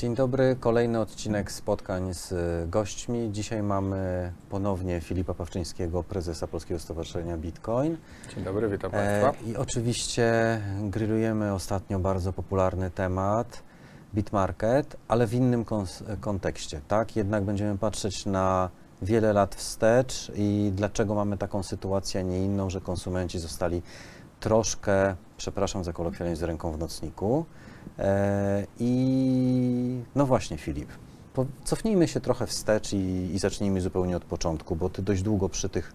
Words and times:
Dzień 0.00 0.14
dobry, 0.14 0.56
kolejny 0.60 1.00
odcinek 1.00 1.52
spotkań 1.52 2.14
z 2.14 2.34
gośćmi. 2.70 3.28
Dzisiaj 3.32 3.62
mamy 3.62 4.32
ponownie 4.50 5.00
Filipa 5.00 5.34
Pawczyńskiego, 5.34 6.02
prezesa 6.02 6.46
Polskiego 6.46 6.80
Stowarzyszenia 6.80 7.36
Bitcoin. 7.36 7.96
Dzień 8.34 8.44
dobry, 8.44 8.68
witam 8.68 8.90
E, 8.94 9.22
Państwa. 9.22 9.44
I 9.50 9.56
oczywiście 9.56 10.60
grillujemy 10.82 11.54
ostatnio 11.54 11.98
bardzo 11.98 12.32
popularny 12.32 12.90
temat 12.90 13.62
Bitmarket, 14.14 14.96
ale 15.08 15.26
w 15.26 15.34
innym 15.34 15.64
kontekście, 16.20 16.80
tak? 16.88 17.16
Jednak 17.16 17.44
będziemy 17.44 17.78
patrzeć 17.78 18.26
na 18.26 18.70
wiele 19.02 19.32
lat 19.32 19.54
wstecz 19.54 20.32
i 20.34 20.72
dlaczego 20.74 21.14
mamy 21.14 21.38
taką 21.38 21.62
sytuację, 21.62 22.20
a 22.20 22.24
nie 22.24 22.44
inną, 22.44 22.70
że 22.70 22.80
konsumenci 22.80 23.38
zostali 23.38 23.82
troszkę, 24.40 25.16
przepraszam 25.36 25.84
za 25.84 25.92
kolokwializm, 25.92 26.40
z 26.40 26.42
ręką 26.42 26.72
w 26.72 26.78
nocniku. 26.78 27.44
E, 27.98 28.66
I 28.78 30.02
no 30.14 30.26
właśnie, 30.26 30.58
Filip, 30.58 30.88
cofnijmy 31.64 32.08
się 32.08 32.20
trochę 32.20 32.46
wstecz 32.46 32.92
i, 32.92 33.34
i 33.34 33.38
zacznijmy 33.38 33.80
zupełnie 33.80 34.16
od 34.16 34.24
początku, 34.24 34.76
bo 34.76 34.88
ty 34.88 35.02
dość 35.02 35.22
długo 35.22 35.48
przy 35.48 35.68
tych 35.68 35.92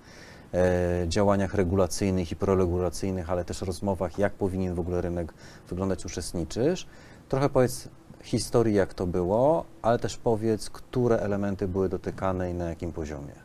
e, 0.54 1.06
działaniach 1.08 1.54
regulacyjnych 1.54 2.32
i 2.32 2.36
proregulacyjnych, 2.36 3.30
ale 3.30 3.46
też 3.46 3.62
rozmowach, 3.62 4.20
jak 4.20 4.34
powinien 4.34 4.76
w 4.76 4.80
ogóle 4.80 5.02
rynek 5.02 5.34
wyglądać, 5.70 6.06
uczestniczysz. 6.06 6.88
Trochę 7.30 7.50
powiedz 7.50 7.90
historii, 8.24 8.76
jak 8.76 8.94
to 8.94 9.08
było, 9.08 9.66
ale 9.82 10.00
też 10.00 10.18
powiedz, 10.18 10.70
które 10.70 11.20
elementy 11.20 11.68
były 11.68 11.90
dotykane 11.90 12.52
i 12.52 12.54
na 12.54 12.70
jakim 12.70 12.92
poziomie. 12.92 13.45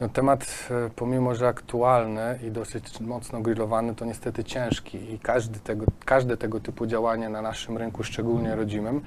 No, 0.00 0.08
temat, 0.08 0.68
e, 0.70 0.90
pomimo 0.96 1.34
że 1.34 1.48
aktualny 1.48 2.38
i 2.46 2.50
dosyć 2.50 3.00
mocno 3.00 3.40
grillowany, 3.40 3.94
to 3.94 4.04
niestety 4.04 4.44
ciężki 4.44 5.12
i 5.14 5.18
każdy 5.18 5.58
tego, 5.60 5.86
każde 6.04 6.36
tego 6.36 6.60
typu 6.60 6.86
działanie 6.86 7.28
na 7.28 7.42
naszym 7.42 7.78
rynku, 7.78 8.04
szczególnie 8.04 8.54
rodzimym, 8.54 9.00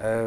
e, 0.00 0.24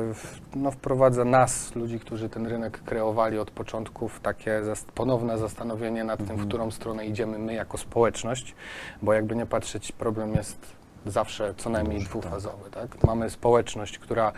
no, 0.55 0.71
wprowadza 0.71 1.25
nas, 1.25 1.75
ludzi, 1.75 1.99
którzy 1.99 2.29
ten 2.29 2.47
rynek 2.47 2.83
kreowali 2.83 3.39
od 3.39 3.51
początku, 3.51 4.07
w 4.07 4.19
takie 4.19 4.61
ponowne 4.95 5.37
zastanowienie 5.37 6.03
nad 6.03 6.17
tym, 6.17 6.27
w 6.27 6.31
Mhm. 6.31 6.47
którą 6.47 6.71
stronę 6.71 7.05
idziemy 7.05 7.39
my 7.39 7.53
jako 7.53 7.77
społeczność, 7.77 8.55
bo 9.01 9.13
jakby 9.13 9.35
nie 9.35 9.45
patrzeć, 9.45 9.91
problem 9.91 10.35
jest 10.35 10.57
zawsze 11.05 11.53
co 11.57 11.69
najmniej 11.69 11.97
Duży, 11.97 12.09
dwufazowy. 12.09 12.69
Tak? 12.71 13.03
Mamy 13.03 13.29
społeczność, 13.29 13.99
która 13.99 14.31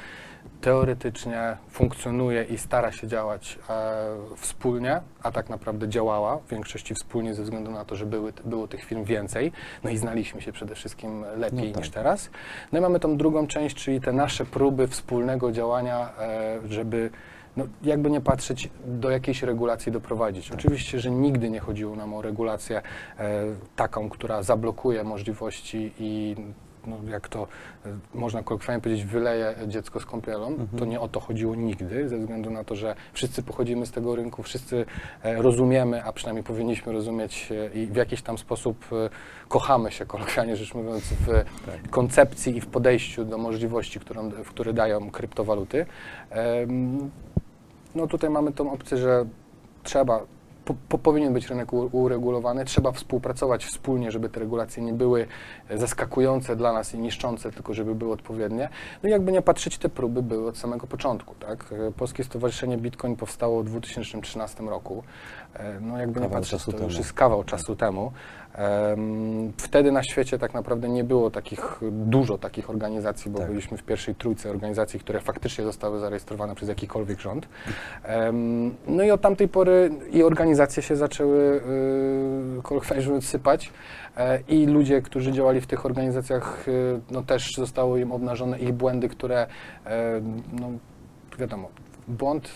teoretycznie 0.61 1.57
funkcjonuje 1.69 2.43
i 2.43 2.57
stara 2.57 2.91
się 2.91 3.07
działać 3.07 3.59
e, 3.69 4.05
wspólnie, 4.37 5.01
a 5.23 5.31
tak 5.31 5.49
naprawdę 5.49 5.89
działała 5.89 6.37
w 6.37 6.49
większości 6.49 6.93
wspólnie 6.95 7.33
ze 7.33 7.43
względu 7.43 7.71
na 7.71 7.85
to, 7.85 7.95
że 7.95 8.05
były, 8.05 8.33
było 8.45 8.67
tych 8.67 8.83
firm 8.83 9.03
więcej, 9.03 9.51
no 9.83 9.89
i 9.89 9.97
znaliśmy 9.97 10.41
się 10.41 10.51
przede 10.51 10.75
wszystkim 10.75 11.25
lepiej 11.37 11.67
No 11.67 11.73
tak. 11.73 11.83
niż 11.83 11.89
teraz. 11.89 12.29
No 12.71 12.79
i 12.79 12.81
mamy 12.81 12.99
tą 12.99 13.17
drugą 13.17 13.47
część, 13.47 13.75
czyli 13.75 14.01
te 14.01 14.13
nasze 14.13 14.45
próby 14.45 14.87
wspólnego 14.87 15.51
działania, 15.51 16.09
e, 16.19 16.59
żeby 16.69 17.09
no, 17.57 17.65
jakby 17.83 18.09
nie 18.09 18.21
patrzeć, 18.21 18.69
do 18.85 19.09
jakiejś 19.09 19.43
regulacji 19.43 19.91
doprowadzić. 19.91 20.51
Oczywiście, 20.51 20.99
że 20.99 21.11
nigdy 21.11 21.49
nie 21.49 21.59
chodziło 21.59 21.95
nam 21.95 22.13
o 22.13 22.21
regulację 22.21 22.81
e, 23.19 23.43
taką, 23.75 24.09
która 24.09 24.43
zablokuje 24.43 25.03
możliwości 25.03 25.91
i 25.99 26.35
no, 26.87 26.97
jak 27.11 27.27
to 27.27 27.47
e, 27.85 27.89
można 28.13 28.43
kolokwialnie 28.43 28.81
powiedzieć, 28.81 29.05
wyleje 29.05 29.55
dziecko 29.67 29.99
z 29.99 30.05
kąpielą. 30.05 30.47
Mhm. 30.47 30.67
To 30.79 30.85
nie 30.85 30.99
o 30.99 31.07
to 31.07 31.19
chodziło 31.19 31.55
nigdy, 31.55 32.09
ze 32.09 32.17
względu 32.17 32.49
na 32.49 32.63
to, 32.63 32.75
że 32.75 32.95
wszyscy 33.13 33.43
pochodzimy 33.43 33.85
z 33.85 33.91
tego 33.91 34.15
rynku, 34.15 34.43
wszyscy 34.43 34.85
e, 35.23 35.41
rozumiemy, 35.41 36.03
a 36.03 36.13
przynajmniej 36.13 36.43
powinniśmy 36.43 36.93
rozumieć 36.93 37.51
e, 37.51 37.79
i 37.79 37.87
w 37.87 37.95
jakiś 37.95 38.21
tam 38.21 38.37
sposób 38.37 38.85
kochamy 39.47 39.91
się, 39.91 40.05
kolokwialnie 40.05 40.55
rzecz 40.55 40.73
mówiąc, 40.73 41.03
w 41.03 41.25
Tak. 41.65 41.89
koncepcji 41.89 42.57
i 42.57 42.61
w 42.61 42.67
podejściu 42.67 43.25
do 43.25 43.37
możliwości, 43.37 43.99
którą, 43.99 44.31
które 44.31 44.73
dają 44.73 45.11
kryptowaluty. 45.11 45.85
No 47.95 48.07
tutaj 48.07 48.29
mamy 48.29 48.51
tą 48.51 48.71
opcję, 48.71 48.97
że 48.97 49.25
trzeba, 49.83 50.25
po, 50.69 50.75
po, 50.89 50.97
powinien 50.97 51.33
być 51.33 51.47
rynek 51.49 51.73
u- 51.73 51.89
uregulowany, 51.91 52.65
trzeba 52.65 52.91
współpracować 52.91 53.65
wspólnie, 53.65 54.11
żeby 54.11 54.29
te 54.29 54.39
regulacje 54.39 54.83
nie 54.83 54.93
były 54.93 55.27
zaskakujące 55.75 56.55
dla 56.55 56.73
nas 56.73 56.93
i 56.93 56.99
niszczące, 56.99 57.51
tylko 57.51 57.73
żeby 57.73 57.95
były 57.95 58.13
odpowiednie. 58.13 58.69
No 59.03 59.09
i 59.09 59.11
jakby 59.11 59.31
nie 59.31 59.41
patrzeć, 59.41 59.77
te 59.77 59.89
próby 59.89 60.21
były 60.21 60.47
od 60.49 60.57
samego 60.57 60.87
początku. 60.87 61.35
Tak? 61.35 61.73
E, 61.87 61.91
Polskie 61.91 62.23
Stowarzyszenie 62.23 62.77
Bitcoin 62.77 63.15
powstało 63.15 63.63
w 63.63 63.65
2013 63.65 64.63
roku. 64.63 65.03
E, 65.53 65.79
No 65.81 65.97
jakby 65.97 66.19
nie 66.19 66.25
Kawał 66.25 66.39
patrzeć, 66.41 66.59
czasu 66.59 66.71
to 66.73 66.83
już 66.83 66.97
jest 66.97 67.13
kawał 67.13 67.43
czasu 67.43 67.75
temu. 67.75 68.11
Wtedy 69.57 69.91
na 69.91 70.03
świecie 70.03 70.37
tak 70.37 70.53
naprawdę 70.53 70.89
nie 70.89 71.03
było 71.03 71.31
takich, 71.31 71.79
dużo 71.91 72.37
takich 72.37 72.69
organizacji, 72.69 73.31
bo 73.31 73.39
Tak. 73.39 73.47
byliśmy 73.47 73.77
w 73.77 73.83
pierwszej 73.83 74.15
trójce 74.15 74.49
organizacji, 74.49 74.99
które 74.99 75.19
faktycznie 75.19 75.63
zostały 75.63 75.99
zarejestrowane 75.99 76.55
przez 76.55 76.69
jakikolwiek 76.69 77.19
rząd. 77.19 77.47
No 78.87 79.03
i 79.03 79.11
od 79.11 79.21
tamtej 79.21 79.47
pory 79.47 79.91
i 80.11 80.23
organizacje 80.23 80.83
się 80.83 80.95
zaczęły, 80.95 81.61
yy, 82.55 82.61
kolokwialnie 82.63 83.05
mówiąc, 83.05 83.25
sypać 83.25 83.71
e, 84.17 84.39
i 84.47 84.65
ludzie, 84.65 85.01
którzy 85.01 85.31
działali 85.31 85.61
w 85.61 85.67
tych 85.67 85.85
organizacjach, 85.85 86.67
y, 86.67 86.99
no 87.11 87.23
też 87.23 87.55
zostały 87.55 88.01
im 88.01 88.11
obnażone 88.11 88.59
ich 88.59 88.73
błędy, 88.73 89.09
które, 89.09 89.47
e, 89.85 90.21
no 90.59 90.69
wiadomo, 91.39 91.69
błąd 92.07 92.49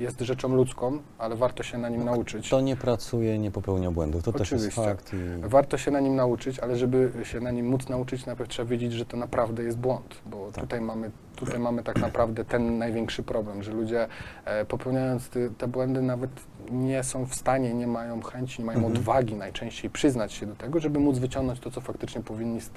jest 0.00 0.20
rzeczą 0.20 0.54
ludzką, 0.54 0.98
ale 1.18 1.36
warto 1.36 1.62
się 1.62 1.78
na 1.78 1.88
nim 1.88 2.04
nauczyć. 2.04 2.46
Kto 2.46 2.60
nie 2.60 2.76
pracuje, 2.76 3.38
nie 3.38 3.50
popełnia 3.50 3.90
błędów. 3.90 4.22
To 4.22 4.32
też 4.32 4.50
jest 4.52 4.64
Oczywiście. 4.64 4.82
fakt. 4.84 5.14
I... 5.14 5.48
Warto 5.48 5.78
się 5.78 5.90
na 5.90 6.00
nim 6.00 6.16
nauczyć, 6.16 6.58
ale 6.58 6.76
żeby 6.76 7.12
się 7.22 7.40
na 7.40 7.50
nim 7.50 7.66
móc 7.66 7.88
nauczyć, 7.88 8.26
najpierw 8.26 8.50
trzeba 8.50 8.70
wiedzieć, 8.70 8.92
że 8.92 9.04
to 9.04 9.16
naprawdę 9.16 9.62
jest 9.62 9.78
błąd, 9.78 10.20
bo 10.26 10.52
Tak. 10.52 10.64
tutaj, 10.64 10.80
mamy, 10.80 11.10
tutaj 11.36 11.58
mamy 11.58 11.82
tak 11.82 12.00
naprawdę 12.00 12.44
ten 12.44 12.78
największy 12.78 13.22
problem, 13.22 13.62
że 13.62 13.72
ludzie 13.72 14.08
e, 14.44 14.64
popełniając 14.64 15.28
te, 15.28 15.50
te 15.50 15.68
błędy 15.68 16.02
nawet 16.02 16.30
nie 16.70 17.02
są 17.04 17.26
w 17.26 17.34
stanie, 17.34 17.74
nie 17.74 17.86
mają 17.86 18.22
chęci, 18.22 18.58
nie 18.62 18.66
mają 18.66 18.78
Mhm. 18.78 18.96
odwagi 18.96 19.34
najczęściej 19.34 19.90
przyznać 19.90 20.32
się 20.32 20.46
do 20.46 20.54
tego, 20.56 20.80
żeby 20.80 20.98
móc 20.98 21.18
wyciągnąć 21.18 21.60
to, 21.60 21.70
co 21.70 21.80
faktycznie 21.80 22.22
powinni 22.22 22.60
z, 22.60 22.70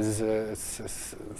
z, 0.00 0.16
z, 0.58 0.90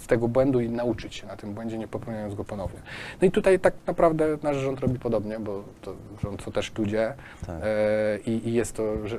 z, 0.01 0.07
tego 0.07 0.27
błędu 0.27 0.59
i 0.61 0.69
nauczyć 0.69 1.15
się 1.15 1.27
na 1.27 1.35
tym 1.37 1.53
błędzie, 1.53 1.77
nie 1.77 1.87
popełniając 1.87 2.35
go 2.35 2.43
ponownie. 2.43 2.79
No 3.21 3.27
i 3.27 3.31
tutaj 3.31 3.59
tak 3.59 3.73
naprawdę 3.87 4.37
nasz 4.43 4.57
rząd 4.57 4.79
robi 4.79 4.99
podobnie, 4.99 5.39
bo 5.39 5.63
to 5.81 5.95
rząd 6.23 6.45
to 6.45 6.51
też 6.51 6.71
ludzie, 6.77 7.13
Tak. 7.47 7.55
E, 7.63 8.19
i, 8.25 8.49
i 8.49 8.53
jest 8.53 8.73
to 8.75 8.83
rze- 8.83 9.17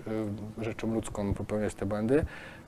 e, 0.61 0.65
rzeczą 0.65 0.95
ludzką 0.95 1.35
popełniać 1.35 1.75
te 1.75 1.87
błędy. 1.87 2.25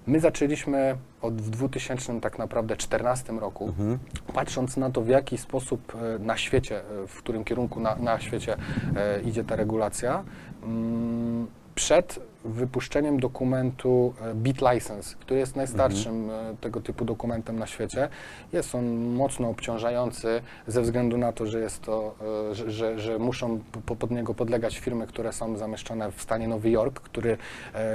My 0.06 0.20
zaczęliśmy 0.20 0.96
od 1.22 1.42
w 1.42 1.50
2000 1.50 2.20
tak 2.20 2.38
naprawdę 2.38 2.76
14 2.76 3.32
roku, 3.40 3.64
Mhm. 3.68 3.98
patrząc 4.34 4.76
na 4.76 4.90
to, 4.90 5.02
w 5.02 5.08
jaki 5.08 5.38
sposób 5.38 5.92
e, 5.94 6.18
na 6.18 6.36
świecie, 6.36 6.80
e, 6.80 7.06
w 7.06 7.18
którym 7.18 7.44
kierunku 7.44 7.80
na, 7.80 7.96
na 7.96 8.20
świecie 8.20 8.56
e, 8.96 9.20
idzie 9.20 9.44
ta 9.44 9.56
regulacja, 9.56 10.24
mm, 10.62 11.46
przed 11.76 12.20
wypuszczeniem 12.44 13.20
dokumentu 13.20 14.14
e, 14.20 14.34
BitLicense, 14.34 15.16
który 15.20 15.40
jest 15.40 15.56
najstarszym 15.56 16.30
e, 16.30 16.54
tego 16.60 16.80
typu 16.80 17.04
dokumentem 17.04 17.58
na 17.58 17.66
świecie, 17.66 18.08
jest 18.52 18.74
on 18.74 18.96
mocno 18.96 19.48
obciążający 19.48 20.42
ze 20.66 20.82
względu 20.82 21.18
na 21.18 21.32
to, 21.32 21.46
że 21.46 21.60
jest 21.60 21.82
to, 21.82 22.14
e, 22.50 22.54
że, 22.54 22.70
że, 22.70 22.98
że 22.98 23.18
muszą 23.18 23.60
po, 23.86 23.96
pod 23.96 24.10
niego 24.10 24.34
podlegać 24.34 24.78
firmy, 24.78 25.06
które 25.06 25.32
są 25.32 25.56
zamieszczone 25.56 26.12
w 26.12 26.22
stanie 26.22 26.48
Nowy 26.48 26.70
Jork, 26.70 27.00
który 27.00 27.36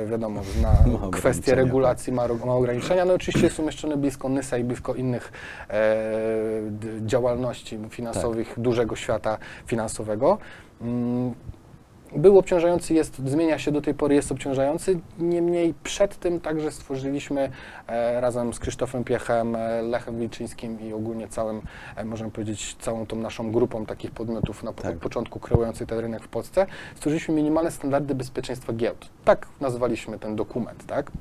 wiadomo 0.09 0.44
zna 0.44 0.74
Ma 1.02 1.09
kwestie 1.12 1.52
tak. 1.52 1.56
regulacji, 1.56 2.13
ma, 2.13 2.28
ma 2.28 2.53
ograniczenia. 2.53 3.06
No 3.06 3.13
oczywiście 3.13 3.44
jest 3.48 3.59
umieszczony 3.59 3.98
blisko 3.98 4.30
NYSA 4.30 4.58
i 4.58 4.63
blisko 4.63 4.96
innych 4.96 5.31
e, 5.69 5.84
działalności 7.06 7.80
finansowych 7.90 8.53
dużego 8.58 8.96
świata 8.96 9.38
finansowego. 9.66 10.38
Mm, 10.81 11.34
był 12.16 12.40
obciążający, 12.40 12.94
jest, 12.94 13.18
zmienia 13.30 13.60
się 13.60 13.72
do 13.72 13.82
tej 13.82 13.94
pory, 13.94 14.16
jest 14.16 14.32
obciążający. 14.32 15.00
Niemniej 15.20 15.74
przed 15.84 16.20
tym 16.20 16.40
także 16.40 16.72
stworzyliśmy 16.72 17.52
e, 17.88 18.22
razem 18.22 18.54
z 18.54 18.60
Krzysztofem 18.60 19.04
Piechem, 19.04 19.56
e, 19.56 19.82
Lechem 19.82 20.20
Wilczyńskim 20.20 20.82
i 20.82 20.94
ogólnie 20.94 21.28
całym, 21.28 21.62
e, 21.96 22.06
można 22.06 22.30
powiedzieć, 22.30 22.76
całą 22.80 23.06
tą 23.06 23.16
naszą 23.16 23.52
grupą 23.52 23.86
takich 23.86 24.12
podmiotów 24.12 24.63
na 24.63 24.74
Tak. 24.74 24.92
od 24.92 24.98
początku 25.02 25.40
kreujących 25.40 25.88
ten 25.88 26.00
rynek 26.00 26.24
w 26.24 26.28
Polsce, 26.28 26.66
stworzyliśmy 26.96 27.36
minimalne 27.36 27.72
standardy 27.72 28.16
bezpieczeństwa 28.16 28.74
giełd. 28.74 29.10
Tak 29.25 29.48
nazwaliśmy 29.62 30.19
ten 30.19 30.36
dokument, 30.36 30.86
tak? 30.86 31.12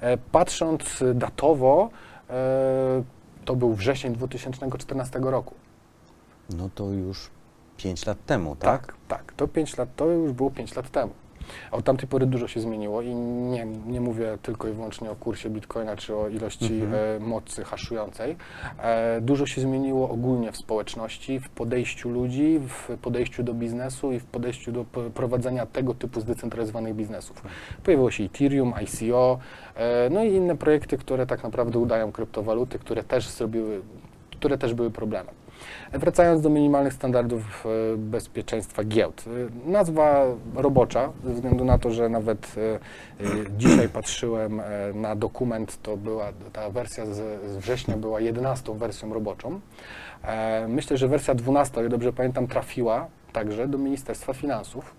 E, 0.00 0.16
patrząc 0.16 1.04
datowo, 1.14 1.90
e, 2.30 3.02
to 3.44 3.56
był 3.56 3.74
wrzesień 3.74 4.12
2014 4.12 5.30
roku. 5.30 5.54
No 6.56 6.70
to 6.74 6.84
już 6.84 7.30
5 7.76 8.06
lat 8.06 8.24
temu, 8.26 8.56
tak? 8.56 8.86
Tak, 8.86 8.96
tak. 9.08 9.32
To 9.32 9.48
5 9.48 9.76
lat, 9.76 9.88
to 9.96 10.06
już 10.06 10.32
było 10.32 10.50
5 10.50 10.76
lat 10.76 10.90
temu. 10.90 11.12
Od 11.70 11.84
tamtej 11.84 12.08
pory 12.08 12.26
dużo 12.26 12.48
się 12.48 12.60
zmieniło 12.60 13.02
i 13.02 13.14
nie, 13.14 13.66
nie 13.66 14.00
mówię 14.00 14.38
tylko 14.42 14.68
i 14.68 14.72
wyłącznie 14.72 15.10
o 15.10 15.16
kursie 15.16 15.50
bitcoina 15.50 15.96
czy 15.96 16.16
o 16.16 16.28
ilości 16.28 16.74
Mhm. 16.74 17.22
e, 17.22 17.26
mocy 17.26 17.64
haszującej. 17.64 18.36
E, 18.78 19.20
dużo 19.20 19.46
się 19.46 19.60
zmieniło 19.60 20.10
ogólnie 20.10 20.52
w 20.52 20.56
społeczności, 20.56 21.40
w 21.40 21.48
podejściu 21.48 22.08
ludzi, 22.10 22.60
w 22.68 22.98
podejściu 23.02 23.42
do 23.42 23.54
biznesu 23.54 24.12
i 24.12 24.20
w 24.20 24.24
podejściu 24.24 24.72
do 24.72 24.84
prowadzenia 25.14 25.66
tego 25.66 25.94
typu 25.94 26.20
zdecentralizowanych 26.20 26.94
biznesów. 26.94 27.42
Pojawiło 27.84 28.10
się 28.10 28.24
Ethereum, 28.24 28.74
ICO, 28.82 29.38
e, 29.74 30.10
no 30.10 30.24
i 30.24 30.32
inne 30.34 30.56
projekty, 30.56 30.98
które 30.98 31.26
tak 31.26 31.42
naprawdę 31.42 31.78
udają 31.78 32.12
kryptowaluty, 32.12 32.78
które 32.78 33.04
też 33.04 33.28
zrobiły 33.28 33.82
które 34.38 34.58
też 34.58 34.74
były 34.74 34.90
problemem. 34.90 35.34
Wracając 35.92 36.42
do 36.42 36.50
minimalnych 36.50 36.92
standardów 36.92 37.66
e, 37.66 37.96
bezpieczeństwa 37.96 38.84
giełd. 38.84 39.24
E, 39.66 39.70
Nazwa 39.70 40.24
robocza, 40.54 41.12
ze 41.24 41.34
względu 41.34 41.64
na 41.64 41.78
to, 41.78 41.90
że 41.90 42.08
nawet 42.08 42.54
e, 43.20 43.26
dzisiaj 43.58 43.88
patrzyłem 43.88 44.62
na 44.94 45.16
dokument, 45.16 45.82
to 45.82 45.96
była 45.96 46.32
ta 46.52 46.70
wersja 46.70 47.06
z, 47.06 47.40
września 47.58 47.96
była 47.96 48.20
11 48.20 48.74
wersją 48.74 49.14
roboczą. 49.14 49.60
Myślę, 50.68 50.96
że 50.96 51.08
wersja 51.08 51.34
12, 51.34 51.76
o 51.76 51.80
ile 51.80 51.88
dobrze 51.88 52.12
pamiętam, 52.12 52.46
trafiła 52.46 53.06
także 53.32 53.68
do 53.68 53.78
Ministerstwa 53.78 54.32
Finansów 54.32 54.94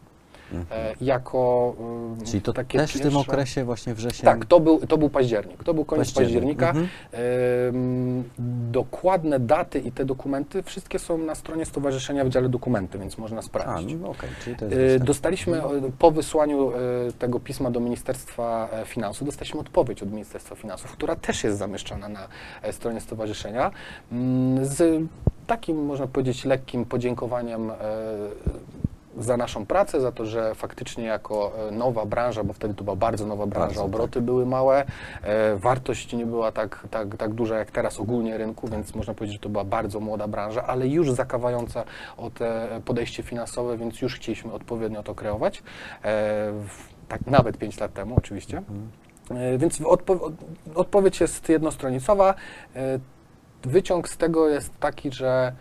e, 0.71 0.93
jako 1.01 1.73
e, 1.79 1.97
Mhm. 2.17 2.25
Czyli 2.25 2.41
to 2.41 2.53
takie 2.53 2.77
też 2.79 2.93
w 2.93 3.01
tym 3.01 3.17
okresie 3.17 3.63
właśnie 3.63 3.93
wrzesień? 3.93 4.25
tak, 4.25 4.45
to 4.45 4.59
był, 4.59 4.79
to 4.87 4.97
był 4.97 5.09
październik. 5.09 5.63
To 5.63 5.73
był 5.73 5.85
koniec 5.85 6.11
Październik, 6.13 6.59
października. 6.59 6.69
mhm. 6.69 8.23
Dokładne 8.71 9.39
daty 9.39 9.79
i 9.79 9.91
te 9.91 10.05
dokumenty, 10.05 10.63
wszystkie 10.63 10.99
są 10.99 11.17
na 11.17 11.35
stronie 11.35 11.65
Stowarzyszenia 11.65 12.25
w 12.25 12.29
dziale 12.29 12.49
dokumenty, 12.49 12.99
więc 12.99 13.17
można 13.17 13.39
A, 13.39 13.41
sprawdzić. 13.41 13.97
no 14.01 14.09
okej, 14.09 14.29
czyli 14.43 14.55
to 14.55 14.65
jest 14.65 14.75
dostępne. 14.75 15.05
Dostaliśmy 15.05 15.57
e, 15.63 15.91
po 15.99 16.11
wysłaniu 16.11 16.71
e, 16.71 16.73
tego 17.19 17.39
pisma 17.39 17.71
do 17.71 17.79
Ministerstwa 17.79 18.69
e, 18.71 18.85
Finansów, 18.85 19.25
dostaliśmy 19.25 19.59
odpowiedź 19.59 20.03
od 20.03 20.11
Ministerstwa 20.11 20.55
Finansów, 20.55 20.91
która 20.91 21.15
też 21.15 21.43
jest 21.43 21.57
zamieszczana 21.57 22.09
na 22.09 22.27
e, 22.61 22.73
stronie 22.73 23.01
stowarzyszenia, 23.01 23.71
mm, 24.11 24.65
z 24.65 25.03
takim, 25.47 25.85
można 25.85 26.07
powiedzieć, 26.07 26.45
lekkim 26.45 26.85
podziękowaniem 26.85 27.71
e, 27.71 27.75
za 29.17 29.37
naszą 29.37 29.65
pracę, 29.65 30.01
za 30.01 30.11
to, 30.11 30.25
że 30.25 30.55
faktycznie 30.55 31.03
jako 31.05 31.51
e, 31.67 31.71
nowa 31.71 32.05
branża, 32.05 32.43
bo 32.43 32.53
wtedy 32.53 32.73
to 32.73 32.83
była 32.83 32.95
bardzo 32.95 33.25
nowa 33.25 33.45
branża, 33.47 33.67
Bardzo, 33.67 33.83
obroty 33.85 34.21
były 34.21 34.45
małe, 34.45 34.85
e, 35.23 35.55
wartość 35.55 36.13
nie 36.13 36.25
była 36.25 36.51
tak, 36.51 36.87
tak, 36.91 37.17
tak 37.17 37.33
duża 37.33 37.57
jak 37.57 37.71
teraz 37.71 37.99
ogólnie 37.99 38.37
rynku, 38.37 38.67
więc 38.67 38.95
można 38.95 39.13
powiedzieć, 39.13 39.33
że 39.35 39.39
to 39.41 39.49
była 39.49 39.63
bardzo 39.63 39.99
młoda 39.99 40.27
branża, 40.27 40.63
ale 40.67 40.87
już 40.87 41.11
zakawająca 41.11 41.83
o 42.17 42.29
te 42.29 42.67
podejście 42.85 43.23
finansowe, 43.23 43.77
więc 43.77 44.01
już 44.01 44.15
chcieliśmy 44.15 44.53
odpowiednio 44.53 45.03
to 45.03 45.15
kreować. 45.15 45.63
E, 46.05 46.51
tak 47.07 47.27
nawet 47.27 47.57
5 47.57 47.79
lat 47.79 47.93
temu 47.93 48.15
oczywiście. 48.17 48.61
E, 49.31 49.57
Więc 49.57 49.81
odpo 49.81 50.13
od- 50.13 50.33
odpowiedź 50.75 51.19
jest 51.21 51.49
jednostronicowa. 51.49 52.33
Wyciąg 53.63 54.09
z 54.09 54.17
tego 54.17 54.49
jest 54.49 54.79
taki, 54.79 55.11
że 55.11 55.53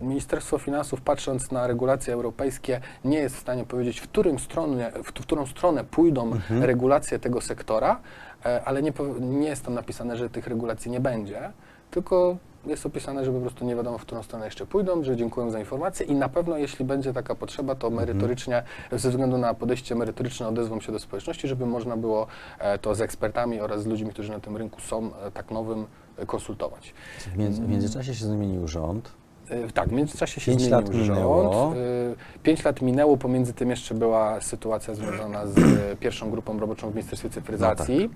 Ministerstwo 0.00 0.58
Finansów, 0.58 1.00
patrząc 1.00 1.50
na 1.50 1.66
regulacje 1.66 2.14
europejskie, 2.14 2.80
nie 3.04 3.18
jest 3.18 3.36
w 3.36 3.40
stanie 3.40 3.64
powiedzieć, 3.64 4.00
w, 4.00 4.08
którym 4.08 4.38
stronie, 4.38 4.92
w, 5.04 5.08
w 5.08 5.12
którą 5.12 5.46
stronę 5.46 5.84
pójdą 5.84 6.30
regulacje 6.50 7.18
tego 7.18 7.40
sektora, 7.40 8.00
e, 8.44 8.64
ale 8.64 8.82
nie, 8.82 8.92
nie 9.20 9.48
jest 9.48 9.64
tam 9.64 9.74
napisane, 9.74 10.16
że 10.16 10.30
tych 10.30 10.46
regulacji 10.46 10.90
nie 10.90 11.00
będzie, 11.00 11.52
tylko 11.90 12.36
jest 12.66 12.86
opisane, 12.86 13.24
że 13.24 13.32
po 13.32 13.40
prostu 13.40 13.64
nie 13.64 13.76
wiadomo, 13.76 13.98
w 13.98 14.02
którą 14.02 14.22
stronę 14.22 14.44
jeszcze 14.44 14.66
pójdą, 14.66 15.04
że 15.04 15.16
dziękuję 15.16 15.50
za 15.50 15.58
informację 15.58 16.06
i 16.06 16.14
na 16.14 16.28
pewno, 16.28 16.56
jeśli 16.56 16.84
będzie 16.84 17.12
taka 17.12 17.34
potrzeba, 17.34 17.74
to 17.74 17.90
merytorycznie, 17.90 18.62
ze 18.92 19.10
względu 19.10 19.38
na 19.38 19.54
podejście 19.54 19.94
merytoryczne 19.94 20.48
odezwą 20.48 20.80
się 20.80 20.92
do 20.92 20.98
społeczności, 20.98 21.48
żeby 21.48 21.66
można 21.66 21.96
było 21.96 22.26
e, 22.58 22.78
to 22.78 22.94
z 22.94 23.00
ekspertami 23.00 23.60
oraz 23.60 23.82
z 23.82 23.86
ludźmi, 23.86 24.10
którzy 24.10 24.32
na 24.32 24.40
tym 24.40 24.56
rynku 24.56 24.80
są 24.80 25.10
e, 25.14 25.30
tak 25.30 25.50
nowym, 25.50 25.80
e, 25.80 25.86
konsultować. 26.26 26.94
W, 27.18 27.36
między, 27.36 27.62
w 27.62 27.68
międzyczasie 27.68 28.14
się 28.14 28.24
zmienił 28.26 28.68
rząd. 28.68 29.12
E, 29.50 29.68
Tak, 29.72 29.88
w 29.88 29.92
międzyczasie 29.92 30.40
się 30.40 30.50
Pięć 30.50 30.60
zmienił 30.62 30.76
lat 30.78 30.86
rząd. 30.94 31.08
minęło. 31.08 31.72
E, 31.74 32.40
Pięć 32.42 32.64
lat 32.64 32.82
minęło, 32.82 33.16
pomiędzy 33.16 33.52
tym 33.52 33.70
jeszcze 33.70 33.94
była 33.94 34.40
sytuacja 34.40 34.94
związana 34.94 35.46
z 35.46 35.58
e, 35.58 35.96
pierwszą 36.00 36.30
grupą 36.30 36.60
roboczą 36.60 36.90
w 36.90 36.94
Ministerstwie 36.94 37.30
Cyfryzacji, 37.30 38.10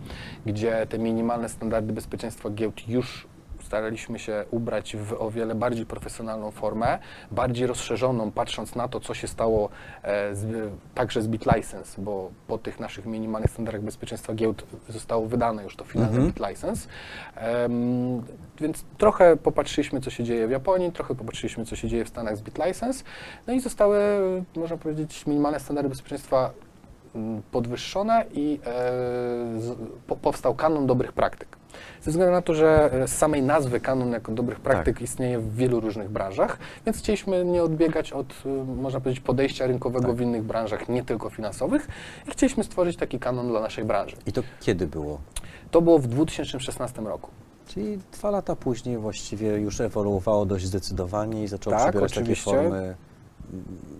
No 0.47 0.53
gdzie 0.53 0.87
te 0.87 0.99
minimalne 0.99 1.49
standardy 1.49 1.93
bezpieczeństwa 1.93 2.51
giełd 2.51 2.89
już 2.89 3.27
staraliśmy 3.65 4.19
się 4.19 4.45
ubrać 4.51 4.97
w 4.97 5.13
o 5.19 5.31
wiele 5.31 5.55
bardziej 5.55 5.87
profesjonalną 5.87 6.51
formę, 6.51 6.99
bardziej 7.31 7.67
rozszerzoną, 7.67 8.31
patrząc 8.31 8.75
na 8.75 8.89
to, 8.89 9.01
co 9.01 9.15
się 9.15 9.29
stało 9.29 9.69
e, 10.03 10.35
z, 10.35 10.71
także 10.95 11.23
z 11.23 11.29
BitLicense, 11.29 12.03
bo 12.03 12.31
po 12.47 12.59
tych 12.59 12.81
naszych 12.81 13.07
minimalnych 13.07 13.51
standardach 13.51 13.83
bezpieczeństwa 13.83 14.35
giełd 14.35 14.67
zostało 14.89 15.27
wydane 15.27 15.63
już 15.65 15.77
to 15.77 15.85
finalne 15.85 16.15
Mhm. 16.17 16.33
BitLicense. 16.33 16.89
Em, 17.37 18.23
więc 18.61 18.85
trochę 18.99 19.37
popatrzyliśmy, 19.37 20.01
co 20.01 20.11
się 20.11 20.25
dzieje 20.25 20.49
w 20.49 20.51
Japonii, 20.51 20.93
trochę 20.93 21.15
popatrzyliśmy, 21.15 21.65
co 21.65 21.77
się 21.77 21.89
dzieje 21.89 22.05
w 22.05 22.09
Stanach 22.09 22.37
z 22.37 22.43
BitLicense, 22.43 23.05
no 23.47 23.53
i 23.53 23.61
zostały, 23.61 23.99
można 24.57 24.77
powiedzieć, 24.77 25.27
minimalne 25.27 25.61
standardy 25.61 25.89
bezpieczeństwa 25.89 26.51
podwyższone 27.51 28.25
i 28.33 28.61
e, 30.09 30.17
powstał 30.23 30.55
kanon 30.55 30.87
dobrych 30.87 31.13
praktyk. 31.13 31.49
Ze 32.03 32.11
względu 32.11 32.33
na 32.33 32.43
to, 32.43 32.55
że 32.55 32.93
e, 32.93 33.09
z 33.09 33.17
samej 33.17 33.43
nazwy 33.43 33.81
kanon 33.81 34.13
jako 34.13 34.33
dobrych 34.33 34.61
praktyk 34.61 35.01
istnieje 35.01 35.39
w 35.39 35.57
wielu 35.57 35.81
różnych 35.81 36.11
branżach, 36.11 36.59
więc 36.87 36.99
chcieliśmy 36.99 37.45
nie 37.45 37.63
odbiegać 37.63 38.13
od, 38.13 38.27
e, 38.47 38.49
można 38.65 39.01
powiedzieć, 39.01 39.25
podejścia 39.25 39.67
rynkowego 39.67 40.07
Tak. 40.07 40.17
w 40.17 40.21
innych 40.21 40.43
branżach, 40.43 40.89
nie 40.89 41.05
tylko 41.05 41.31
finansowych 41.31 41.89
i 42.29 42.31
chcieliśmy 42.31 42.65
stworzyć 42.65 42.97
taki 42.97 43.19
kanon 43.19 43.49
dla 43.49 43.61
naszej 43.61 43.85
branży. 43.85 44.17
I 44.27 44.33
to 44.33 44.43
kiedy 44.61 44.87
było? 44.87 45.21
To 45.71 45.83
było 45.83 45.99
w 45.99 46.07
2016 46.07 47.03
roku. 47.03 47.31
Czyli 47.67 47.99
dwa 48.13 48.31
lata 48.31 48.57
później 48.57 48.99
właściwie 48.99 49.49
już 49.49 49.81
ewoluowało 49.81 50.47
dość 50.47 50.67
zdecydowanie 50.67 51.43
i 51.43 51.47
zaczęło 51.49 51.77
Tak, 51.77 51.85
przybierać 51.85 52.13
oczywiście. 52.13 52.51
takie 52.51 52.63
formy 52.63 52.95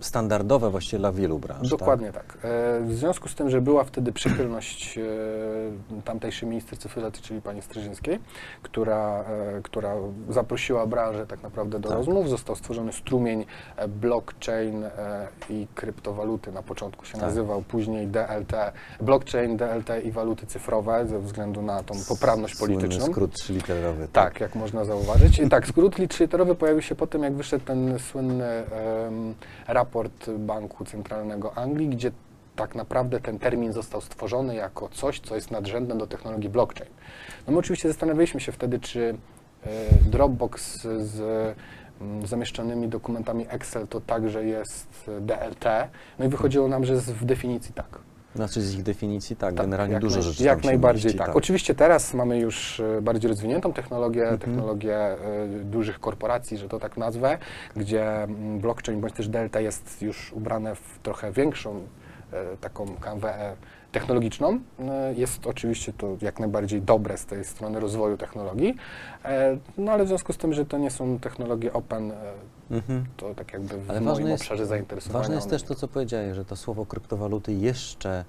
standardowe 0.01 0.69
właściwie 0.69 0.99
dla 0.99 1.11
wielu 1.11 1.39
branż. 1.39 1.69
Dokładnie 1.69 2.11
tak. 2.11 2.37
E, 2.43 2.81
W 2.81 2.93
związku 2.95 3.29
z 3.29 3.35
tym, 3.35 3.49
że 3.49 3.61
była 3.61 3.83
wtedy 3.83 4.11
przychylność 4.11 4.97
e, 4.97 5.01
tamtejszej 6.05 6.49
minister 6.49 6.77
cyfryzacji, 6.79 7.23
czyli 7.23 7.41
pani 7.41 7.61
Strzyżyńskiej, 7.61 8.19
która, 8.63 9.23
e, 9.57 9.61
która 9.63 9.93
zaprosiła 10.29 10.87
branżę 10.87 11.27
tak 11.27 11.43
naprawdę 11.43 11.79
do 11.79 11.89
Tak. 11.89 11.97
rozmów, 11.97 12.29
został 12.29 12.55
stworzony 12.55 12.93
strumień 12.93 13.45
blockchain 13.87 14.83
i 15.49 15.67
kryptowaluty. 15.75 16.51
Na 16.51 16.63
początku 16.63 17.05
się 17.05 17.13
Tak. 17.13 17.21
nazywał, 17.21 17.61
później 17.61 18.07
DLT, 18.07 18.53
blockchain, 19.01 19.57
DLT 19.57 19.89
i 20.03 20.11
waluty 20.11 20.45
cyfrowe 20.47 21.05
ze 21.07 21.19
względu 21.19 21.61
na 21.61 21.83
tą 21.83 21.95
poprawność 22.09 22.57
Słynny 22.57 22.75
polityczną. 22.77 23.05
skrót 23.05 23.33
trzyliterowy. 23.33 24.07
Tak, 24.13 24.39
jak 24.39 24.55
można 24.55 24.85
zauważyć. 24.85 25.39
I 25.39 25.49
tak, 25.49 25.67
skrót 25.67 25.97
literatowy 25.97 26.55
pojawił 26.55 26.81
się 26.81 26.95
po 26.95 27.07
tym, 27.07 27.23
jak 27.23 27.33
wyszedł 27.33 27.65
ten 27.65 27.99
słynny 27.99 28.45
em, 28.45 29.34
raport 29.67 30.29
Banku 30.29 30.85
Centralnego 30.85 31.57
Anglii, 31.57 31.89
gdzie 31.89 32.11
tak 32.55 32.75
naprawdę 32.75 33.19
ten 33.19 33.39
termin 33.39 33.73
został 33.73 34.01
stworzony 34.01 34.55
jako 34.55 34.89
coś, 34.89 35.19
co 35.19 35.35
jest 35.35 35.51
nadrzędne 35.51 35.97
do 35.97 36.07
technologii 36.07 36.49
blockchain. 36.49 36.91
No 37.47 37.53
my 37.53 37.59
oczywiście 37.59 37.87
zastanawialiśmy 37.87 38.39
się 38.39 38.51
wtedy, 38.51 38.79
czy 38.79 39.17
e, 39.63 39.69
Dropbox 40.09 40.81
z 40.81 41.19
mm, 42.01 42.27
zamieszczonymi 42.27 42.87
dokumentami 42.87 43.45
Excel 43.49 43.87
to 43.87 44.01
także 44.01 44.45
jest 44.45 45.09
e, 45.17 45.21
DLT. 45.21 45.65
No 46.19 46.25
i 46.25 46.27
wychodziło 46.27 46.67
nam, 46.67 46.85
że 46.85 46.95
w 46.95 47.25
definicji 47.25 47.73
tak. 47.73 47.99
Znaczy 48.35 48.61
z 48.61 48.73
ich 48.75 48.83
definicji 48.83 49.35
tak, 49.35 49.53
Tak, 49.55 49.65
generalnie 49.65 49.99
dużo 49.99 50.21
rzeczy 50.21 50.43
Jak 50.43 50.63
najbardziej 50.63 51.05
mieści, 51.05 51.17
tak. 51.17 51.35
Oczywiście 51.35 51.75
teraz 51.75 52.13
mamy 52.13 52.39
już 52.39 52.79
e, 52.79 53.01
bardziej 53.01 53.29
rozwiniętą 53.29 53.73
technologię, 53.73 54.21
Mhm. 54.21 54.39
technologię 54.39 54.97
e, 54.97 55.17
dużych 55.63 55.99
korporacji, 55.99 56.57
że 56.57 56.69
to 56.69 56.79
tak 56.79 56.97
nazwę, 56.97 57.37
gdzie 57.75 58.23
mm, 58.23 58.59
blockchain 58.59 59.01
bądź 59.01 59.13
też 59.13 59.27
delta 59.27 59.59
jest 59.59 60.01
już 60.01 60.33
ubrane 60.33 60.75
w 60.75 60.99
trochę 61.03 61.31
większą 61.31 61.81
e, 62.33 62.57
taką 62.57 62.85
kanwę 63.01 63.55
technologiczną. 63.99 64.59
E, 64.79 65.13
Jest 65.13 65.47
oczywiście 65.47 65.93
to 65.93 66.17
jak 66.21 66.39
najbardziej 66.39 66.81
dobre 66.81 67.17
z 67.17 67.25
tej 67.25 67.45
strony 67.45 67.79
rozwoju 67.79 68.17
technologii, 68.17 68.75
e, 69.25 69.57
no 69.77 69.91
ale 69.91 70.05
w 70.05 70.07
związku 70.07 70.33
z 70.33 70.37
tym, 70.37 70.53
że 70.53 70.65
to 70.65 70.77
nie 70.77 70.91
są 70.91 71.19
technologie 71.19 71.73
open, 71.73 72.11
e, 72.11 72.15
Mhm. 72.71 73.05
to 73.17 73.35
tak 73.35 73.53
jakby 73.53 73.77
w 73.77 73.89
Ale 73.91 74.01
moim 74.01 74.27
jest- 74.27 74.43
obszarze 74.43 74.65
zainteresowania. 74.65 75.19
Ważne 75.19 75.35
jest 75.35 75.49
też 75.49 75.63
to, 75.63 75.75
co 75.75 75.87
powiedziałeś, 75.87 76.35
że 76.35 76.45
to 76.45 76.55
słowo 76.55 76.85
kryptowaluty 76.85 77.53
jeszcze 77.53 78.25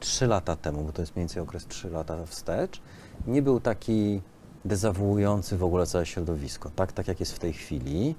3 0.00 0.26
lata 0.26 0.56
temu, 0.56 0.82
bo 0.84 0.92
to 0.92 1.02
jest 1.02 1.16
mniej 1.16 1.22
więcej 1.22 1.42
okres 1.42 1.66
3 1.66 1.90
lata 1.90 2.26
wstecz, 2.26 2.80
nie 3.26 3.42
był 3.42 3.60
taki 3.60 4.20
dezawuujący 4.64 5.56
w 5.56 5.64
ogóle 5.64 5.86
całe 5.86 6.06
środowisko, 6.06 6.70
tak, 6.76 6.92
tak 6.92 7.08
jak 7.08 7.20
jest 7.20 7.32
w 7.32 7.38
tej 7.38 7.52
chwili. 7.52 8.14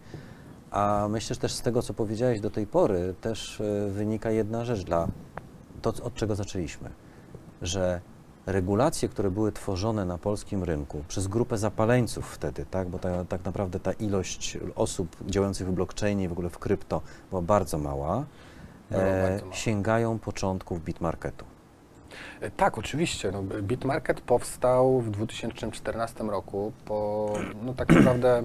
A 0.71 1.07
myślę, 1.09 1.33
że 1.33 1.39
też 1.41 1.53
z 1.53 1.61
tego, 1.61 1.81
co 1.81 1.93
powiedziałeś 1.93 2.39
do 2.39 2.49
tej 2.49 2.67
pory, 2.67 3.13
też 3.21 3.61
wynika 3.89 4.31
jedna 4.31 4.65
rzecz 4.65 4.83
dla 4.83 5.07
to, 5.81 5.93
od 6.03 6.13
czego 6.13 6.35
zaczęliśmy, 6.35 6.89
że 7.61 8.01
regulacje, 8.45 9.09
które 9.09 9.31
były 9.31 9.51
tworzone 9.51 10.05
na 10.05 10.17
polskim 10.17 10.63
rynku 10.63 11.03
przez 11.07 11.27
grupę 11.27 11.57
zapaleńców 11.57 12.31
wtedy, 12.31 12.65
tak, 12.71 12.87
bo 12.89 12.99
ta, 12.99 13.25
tak 13.25 13.45
naprawdę 13.45 13.79
ta 13.79 13.91
ilość 13.91 14.57
osób 14.75 15.15
działających 15.25 15.67
w 15.67 15.71
blockchainie 15.71 16.23
i 16.23 16.27
w 16.27 16.31
ogóle 16.31 16.49
w 16.49 16.59
krypto 16.59 17.01
była 17.29 17.41
bardzo 17.41 17.77
mała, 17.77 18.25
e, 18.91 19.29
bardzo 19.29 19.45
mała. 19.45 19.57
sięgają 19.57 20.19
początków 20.19 20.83
bitmarketu. 20.83 21.45
E, 22.41 22.51
Tak, 22.51 22.77
oczywiście. 22.77 23.31
No, 23.31 23.43
Bitmarket 23.43 24.21
powstał 24.21 25.01
w 25.01 25.09
2014 25.11 26.23
roku 26.23 26.71
po, 26.85 27.33
no 27.63 27.73
tak 27.73 27.89
naprawdę, 27.95 28.43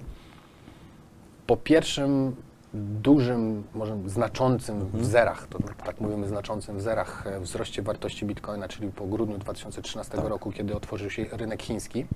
po 1.47 1.57
pierwszym 1.57 2.37
dużym, 2.75 3.65
może 3.75 3.99
znaczącym 4.07 4.77
Mhm. 4.81 5.03
w 5.03 5.07
zerach, 5.07 5.47
to 5.47 5.59
tak 5.85 6.01
mówimy, 6.01 6.29
znaczącym 6.29 6.77
w 6.79 6.81
zerach 6.83 7.27
e, 7.27 7.41
wzroście 7.41 7.83
wartości 7.83 8.27
bitcoina, 8.27 8.69
czyli 8.69 8.89
po 8.93 9.07
grudniu 9.07 9.39
2013 9.39 10.17
Tak. 10.17 10.27
roku, 10.29 10.53
kiedy 10.53 10.77
otworzył 10.77 11.11
się 11.11 11.25
rynek 11.33 11.63
chiński. 11.63 12.07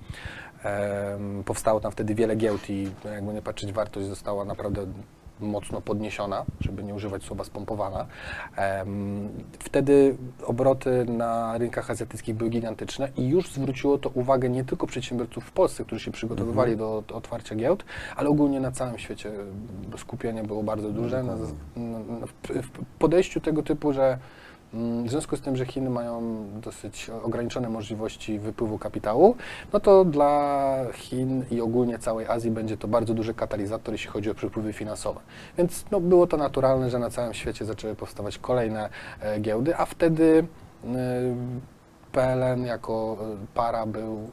Em, 0.63 1.43
powstało 1.43 1.79
tam 1.79 1.91
wtedy 1.91 2.15
wiele 2.15 2.35
giełd 2.35 2.69
i 2.69 2.91
no, 3.05 3.11
jakby 3.11 3.33
nie 3.33 3.41
patrzeć, 3.41 3.71
wartość 3.71 4.07
została 4.07 4.45
naprawdę 4.45 4.85
mocno 5.39 5.81
podniesiona, 5.81 6.45
żeby 6.59 6.83
nie 6.83 6.93
używać 6.93 7.23
słowa 7.23 7.43
spompowana. 7.43 8.05
Wtedy 9.59 10.17
obroty 10.45 11.05
na 11.05 11.57
rynkach 11.57 11.91
azjatyckich 11.91 12.35
były 12.35 12.49
gigantyczne 12.49 13.09
i 13.17 13.27
już 13.27 13.51
zwróciło 13.51 13.97
to 13.97 14.09
uwagę 14.09 14.49
nie 14.49 14.63
tylko 14.63 14.87
przedsiębiorców 14.87 15.43
w 15.45 15.51
Polsce, 15.51 15.85
którzy 15.85 16.05
się 16.05 16.11
przygotowywali 16.11 16.71
Mhm. 16.71 16.89
do, 16.89 17.03
do 17.07 17.15
otwarcia 17.15 17.55
giełd, 17.55 17.85
ale 18.15 18.29
ogólnie 18.29 18.59
na 18.59 18.71
całym 18.71 18.97
świecie 18.97 19.31
skupienie 19.97 20.43
było 20.43 20.63
bardzo 20.63 20.89
duże. 20.89 21.23
Na, 21.23 21.35
na, 21.35 22.27
w, 22.61 22.69
podejściu 22.99 23.41
tego 23.41 23.63
typu, 23.63 23.93
że 23.93 24.17
w 25.05 25.09
związku 25.09 25.37
z 25.37 25.41
tym, 25.41 25.55
że 25.55 25.65
Chiny 25.65 25.89
mają 25.89 26.45
dosyć 26.61 27.09
ograniczone 27.23 27.69
możliwości 27.69 28.39
wypływu 28.39 28.77
kapitału, 28.77 29.35
no 29.73 29.79
to 29.79 30.05
dla 30.05 30.75
Chin 30.93 31.45
i 31.51 31.61
ogólnie 31.61 31.99
całej 31.99 32.27
Azji 32.27 32.51
będzie 32.51 32.77
to 32.77 32.87
bardzo 32.87 33.13
duży 33.13 33.33
katalizator, 33.33 33.93
jeśli 33.93 34.09
chodzi 34.09 34.31
o 34.31 34.33
przepływy 34.33 34.73
finansowe. 34.73 35.19
Więc 35.57 35.85
no, 35.91 35.99
było 35.99 36.27
to 36.27 36.37
naturalne, 36.37 36.89
że 36.89 36.99
na 36.99 37.09
całym 37.09 37.33
świecie 37.33 37.65
zaczęły 37.65 37.95
powstawać 37.95 38.37
kolejne 38.37 38.89
e, 39.21 39.39
giełdy, 39.39 39.77
a 39.77 39.85
wtedy 39.85 40.47
e, 40.83 40.87
PLN 42.11 42.65
jako 42.65 43.17
e, 43.21 43.45
para 43.53 43.85
był 43.85 44.29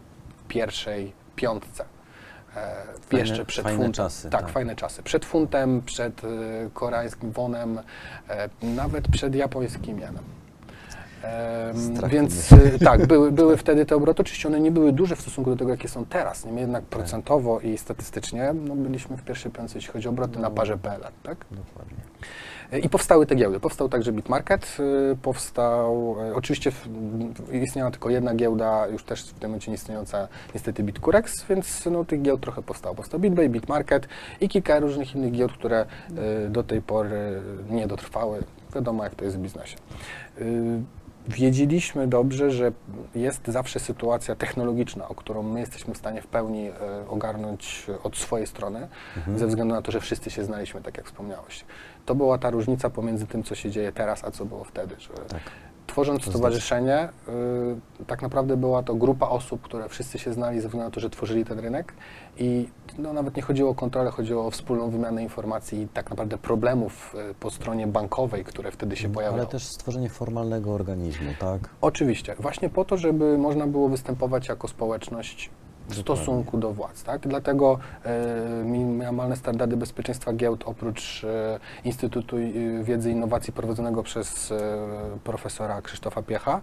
pierwszej 0.48 1.12
piątce. 1.36 1.91
E, 2.56 2.84
Fajne- 3.10 3.18
jeszcze 3.18 3.44
przed 3.44 3.62
fajne 3.64 3.76
funtem. 3.78 3.92
czasy, 3.92 4.30
Tak, 4.30 4.40
tak. 4.42 4.50
fajne 4.50 4.76
czasy. 4.76 5.02
Przed 5.02 5.24
funtem, 5.24 5.82
przed 5.86 6.24
e, 6.24 6.28
koreańskim 6.74 7.30
wonem, 7.32 7.80
e, 8.28 8.48
nawet 8.62 9.08
przed 9.08 9.34
japońskim 9.34 9.98
jenem. 10.00 10.24
Więc 12.08 12.48
tak, 12.84 13.06
były, 13.06 13.32
były 13.42 13.56
wtedy 13.56 13.86
te 13.86 13.96
obroty. 13.96 14.22
Oczywiście 14.22 14.48
one 14.48 14.60
nie 14.60 14.70
były 14.70 14.92
duże 14.92 15.16
w 15.16 15.20
stosunku 15.20 15.50
do 15.50 15.56
tego, 15.56 15.70
jakie 15.70 15.88
są 15.88 16.04
teraz. 16.06 16.44
Niemniej 16.44 16.62
jednak 16.62 16.84
procentowo 16.84 17.60
i 17.60 17.78
statystycznie 17.78 18.52
no, 18.54 18.74
byliśmy 18.76 19.16
w 19.16 19.22
pierwszej 19.22 19.52
piątce, 19.52 19.78
jeśli 19.78 19.92
chodzi 19.92 20.08
o 20.08 20.10
obroty 20.10 20.38
na 20.38 20.48
No. 20.48 20.54
parze 20.54 20.78
PLN. 20.78 21.12
Tak? 21.22 21.38
Dokładnie. 21.50 21.96
I 22.82 22.88
powstały 22.88 23.26
te 23.26 23.34
giełdy. 23.34 23.60
Powstał 23.60 23.88
także 23.88 24.12
Bitmarket, 24.12 24.76
y, 25.12 25.16
powstał, 25.16 26.16
e, 26.20 26.34
oczywiście 26.34 26.72
istniała 27.52 27.90
tylko 27.90 28.10
jedna 28.10 28.34
giełda, 28.34 28.86
już 28.86 29.04
też 29.04 29.24
w 29.24 29.32
tym 29.32 29.50
momencie 29.50 29.70
nie 29.70 29.74
istniejąca 29.74 30.28
niestety 30.54 30.82
Bitcurex, 30.82 31.44
więc 31.46 31.86
no, 31.86 32.04
tych 32.04 32.22
giełd 32.22 32.40
trochę 32.40 32.62
powstało. 32.62 32.94
Powstał 32.94 33.20
BitBay, 33.20 33.48
Bitmarket 33.48 34.08
i 34.40 34.48
kilka 34.48 34.78
różnych 34.80 35.14
innych 35.14 35.32
giełd, 35.32 35.52
które 35.52 35.86
y, 36.46 36.48
do 36.48 36.62
tej 36.62 36.82
pory 36.82 37.42
nie 37.70 37.86
dotrwały. 37.86 38.42
Wiadomo, 38.74 39.04
jak 39.04 39.14
to 39.14 39.24
jest 39.24 39.36
w 39.36 39.40
biznesie. 39.40 39.76
Y, 40.40 40.82
Wiedzieliśmy 41.28 42.06
dobrze, 42.08 42.50
że 42.50 42.72
jest 43.14 43.46
zawsze 43.48 43.80
sytuacja 43.80 44.34
technologiczna, 44.34 45.08
o 45.08 45.14
którą 45.14 45.42
my 45.42 45.60
jesteśmy 45.60 45.94
w 45.94 45.96
stanie 45.96 46.22
w 46.22 46.26
pełni 46.26 46.70
ogarnąć 47.08 47.86
od 48.02 48.16
swojej 48.16 48.46
strony, 48.46 48.88
Mhm. 49.16 49.38
ze 49.38 49.46
względu 49.46 49.74
na 49.74 49.82
to, 49.82 49.92
że 49.92 50.00
wszyscy 50.00 50.30
się 50.30 50.44
znaliśmy, 50.44 50.80
tak 50.80 50.96
jak 50.96 51.06
wspomniałeś. 51.06 51.64
To 52.06 52.14
była 52.14 52.38
ta 52.38 52.50
różnica 52.50 52.90
pomiędzy 52.90 53.26
tym, 53.26 53.42
co 53.42 53.54
się 53.54 53.70
dzieje 53.70 53.92
teraz, 53.92 54.24
a 54.24 54.30
co 54.30 54.44
było 54.44 54.64
wtedy. 54.64 54.96
Tak. 55.28 55.40
tworząc 55.86 56.24
To 56.24 56.30
stowarzyszenie, 56.30 57.08
y, 58.00 58.04
tak 58.06 58.22
naprawdę 58.22 58.56
była 58.56 58.82
to 58.82 58.94
grupa 58.94 59.28
osób, 59.28 59.62
które 59.62 59.88
wszyscy 59.88 60.18
się 60.18 60.32
znali 60.32 60.60
ze 60.60 60.68
względu 60.68 60.88
na 60.88 60.94
to, 60.94 61.00
że 61.00 61.10
tworzyli 61.10 61.44
ten 61.44 61.58
rynek 61.58 61.94
i 62.38 62.68
no, 62.98 63.12
nawet 63.12 63.36
nie 63.36 63.42
chodziło 63.42 63.70
o 63.70 63.74
kontrolę, 63.74 64.10
chodziło 64.10 64.46
o 64.46 64.50
wspólną 64.50 64.90
wymianę 64.90 65.22
informacji 65.22 65.82
i 65.82 65.88
tak 65.88 66.10
naprawdę 66.10 66.38
problemów 66.38 67.14
y, 67.30 67.34
po 67.34 67.50
stronie 67.50 67.86
bankowej, 67.86 68.44
które 68.44 68.70
wtedy 68.70 68.96
się 68.96 69.08
pojawiały. 69.08 69.40
Ale 69.40 69.50
też 69.50 69.66
stworzenie 69.66 70.08
formalnego 70.08 70.74
organizmu, 70.74 71.30
tak? 71.40 71.68
Oczywiście, 71.80 72.34
właśnie 72.38 72.68
po 72.68 72.84
to, 72.84 72.96
żeby 72.96 73.38
można 73.38 73.66
było 73.66 73.88
występować 73.88 74.48
jako 74.48 74.68
społeczność 74.68 75.50
w 75.94 75.98
Dokładnie. 75.98 76.24
stosunku 76.24 76.58
do 76.58 76.72
władz. 76.72 77.02
Tak? 77.02 77.20
Dlatego 77.20 77.78
e, 78.04 78.64
minimalne 78.64 79.36
standardy 79.36 79.76
bezpieczeństwa 79.76 80.32
giełd 80.32 80.62
oprócz 80.66 81.24
e, 81.24 81.58
Instytutu 81.84 82.36
e, 82.36 82.84
Wiedzy 82.84 83.10
i 83.10 83.12
Innowacji 83.12 83.52
prowadzonego 83.52 84.02
przez 84.02 84.52
e, 84.52 84.58
profesora 85.24 85.82
Krzysztofa 85.82 86.22
Piecha 86.22 86.60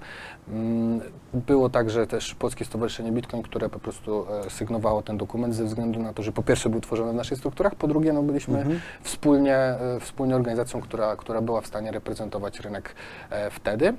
mm, 0.50 1.02
było 1.34 1.70
także 1.70 2.08
też 2.08 2.36
Polskie 2.36 2.66
Stowarzyszenie 2.66 3.12
Bitcoin, 3.12 3.44
które 3.44 3.70
po 3.70 3.80
prostu 3.80 4.26
sygnowało 4.50 5.02
ten 5.02 5.18
dokument 5.18 5.56
ze 5.56 5.66
względu 5.66 6.00
na 6.00 6.14
to, 6.14 6.24
że 6.24 6.32
po 6.32 6.44
pierwsze 6.44 6.70
był 6.70 6.82
tworzony 6.82 7.12
w 7.12 7.16
naszych 7.16 7.38
strukturach, 7.38 7.76
po 7.76 7.88
drugie 7.88 8.14
no, 8.14 8.24
byliśmy 8.24 8.60
Mhm. 8.60 8.80
wspólnie, 9.04 9.58
wspólnie 10.00 10.36
organizacją, 10.36 10.82
która, 10.82 11.16
która 11.16 11.42
była 11.42 11.62
w 11.62 11.68
stanie 11.68 11.92
reprezentować 11.92 12.60
rynek 12.60 12.96
wtedy. 13.52 13.94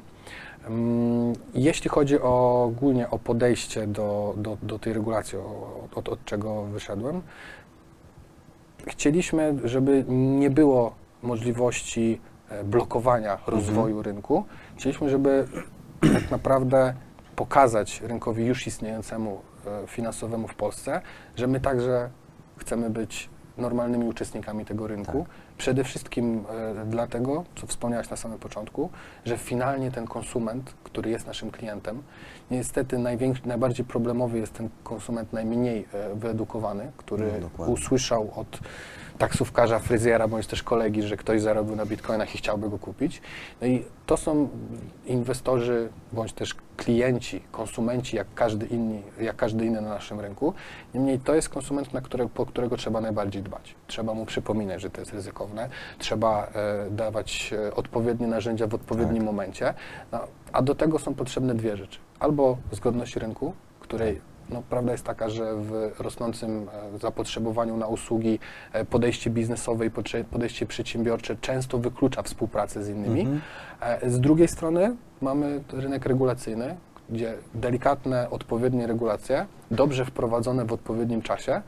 Jeśli 1.54 1.90
chodzi 1.90 2.20
o, 2.20 2.64
ogólnie 2.64 3.10
o 3.10 3.18
podejście 3.18 3.86
do, 3.86 4.34
do, 4.36 4.56
do 4.62 4.78
tej 4.78 4.92
regulacji, 4.92 5.38
o- 5.38 5.88
od, 5.94 6.08
od 6.08 6.24
czego 6.24 6.62
wyszedłem, 6.62 7.22
chcieliśmy, 8.86 9.54
żeby 9.64 10.04
nie 10.08 10.50
było 10.50 10.94
możliwości 11.22 12.20
e, 12.48 12.64
blokowania 12.64 13.38
rozwoju 13.46 14.02
rynku. 14.02 14.44
Chcieliśmy, 14.76 15.10
żeby 15.10 15.48
tak 16.00 16.30
naprawdę 16.30 16.94
pokazać 17.36 18.00
rynkowi 18.00 18.46
już 18.46 18.66
istniejącemu 18.66 19.40
e, 19.66 19.86
finansowemu 19.86 20.48
w 20.48 20.54
Polsce, 20.54 21.00
że 21.36 21.46
my 21.46 21.60
także 21.60 22.10
chcemy 22.56 22.90
być 22.90 23.30
normalnymi 23.58 24.04
uczestnikami 24.04 24.64
tego 24.64 24.86
rynku. 24.86 25.26
Przede 25.58 25.84
wszystkim 25.84 26.44
e, 26.50 26.86
dlatego, 26.86 27.44
co 27.56 27.66
wspomniałaś 27.66 28.10
na 28.10 28.16
samym 28.16 28.38
początku, 28.38 28.90
że 29.24 29.38
finalnie 29.38 29.90
ten 29.90 30.06
konsument, 30.06 30.74
który 30.84 31.10
jest 31.10 31.26
naszym 31.26 31.50
klientem, 31.50 32.02
niestety 32.50 32.98
najbardziej 33.44 33.86
problemowy 33.86 34.38
jest 34.38 34.52
ten 34.52 34.68
konsument 34.84 35.32
najmniej 35.32 35.86
e, 35.92 36.14
wyedukowany, 36.14 36.92
który 36.96 37.32
No, 37.58 37.64
usłyszał 37.64 38.30
od 38.36 38.60
taksówkarza, 39.20 39.78
fryzjera 39.78 40.28
bądź 40.28 40.46
też 40.46 40.62
kolegi, 40.62 41.02
że 41.02 41.16
ktoś 41.16 41.40
zarobił 41.40 41.76
na 41.76 41.86
bitcoinach 41.86 42.34
i 42.34 42.38
chciałby 42.38 42.70
go 42.70 42.78
kupić. 42.78 43.22
No 43.60 43.66
i 43.66 43.84
to 44.06 44.16
są 44.16 44.48
inwestorzy 45.06 45.88
bądź 46.12 46.32
też 46.32 46.54
klienci, 46.76 47.42
konsumenci, 47.52 48.16
jak 48.16 48.26
każdy, 48.34 48.66
inni, 48.66 49.02
jak 49.20 49.36
każdy 49.36 49.66
inny 49.66 49.80
na 49.80 49.88
naszym 49.88 50.20
rynku. 50.20 50.54
Niemniej 50.94 51.18
to 51.18 51.34
jest 51.34 51.48
konsument, 51.48 51.92
na 51.92 52.00
które, 52.00 52.28
po 52.28 52.46
którego 52.46 52.76
trzeba 52.76 53.00
najbardziej 53.00 53.42
dbać. 53.42 53.74
Trzeba 53.86 54.14
mu 54.14 54.26
przypominać, 54.26 54.80
że 54.80 54.90
to 54.90 55.00
jest 55.00 55.12
ryzykowne. 55.12 55.68
Trzeba 55.98 56.46
e, 56.46 56.90
dawać 56.90 57.54
e, 57.68 57.74
odpowiednie 57.74 58.26
narzędzia 58.26 58.66
w 58.66 58.74
odpowiednim 58.74 59.16
Tak. 59.16 59.26
momencie. 59.26 59.74
No, 60.12 60.18
a 60.52 60.62
do 60.62 60.74
tego 60.74 60.98
są 60.98 61.14
potrzebne 61.14 61.54
dwie 61.54 61.76
rzeczy. 61.76 61.98
Albo 62.20 62.56
zgodność 62.72 63.16
rynku, 63.16 63.54
której 63.80 64.20
no, 64.52 64.62
prawda 64.70 64.92
jest 64.92 65.04
taka, 65.04 65.28
że 65.28 65.54
w 65.56 65.90
rosnącym 65.98 66.68
e, 66.94 66.98
zapotrzebowaniu 66.98 67.76
na 67.76 67.86
usługi 67.86 68.38
e, 68.72 68.84
podejście 68.84 69.30
biznesowe 69.30 69.86
i 69.86 69.90
podejście 70.30 70.66
przedsiębiorcze 70.66 71.36
często 71.36 71.78
wyklucza 71.78 72.22
współpracę 72.22 72.84
z 72.84 72.88
innymi. 72.88 73.20
Mhm. 73.20 73.40
E, 73.80 74.10
Z 74.10 74.20
drugiej 74.20 74.48
strony 74.48 74.96
mamy 75.20 75.60
rynek 75.72 76.06
regulacyjny, 76.06 76.76
gdzie 77.10 77.34
delikatne, 77.54 78.30
odpowiednie 78.30 78.86
regulacje, 78.86 79.46
dobrze 79.70 80.04
wprowadzone 80.04 80.64
w 80.64 80.72
odpowiednim 80.72 81.22
czasie, 81.22 81.62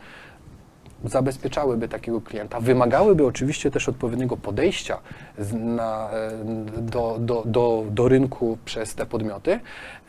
zabezpieczałyby 1.04 1.88
takiego 1.88 2.20
klienta, 2.20 2.60
wymagałyby 2.60 3.26
oczywiście 3.26 3.70
też 3.70 3.88
odpowiedniego 3.88 4.36
podejścia 4.36 4.98
na, 5.52 6.10
e, 6.10 6.30
do, 6.82 7.16
do, 7.20 7.42
do, 7.46 7.84
do 7.90 8.08
rynku 8.08 8.58
przez 8.64 8.94
te 8.94 9.06
podmioty. 9.06 9.60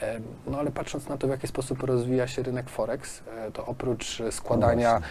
E, 0.02 0.20
No 0.48 0.60
ale 0.60 0.72
patrząc 0.72 1.10
na 1.10 1.18
to, 1.18 1.28
w 1.28 1.30
jaki 1.30 1.48
sposób 1.48 1.84
rozwija 1.84 2.28
się 2.28 2.44
rynek 2.44 2.70
Forex, 2.70 3.24
e, 3.48 3.52
to 3.52 3.66
oprócz 3.66 4.22
składania 4.32 5.02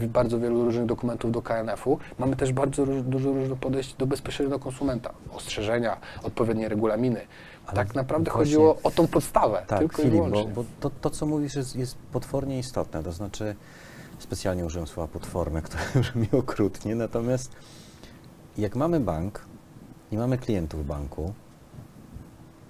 No 0.00 0.08
bardzo 0.08 0.38
wielu 0.40 0.64
różnych 0.64 0.86
dokumentów 0.86 1.32
do 1.32 1.42
KNF-u, 1.42 1.98
mamy 2.18 2.36
też 2.36 2.52
bardzo 2.52 2.84
róż, 2.84 3.02
dużo 3.02 3.32
różnych 3.32 3.58
podejść 3.58 3.94
do 3.94 4.06
bezpośredniego 4.06 4.58
konsumenta, 4.58 5.10
ostrzeżenia, 5.32 5.96
odpowiednie 6.22 6.68
regulaminy. 6.68 7.20
Ale 7.66 7.76
tak 7.76 7.94
naprawdę 7.94 8.30
właśnie- 8.30 8.44
chodziło 8.44 8.78
o 8.82 8.90
tą 8.90 9.06
podstawę, 9.06 9.62
Tak, 9.66 9.78
tylko 9.78 10.02
i 10.02 10.04
Filip, 10.04 10.18
bo, 10.20 10.24
wyłącznie. 10.26 10.52
bo 10.54 10.64
to, 10.80 10.90
to, 11.00 11.10
co 11.10 11.26
mówisz, 11.26 11.54
jest, 11.54 11.76
jest 11.76 11.96
potwornie 12.12 12.58
istotne. 12.58 13.02
To 13.02 13.12
znaczy, 13.12 13.54
specjalnie 14.24 14.64
użyłem 14.64 14.86
słowa 14.86 15.12
potworne, 15.12 15.62
które 15.62 15.82
brzmi 16.00 16.28
okrutnie, 16.32 16.94
natomiast 16.94 17.52
jak 18.58 18.76
mamy 18.76 19.00
bank 19.00 19.44
i 20.12 20.16
mamy 20.16 20.38
klientów 20.38 20.86
banku, 20.86 21.32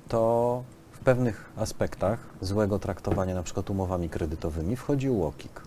to 0.08 0.62
w 0.92 0.98
pewnych 0.98 1.52
aspektach 1.56 2.18
złego 2.40 2.78
traktowania, 2.78 3.34
na 3.34 3.42
przykład 3.42 3.70
umowami 3.70 4.08
kredytowymi, 4.08 4.76
wchodzi 4.76 5.10
UOKiK. 5.10 5.62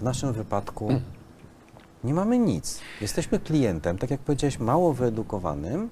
W 0.00 0.02
naszym 0.02 0.32
wypadku 0.32 0.88
nie 2.04 2.14
mamy 2.14 2.38
nic. 2.38 2.80
Jesteśmy 3.00 3.40
klientem, 3.40 3.98
tak 3.98 4.10
jak 4.10 4.20
powiedziałeś, 4.20 4.58
mało 4.58 4.92
wyedukowanym, 4.92 5.90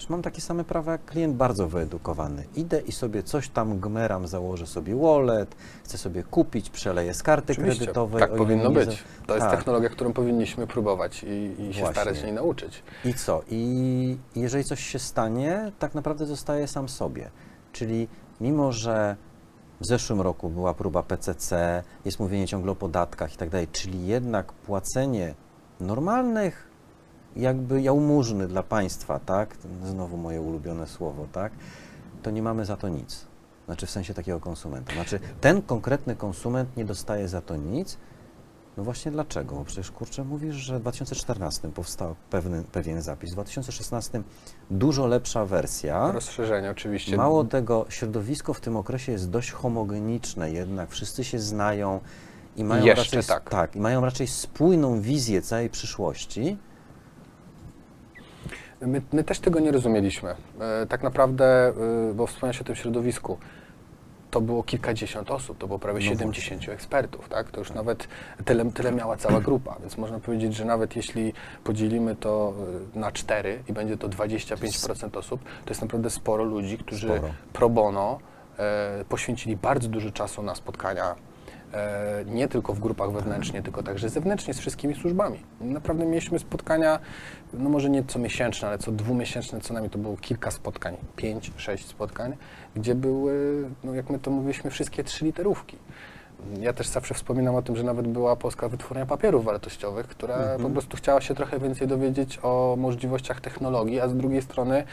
Przecież 0.00 0.10
mam 0.10 0.22
takie 0.22 0.40
same 0.40 0.64
prawa 0.64 0.92
jak 0.92 1.04
klient 1.04 1.36
bardzo 1.36 1.68
wyedukowany. 1.68 2.44
Idę 2.56 2.80
i 2.80 2.92
sobie 2.92 3.22
coś 3.22 3.48
tam 3.48 3.80
gmeram, 3.80 4.26
założę 4.28 4.66
sobie 4.66 4.96
wallet, 4.96 5.54
chcę 5.84 5.98
sobie 5.98 6.22
kupić, 6.22 6.70
przeleję 6.70 7.14
z 7.14 7.22
karty 7.22 7.52
Oczywiście, 7.52 7.78
kredytowej. 7.78 8.20
tak 8.20 8.34
powinno 8.36 8.70
być. 8.70 8.90
za- 8.90 8.96
To 9.26 9.34
jest 9.34 9.46
Tak. 9.46 9.56
technologia, 9.58 9.88
którą 9.88 10.12
powinniśmy 10.12 10.66
próbować 10.66 11.22
i, 11.24 11.26
i 11.26 11.56
się 11.74 11.80
Właśnie. 11.80 11.86
starać 11.90 12.18
się 12.18 12.24
jej 12.24 12.32
nauczyć. 12.32 12.82
I 13.04 13.14
co? 13.14 13.42
I 13.50 14.16
jeżeli 14.36 14.64
coś 14.64 14.80
się 14.86 14.98
stanie, 14.98 15.72
tak 15.78 15.94
naprawdę 15.94 16.26
zostaje 16.26 16.68
sam 16.68 16.88
sobie. 16.88 17.30
Czyli 17.72 18.08
mimo, 18.40 18.72
że 18.72 19.16
w 19.80 19.86
zeszłym 19.86 20.20
roku 20.20 20.48
była 20.48 20.74
próba 20.74 21.02
PCC, 21.02 21.82
jest 22.04 22.20
mówienie 22.20 22.46
ciągle 22.46 22.72
o 22.72 22.76
podatkach 22.76 23.34
i 23.34 23.36
tak 23.36 23.50
dalej, 23.50 23.68
czyli 23.72 24.06
jednak 24.06 24.52
płacenie 24.52 25.34
normalnych 25.80 26.69
jakby 27.36 27.82
jałmużny 27.82 28.48
dla 28.48 28.62
państwa, 28.62 29.18
tak? 29.18 29.56
Znowu 29.84 30.16
moje 30.16 30.40
ulubione 30.40 30.86
słowo, 30.86 31.26
tak? 31.32 31.52
To 32.22 32.30
nie 32.30 32.42
mamy 32.42 32.64
za 32.64 32.76
to 32.76 32.88
nic. 32.88 33.26
Znaczy 33.66 33.86
w 33.86 33.90
sensie 33.90 34.14
takiego 34.14 34.40
konsumenta. 34.40 34.92
Znaczy 34.92 35.20
ten 35.40 35.62
konkretny 35.62 36.16
konsument 36.16 36.76
nie 36.76 36.84
dostaje 36.84 37.28
za 37.28 37.40
to 37.40 37.56
nic, 37.56 37.98
no 38.76 38.84
właśnie 38.84 39.12
dlaczego? 39.12 39.56
Bo 39.56 39.64
przecież 39.64 39.90
kurczę 39.90 40.24
mówisz, 40.24 40.54
że 40.54 40.78
w 40.78 40.80
2014 40.80 41.68
powstał 41.68 42.14
pewny, 42.30 42.62
pewien 42.72 43.02
zapis, 43.02 43.30
w 43.30 43.32
2016 43.32 44.22
dużo 44.70 45.06
lepsza 45.06 45.46
wersja. 45.46 46.12
Rozszerzenie 46.12 46.70
oczywiście. 46.70 47.16
Mało 47.16 47.44
tego, 47.44 47.86
środowisko 47.88 48.54
w 48.54 48.60
tym 48.60 48.76
okresie 48.76 49.12
jest 49.12 49.30
dość 49.30 49.50
homogeniczne, 49.50 50.50
jednak 50.50 50.90
wszyscy 50.90 51.24
się 51.24 51.38
znają 51.38 52.00
i 52.56 52.64
mają, 52.64 52.84
Jeszcze 52.84 53.16
raczej, 53.16 53.40
tak. 53.50 53.76
i 53.76 53.80
mają 53.80 54.00
raczej 54.00 54.26
spójną 54.26 55.00
wizję 55.00 55.42
całej 55.42 55.70
przyszłości. 55.70 56.56
My, 58.80 59.02
my 59.12 59.24
też 59.24 59.40
tego 59.40 59.60
nie 59.60 59.72
rozumieliśmy. 59.72 60.34
E, 60.60 60.86
tak 60.86 61.02
naprawdę, 61.02 61.68
e, 62.10 62.14
bo 62.14 62.26
wspomniałeś 62.26 62.60
o 62.60 62.64
tym 62.64 62.74
środowisku, 62.74 63.38
to 64.30 64.40
było 64.40 64.62
kilkadziesiąt 64.62 65.30
osób, 65.30 65.58
to 65.58 65.66
było 65.66 65.78
prawie 65.78 65.98
No 65.98 66.04
70 66.04 66.68
ekspertów, 66.68 67.28
tak? 67.28 67.50
To 67.50 67.58
już 67.58 67.72
nawet 67.72 68.08
tyle, 68.44 68.72
tyle 68.72 68.92
miała 68.92 69.16
cała 69.16 69.40
grupa, 69.40 69.76
więc 69.80 69.98
można 69.98 70.20
powiedzieć, 70.20 70.54
że 70.54 70.64
nawet 70.64 70.96
jeśli 70.96 71.32
podzielimy 71.64 72.16
to 72.16 72.54
e, 72.94 72.98
na 72.98 73.12
cztery 73.12 73.62
i 73.68 73.72
będzie 73.72 73.96
to 73.96 74.08
25% 74.08 75.18
osób, 75.18 75.44
to 75.44 75.70
jest 75.70 75.82
naprawdę 75.82 76.10
sporo 76.10 76.44
ludzi, 76.44 76.78
którzy 76.78 77.06
Sporo. 77.06 77.34
pro 77.52 77.68
bono 77.70 78.18
e, 78.58 79.04
poświęcili 79.08 79.56
bardzo 79.56 79.88
dużo 79.88 80.10
czasu 80.10 80.42
na 80.42 80.54
spotkania 80.54 81.14
nie 82.26 82.48
tylko 82.48 82.74
w 82.74 82.80
grupach 82.80 83.12
wewnętrznie, 83.12 83.62
tylko 83.62 83.82
także 83.82 84.08
zewnętrznie 84.08 84.54
z 84.54 84.58
wszystkimi 84.58 84.94
służbami. 84.94 85.40
Naprawdę 85.60 86.06
mieliśmy 86.06 86.38
spotkania, 86.38 86.98
no 87.52 87.70
może 87.70 87.90
nie 87.90 88.04
co 88.04 88.18
miesięczne, 88.18 88.68
ale 88.68 88.78
co 88.78 88.92
dwumiesięczne, 88.92 89.60
co 89.60 89.74
najmniej 89.74 89.90
to 89.90 89.98
było 89.98 90.16
kilka 90.16 90.50
spotkań, 90.50 90.96
pięć, 91.16 91.52
sześć 91.56 91.86
spotkań, 91.86 92.36
gdzie 92.76 92.94
były, 92.94 93.64
no 93.84 93.94
jak 93.94 94.10
my 94.10 94.18
to 94.18 94.30
mówiliśmy, 94.30 94.70
wszystkie 94.70 95.04
trzy 95.04 95.24
literówki. 95.24 95.76
Ja 96.60 96.72
też 96.72 96.88
zawsze 96.88 97.14
wspominam 97.14 97.54
o 97.54 97.62
tym, 97.62 97.76
że 97.76 97.82
nawet 97.82 98.08
była 98.08 98.36
Polska 98.36 98.68
Wytwórnia 98.68 99.06
Papierów 99.06 99.44
Wartościowych, 99.44 100.06
która 100.06 100.34
Mhm. 100.36 100.62
po 100.62 100.70
prostu 100.70 100.96
chciała 100.96 101.20
się 101.20 101.34
trochę 101.34 101.58
więcej 101.58 101.88
dowiedzieć 101.88 102.38
o 102.42 102.74
możliwościach 102.78 103.40
technologii, 103.40 104.00
a 104.00 104.08
z 104.08 104.16
drugiej 104.16 104.42
strony 104.42 104.84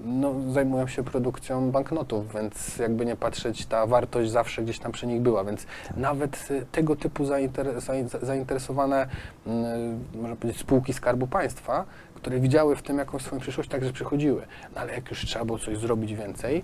no, 0.00 0.34
zajmują 0.52 0.86
się 0.86 1.02
produkcją 1.04 1.70
banknotów, 1.70 2.34
więc 2.34 2.78
jakby 2.78 3.06
nie 3.06 3.16
patrzeć, 3.16 3.66
ta 3.66 3.86
wartość 3.86 4.30
zawsze 4.30 4.62
gdzieś 4.62 4.78
tam 4.78 4.92
przy 4.92 5.06
nich 5.06 5.20
była, 5.20 5.44
więc 5.44 5.66
nawet 5.96 6.50
y, 6.50 6.66
tego 6.72 6.96
typu 6.96 7.24
zainter, 7.24 7.66
zain- 7.78 8.26
zainteresowane, 8.26 9.06
mm, 9.46 9.98
można 10.14 10.36
powiedzieć, 10.36 10.60
spółki 10.62 10.92
Skarbu 10.92 11.26
Państwa, 11.26 11.84
które 12.14 12.40
widziały 12.40 12.76
w 12.76 12.82
tym 12.82 12.98
jakąś 12.98 13.22
swoją 13.22 13.40
przyszłość, 13.40 13.68
także 13.68 13.92
przychodziły. 13.92 14.42
No, 14.74 14.80
ale 14.80 14.94
jak 14.94 15.10
już 15.10 15.24
trzeba 15.26 15.44
było 15.44 15.58
coś 15.58 15.78
zrobić 15.78 16.14
więcej, 16.14 16.62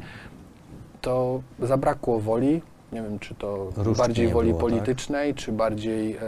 to 1.00 1.42
zabrakło 1.62 2.20
woli, 2.20 2.62
nie 2.92 3.02
wiem, 3.02 3.18
czy 3.18 3.34
to 3.34 3.70
Różdżki 3.76 3.98
bardziej 3.98 4.28
woli 4.28 4.48
było, 4.48 4.60
tak? 4.60 4.70
politycznej, 4.70 5.34
czy 5.34 5.52
bardziej 5.52 6.16
e, 6.16 6.20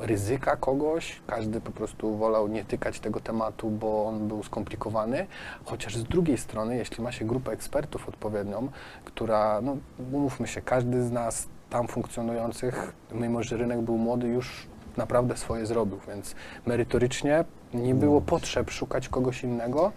ryzyka 0.00 0.56
kogoś. 0.56 1.20
Każdy 1.26 1.60
po 1.60 1.70
prostu 1.70 2.16
wolał 2.16 2.48
nie 2.48 2.64
tykać 2.64 3.00
tego 3.00 3.20
tematu, 3.20 3.70
bo 3.70 4.06
on 4.06 4.28
był 4.28 4.42
skomplikowany. 4.42 5.26
Chociaż 5.64 5.96
z 5.96 6.04
drugiej 6.04 6.38
strony, 6.38 6.76
jeśli 6.76 7.04
ma 7.04 7.12
się 7.12 7.24
grupę 7.24 7.52
ekspertów 7.52 8.08
odpowiednią, 8.08 8.68
która, 9.04 9.60
no 9.60 9.76
umówmy 10.12 10.46
się, 10.46 10.62
każdy 10.62 11.02
z 11.02 11.12
nas 11.12 11.48
tam 11.70 11.88
funkcjonujących, 11.88 12.92
mimo 13.12 13.42
że 13.42 13.56
rynek 13.56 13.80
był 13.80 13.98
młody, 13.98 14.28
już 14.28 14.66
naprawdę 14.96 15.36
swoje 15.36 15.66
zrobił, 15.66 15.98
więc 16.08 16.34
merytorycznie 16.66 17.44
nie 17.74 17.94
było 17.94 18.20
potrzeb 18.20 18.70
szukać 18.70 19.08
kogoś 19.08 19.44
innego 19.44 19.92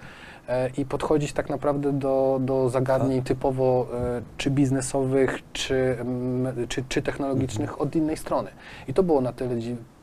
i 0.77 0.85
podchodzić 0.85 1.33
tak 1.33 1.49
naprawdę 1.49 1.93
do, 1.93 2.39
do 2.41 2.69
zagadnień 2.69 3.21
typowo 3.21 3.87
e, 3.93 4.21
czy 4.37 4.51
biznesowych, 4.51 5.39
czy, 5.53 5.97
mm, 5.99 6.67
czy, 6.67 6.83
czy 6.89 7.01
technologicznych 7.01 7.81
od 7.81 7.95
innej 7.95 8.17
strony. 8.17 8.51
I 8.87 8.93
to 8.93 9.03
było 9.03 9.21
na 9.21 9.33
tyle, 9.33 9.55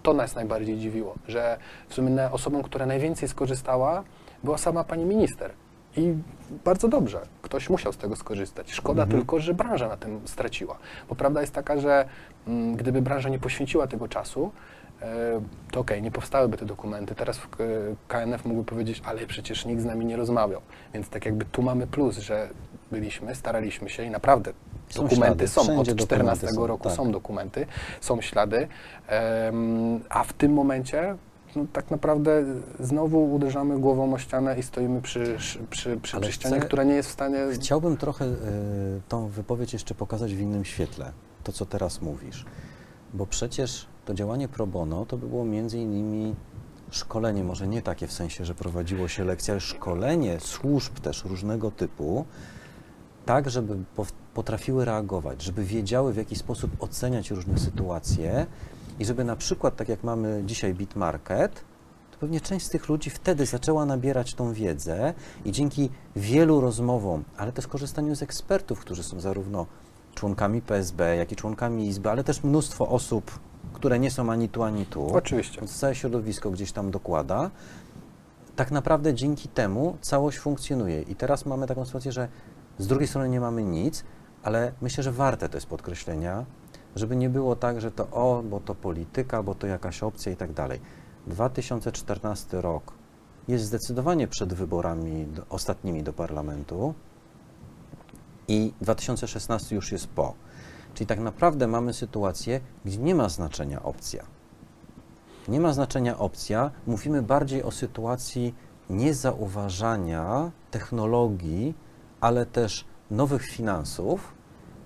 to 0.02 0.12
nas 0.12 0.35
najbardziej 0.35 0.78
dziwiło, 0.78 1.14
że 1.28 1.59
w 1.88 1.94
sumie 1.94 2.30
osobą, 2.33 2.62
która 2.62 2.87
najwięcej 2.87 3.28
skorzystała, 3.28 4.04
była 4.44 4.59
sama 4.59 4.85
pani 4.85 5.04
minister. 5.04 5.50
I 5.96 6.14
bardzo 6.64 6.88
dobrze, 6.88 7.20
ktoś 7.42 7.70
musiał 7.70 7.92
z 7.92 7.96
tego 7.96 8.16
skorzystać. 8.16 8.72
Szkoda 8.72 9.02
Mhm. 9.02 9.20
tylko, 9.20 9.40
że 9.40 9.54
branża 9.54 9.88
na 9.88 9.96
tym 9.96 10.20
straciła. 10.24 10.78
Bo 11.09 11.14
prawda 11.14 11.40
jest 11.40 11.52
taka, 11.52 11.78
że 11.80 12.04
mm, 12.46 12.76
gdyby 12.76 13.02
branża 13.02 13.28
nie 13.28 13.38
poświęciła 13.38 13.87
tego 13.87 14.09
czasu, 14.09 14.50
e, 15.02 15.40
to 15.70 15.80
okej, 15.80 16.02
nie 16.02 16.11
powstałyby 16.11 16.57
te 16.57 16.64
dokumenty. 16.64 17.14
Teraz 17.14 17.40
KNF 18.09 18.44
mógłby 18.44 18.64
powiedzieć, 18.64 19.02
ale 19.04 19.26
przecież 19.26 19.66
nikt 19.66 19.83
z 19.83 19.85
nami 19.85 20.04
nie 20.04 20.16
rozmawiał. 20.16 20.61
Więc 20.94 21.09
tak 21.09 21.26
jakby 21.26 21.44
tu 21.44 21.62
mamy 21.62 21.87
plus, 21.87 22.18
że 22.18 22.48
byliśmy, 22.90 23.35
staraliśmy 23.35 23.90
się 23.90 24.04
i 24.04 24.11
naprawdę 24.11 24.52
Są 24.88 25.02
dokumenty 25.02 25.48
ślady, 25.48 25.48
są. 25.48 25.61
Od 25.61 25.66
wszędzie 25.66 25.94
14 25.94 26.07
dokumenty 26.07 26.54
są, 26.54 26.66
roku 26.66 26.85
tak. 26.85 26.92
są 26.92 27.12
dokumenty, 27.12 27.66
są 28.00 28.20
ślady, 28.20 28.68
a 30.09 30.24
w 30.24 30.33
tym 30.33 30.52
momencie 30.52 31.16
no, 31.56 31.66
tak 31.72 31.90
naprawdę 31.90 32.44
znowu 32.80 33.34
uderzamy 33.34 33.78
głową 33.78 34.14
o 34.14 34.18
ścianę 34.18 34.58
i 34.58 34.62
stoimy 34.62 35.02
przy, 35.02 35.36
przy, 35.38 35.58
przy, 35.70 35.96
przy 36.00 36.32
ścianie, 36.32 36.56
chcę- 36.56 36.66
która 36.66 36.84
nie 36.84 36.94
jest 36.94 37.08
w 37.08 37.12
stanie... 37.12 37.38
Chciałbym 37.52 37.96
trochę 37.96 38.24
y, 38.24 38.36
tą 39.08 39.28
wypowiedź 39.28 39.72
jeszcze 39.72 39.94
pokazać 39.94 40.34
w 40.34 40.40
innym 40.40 40.64
świetle, 40.64 41.12
to 41.44 41.52
co 41.52 41.66
teraz 41.66 42.02
mówisz. 42.02 42.44
Bo 43.14 43.26
przecież 43.26 43.86
to 44.04 44.14
działanie 44.14 44.48
pro 44.48 44.66
bono 44.66 45.06
to 45.06 45.16
by 45.16 45.28
było 45.28 45.44
między 45.44 45.78
innymi 45.78 46.34
szkolenie, 46.90 47.44
może 47.44 47.68
nie 47.68 47.82
takie 47.82 48.06
w 48.06 48.12
sensie, 48.12 48.44
że 48.44 48.54
prowadziło 48.54 49.08
się 49.08 49.24
lekcje, 49.24 49.52
ale 49.52 49.60
szkolenie 49.60 50.40
służb 50.40 50.98
też 50.98 51.24
różnego 51.24 51.70
typu, 51.70 52.24
tak, 53.26 53.50
żeby 53.50 53.76
potrafiły 54.34 54.84
reagować, 54.84 55.42
żeby 55.42 55.64
wiedziały 55.64 56.12
w 56.12 56.16
jaki 56.16 56.36
sposób 56.36 56.70
oceniać 56.82 57.30
różne 57.30 57.58
sytuacje 57.58 58.46
i 58.98 59.04
żeby 59.04 59.24
na 59.24 59.37
przykład, 59.37 59.76
tak 59.76 59.88
jak 59.88 60.04
mamy 60.04 60.42
dzisiaj 60.46 60.74
Bitmarket, 60.74 61.64
to 62.11 62.18
pewnie 62.18 62.40
część 62.40 62.66
z 62.66 62.70
tych 62.70 62.88
ludzi 62.88 63.11
wtedy 63.11 63.46
zaczęła 63.46 63.87
nabierać 63.87 64.35
tą 64.35 64.52
wiedzę 64.52 65.14
i 65.44 65.52
dzięki 65.52 65.90
wielu 66.16 66.61
rozmowom, 66.61 67.24
ale 67.37 67.52
też 67.52 67.66
korzystaniu 67.66 68.16
z 68.16 68.22
ekspertów, 68.22 68.80
którzy 68.80 69.02
są 69.02 69.20
zarówno 69.20 69.66
członkami 70.14 70.62
PSB, 70.62 71.16
jak 71.16 71.33
i 71.33 71.37
członkami 71.37 71.87
Izby, 71.87 72.11
ale 72.11 72.24
też 72.24 72.44
mnóstwo 72.44 72.88
osób, 72.88 73.38
które 73.72 73.98
nie 73.98 74.11
są 74.11 74.33
ani 74.33 74.48
tu, 74.48 74.62
ani 74.62 74.87
tu. 74.87 75.07
Oczywiście. 75.16 75.61
Więc 75.61 75.78
całe 75.78 75.94
środowisko 75.94 76.50
gdzieś 76.50 76.72
tam 76.72 76.90
dokłada. 76.90 77.50
Tak 78.57 78.70
naprawdę 78.70 79.14
dzięki 79.14 79.48
temu 79.48 79.96
całość 80.00 80.38
funkcjonuje. 80.38 81.02
I 81.02 81.14
teraz 81.14 81.46
mamy 81.46 81.66
taką 81.66 81.85
sytuację, 81.85 82.12
że 82.12 82.28
z 82.78 82.87
drugiej 82.87 83.09
strony 83.09 83.28
nie 83.28 83.40
mamy 83.40 83.64
nic, 83.64 84.04
ale 84.42 84.72
myślę, 84.80 85.04
że 85.04 85.12
warte 85.12 85.48
to 85.48 85.57
jest 85.57 85.66
podkreślenia, 85.66 86.44
żeby 86.96 87.16
nie 87.16 87.30
było 87.30 87.57
tak, 87.57 87.80
że 87.80 87.90
to 87.90 88.11
o, 88.11 88.42
bo 88.42 88.61
to 88.61 88.74
polityka, 88.74 89.42
bo 89.42 89.54
to 89.54 89.66
jakaś 89.66 90.02
opcja 90.02 90.33
i 90.33 90.37
tak 90.37 90.52
dalej. 90.52 90.80
2014 91.26 92.61
rok 92.61 92.92
jest 93.48 93.64
zdecydowanie 93.64 94.28
przed 94.28 94.54
wyborami 94.54 95.26
do, 95.26 95.42
ostatnimi 95.50 96.02
do 96.02 96.12
parlamentu 96.12 96.94
i 98.48 98.72
2016 98.80 99.74
już 99.74 99.92
jest 99.92 100.07
po. 100.07 100.35
Czyli 100.94 101.07
tak 101.07 101.20
naprawdę 101.20 101.66
mamy 101.66 101.92
sytuację, 101.92 102.61
gdzie 102.85 102.98
nie 102.98 103.14
ma 103.14 103.28
znaczenia 103.28 103.83
opcja. 103.83 104.24
Nie 105.48 105.61
ma 105.61 105.72
znaczenia 105.72 106.18
opcja, 106.18 106.70
mówimy 106.87 107.22
bardziej 107.22 107.62
o 107.62 107.70
sytuacji 107.70 108.54
niezauważania 108.90 110.50
technologii, 110.70 111.74
ale 112.20 112.46
też 112.46 112.85
nowych 113.11 113.46
finansów 113.46 114.33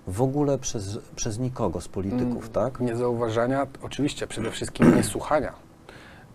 w 0.08 0.22
ogóle 0.22 0.58
przez, 0.58 0.98
przez 1.16 1.38
nikogo 1.38 1.80
z 1.80 1.88
polityków, 1.88 2.42
Mm, 2.42 2.48
tak? 2.52 2.80
Niezauważania, 2.80 3.66
oczywiście 3.82 4.26
przede 4.26 4.50
wszystkim 4.50 4.96
niesłuchania, 4.96 5.52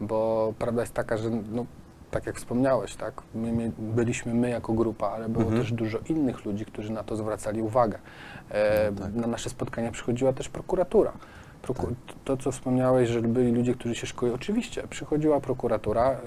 bo 0.02 0.54
prawda 0.60 0.82
jest 0.82 0.94
taka, 0.94 1.18
że 1.18 1.30
no, 1.30 1.66
tak 2.12 2.26
jak 2.26 2.36
wspomniałeś, 2.38 2.96
tak, 2.96 3.22
my, 3.36 3.52
my, 3.54 3.72
byliśmy 3.78 4.34
my 4.34 4.50
jako 4.50 4.74
grupa, 4.74 5.08
ale 5.08 5.30
było 5.30 5.44
Mhm. 5.44 5.62
też 5.62 5.72
dużo 5.72 6.00
innych 6.10 6.46
ludzi, 6.46 6.66
którzy 6.66 6.92
na 6.94 7.04
to 7.04 7.16
zwracali 7.16 7.62
uwagę. 7.62 8.00
E, 8.52 8.92
No 8.92 9.02
tak. 9.02 9.14
Na 9.14 9.28
nasze 9.28 9.50
spotkania 9.50 9.92
przychodziła 9.92 10.34
też 10.34 10.50
prokuratura. 10.50 11.12
Proku- 11.64 11.94
To, 12.26 12.38
co 12.38 12.52
wspomniałeś, 12.52 13.10
że 13.10 13.22
byli 13.22 13.52
ludzie, 13.52 13.74
którzy 13.74 13.96
się 13.96 14.08
szkolili, 14.08 14.36
oczywiście, 14.36 14.88
przychodziła 14.88 15.40
prokuratura, 15.42 16.12
e, 16.12 16.18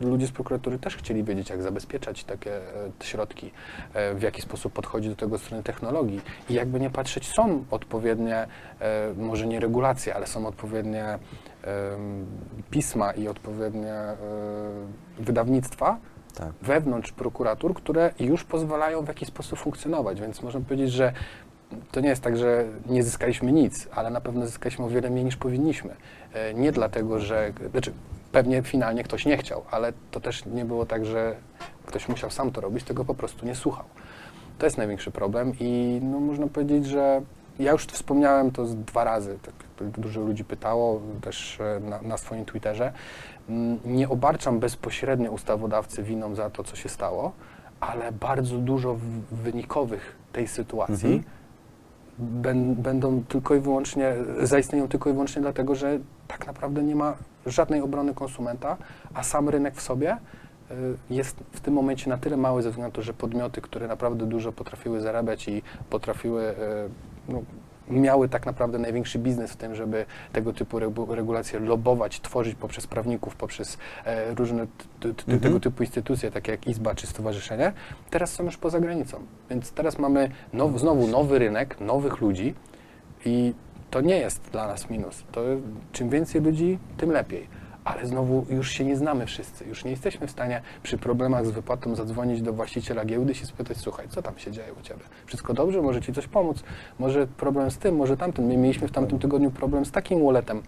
ludzie 0.00 0.26
z 0.26 0.32
prokuratury 0.32 0.78
też 0.78 0.96
chcieli 0.96 1.24
wiedzieć, 1.24 1.50
jak 1.50 1.62
zabezpieczać 1.62 2.24
takie 2.24 2.56
e, 2.56 2.60
środki, 3.02 3.50
e, 3.94 4.14
w 4.14 4.22
jaki 4.22 4.42
sposób 4.42 4.72
podchodzić 4.72 5.10
do 5.10 5.16
tego 5.16 5.38
strony 5.38 5.62
technologii. 5.62 6.20
I 6.50 6.54
jakby 6.54 6.80
nie 6.80 6.90
patrzeć, 6.90 7.28
są 7.28 7.64
odpowiednie, 7.70 8.36
e, 8.36 9.14
może 9.16 9.46
nie 9.46 9.60
regulacje, 9.60 10.14
ale 10.14 10.26
są 10.26 10.46
odpowiednie 10.46 11.18
pisma 12.70 13.12
i 13.12 13.28
odpowiednie 13.28 13.94
wydawnictwa, 15.18 15.98
Tak. 16.34 16.52
wewnątrz 16.62 17.12
prokuratur, 17.12 17.74
które 17.74 18.12
już 18.20 18.44
pozwalają 18.44 19.04
w 19.04 19.08
jakiś 19.08 19.28
sposób 19.28 19.58
funkcjonować, 19.58 20.20
więc 20.20 20.42
można 20.42 20.60
powiedzieć, 20.60 20.92
że 20.92 21.12
to 21.92 22.00
nie 22.00 22.08
jest 22.08 22.22
tak, 22.22 22.36
że 22.36 22.64
nie 22.86 23.02
zyskaliśmy 23.02 23.52
nic, 23.52 23.88
ale 23.94 24.10
na 24.10 24.20
pewno 24.20 24.46
zyskaliśmy 24.46 24.84
o 24.84 24.88
wiele 24.88 25.10
mniej 25.10 25.24
niż 25.24 25.36
powinniśmy. 25.36 25.96
Nie 26.54 26.72
dlatego, 26.72 27.18
że, 27.18 27.52
znaczy 27.70 27.92
pewnie 28.32 28.62
finalnie 28.62 29.04
ktoś 29.04 29.26
nie 29.26 29.36
chciał, 29.36 29.62
ale 29.70 29.92
to 30.10 30.20
też 30.20 30.46
nie 30.46 30.64
było 30.64 30.86
tak, 30.86 31.06
że 31.06 31.34
ktoś 31.86 32.08
musiał 32.08 32.30
sam 32.30 32.50
to 32.50 32.60
robić, 32.60 32.84
tego 32.84 33.04
po 33.04 33.14
prostu 33.14 33.46
nie 33.46 33.54
słuchał. 33.54 33.84
To 34.58 34.66
jest 34.66 34.78
największy 34.78 35.10
problem 35.10 35.52
i 35.60 36.00
no, 36.02 36.20
można 36.20 36.46
powiedzieć, 36.46 36.86
że 36.86 37.22
ja 37.58 37.72
już 37.72 37.84
wspomniałem 37.84 38.50
to 38.50 38.64
dwa 38.64 39.04
razy, 39.04 39.38
tak 39.42 39.54
dużo 40.00 40.20
ludzi 40.20 40.44
pytało 40.44 41.00
też 41.20 41.60
e, 41.60 41.80
na, 41.80 42.02
na 42.02 42.16
swoim 42.16 42.44
Twitterze. 42.44 42.92
Mm, 43.48 43.78
Nie 43.84 44.08
obarczam 44.08 44.58
bezpośrednio 44.58 45.30
ustawodawcy 45.30 46.02
winą 46.02 46.34
za 46.34 46.50
to, 46.50 46.64
co 46.64 46.76
się 46.76 46.88
stało, 46.88 47.32
ale 47.80 48.12
bardzo 48.12 48.56
dużo 48.58 48.96
wynikowych 49.32 50.16
tej 50.32 50.48
sytuacji 50.48 51.12
Mhm. 51.14 51.22
bę- 52.42 52.74
będą 52.82 53.24
tylko 53.28 53.54
i 53.54 53.60
wyłącznie, 53.60 54.12
zaistnieją 54.42 54.88
tylko 54.88 55.10
i 55.10 55.12
wyłącznie 55.12 55.42
dlatego, 55.42 55.74
że 55.74 55.98
tak 56.28 56.46
naprawdę 56.46 56.82
nie 56.82 56.94
ma 56.96 57.14
żadnej 57.46 57.80
obrony 57.80 58.14
konsumenta, 58.14 58.76
a 59.14 59.22
sam 59.22 59.48
rynek 59.48 59.74
w 59.74 59.80
sobie 59.82 60.16
y, 60.70 60.74
jest 61.10 61.36
w 61.52 61.60
tym 61.60 61.74
momencie 61.74 62.10
na 62.10 62.18
tyle 62.18 62.36
mały 62.36 62.62
ze 62.62 62.70
względu 62.70 62.88
na 62.90 62.94
to, 62.96 63.02
że 63.02 63.12
podmioty, 63.14 63.60
które 63.60 63.88
naprawdę 63.88 64.26
dużo 64.26 64.52
potrafiły 64.52 65.00
zarabiać 65.00 65.48
i 65.48 65.62
potrafiły, 65.90 66.42
y, 66.42 66.54
no, 67.28 67.42
miały 67.90 68.28
tak 68.28 68.46
naprawdę 68.46 68.78
największy 68.78 69.18
biznes 69.18 69.52
w 69.52 69.56
tym, 69.56 69.74
żeby 69.74 70.06
tego 70.32 70.52
typu 70.52 70.78
regu- 70.78 71.14
regulacje 71.14 71.60
lobować, 71.60 72.20
tworzyć 72.20 72.54
poprzez 72.54 72.86
prawników, 72.86 73.36
poprzez 73.36 73.78
e, 74.04 74.34
różne 74.34 74.66
Mhm. 75.04 75.40
tego 75.40 75.60
typu 75.60 75.82
instytucje, 75.82 76.30
takie 76.30 76.52
jak 76.52 76.66
Izba 76.66 76.94
czy 76.94 77.06
Stowarzyszenie, 77.06 77.72
teraz 78.10 78.32
są 78.32 78.44
już 78.44 78.56
poza 78.56 78.80
granicą. 78.80 79.18
Więc 79.50 79.72
teraz 79.72 79.98
mamy 79.98 80.30
now, 80.52 80.78
znowu 80.78 81.06
nowy 81.06 81.38
rynek, 81.38 81.80
nowych 81.80 82.20
ludzi 82.20 82.54
i 83.24 83.54
to 83.90 84.00
nie 84.00 84.16
jest 84.16 84.50
dla 84.52 84.66
nas 84.66 84.90
minus. 84.90 85.24
To 85.32 85.40
czym 85.92 86.10
więcej 86.10 86.40
ludzi, 86.40 86.78
tym 86.96 87.10
lepiej. 87.10 87.48
Ale 87.84 88.06
znowu 88.06 88.46
już 88.50 88.70
się 88.70 88.84
nie 88.84 88.96
znamy 88.96 89.26
wszyscy. 89.26 89.64
Już 89.64 89.84
nie 89.84 89.90
jesteśmy 89.90 90.26
w 90.26 90.30
stanie 90.30 90.62
przy 90.82 90.98
problemach 90.98 91.46
z 91.46 91.50
wypłatą 91.50 91.94
zadzwonić 91.94 92.42
do 92.42 92.52
właściciela 92.52 93.04
giełdy 93.04 93.32
i 93.32 93.34
spytać, 93.34 93.76
słuchaj, 93.76 94.08
co 94.08 94.22
tam 94.22 94.38
się 94.38 94.52
dzieje 94.52 94.72
u 94.80 94.82
Ciebie? 94.82 95.00
Wszystko 95.26 95.54
dobrze? 95.54 95.82
Może 95.82 96.02
Ci 96.02 96.12
coś 96.12 96.26
pomóc? 96.26 96.62
Może 96.98 97.26
problem 97.26 97.70
z 97.70 97.78
tym, 97.78 97.96
może 97.96 98.16
tamtym? 98.16 98.44
My 98.44 98.56
mieliśmy 98.56 98.88
w 98.88 98.92
tamtym 98.92 99.18
tygodniu 99.18 99.50
problem 99.50 99.84
z 99.84 99.90
takim 99.90 100.24
walletem. 100.24 100.62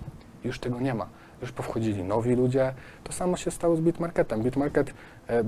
Już 0.45 0.59
tego 0.59 0.81
nie 0.81 0.95
ma. 0.95 1.07
Już 1.42 1.52
powchodzili 1.52 2.05
nowi 2.05 2.35
ludzie. 2.35 2.74
To 3.05 3.12
samo 3.12 3.37
się 3.37 3.50
stało 3.50 3.76
z 3.76 3.81
Bitmarketem. 3.81 4.42
Bitmarket 4.42 4.94
e, 5.28 5.44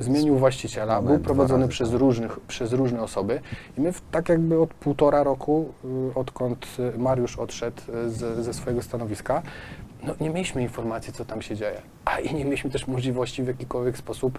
zmienił 0.00 0.36
właściciela, 0.38 1.02
był 1.02 1.18
prowadzony 1.18 1.68
przez, 1.68 1.92
różnych, 1.92 2.40
przez 2.40 2.72
różne 2.72 3.02
osoby 3.02 3.40
i 3.78 3.80
my 3.80 3.92
w, 3.92 4.00
tak 4.10 4.28
jakby 4.28 4.60
od 4.60 4.74
półtora 4.74 5.22
roku, 5.22 5.72
y, 6.10 6.14
odkąd 6.14 6.66
y, 6.94 6.98
Mariusz 6.98 7.36
odszedł 7.36 7.82
y, 8.06 8.10
z, 8.10 8.44
ze 8.44 8.54
swojego 8.54 8.82
stanowiska, 8.82 9.42
no 10.02 10.14
nie 10.20 10.30
mieliśmy 10.30 10.62
informacji, 10.62 11.12
co 11.12 11.24
tam 11.24 11.42
się 11.42 11.56
dzieje. 11.56 11.82
A 12.04 12.20
i 12.20 12.34
nie 12.34 12.44
mieliśmy 12.44 12.70
też 12.70 12.86
możliwości 12.86 13.42
w 13.42 13.46
jakikolwiek 13.46 13.98
sposób, 13.98 14.38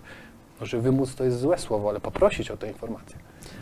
może 0.59 0.81
wymóc 0.81 1.15
to 1.15 1.23
jest 1.23 1.39
złe 1.39 1.57
słowo, 1.57 1.89
ale 1.89 1.99
poprosić 1.99 2.51
o 2.51 2.57
te 2.57 2.67
informacje. 2.67 3.17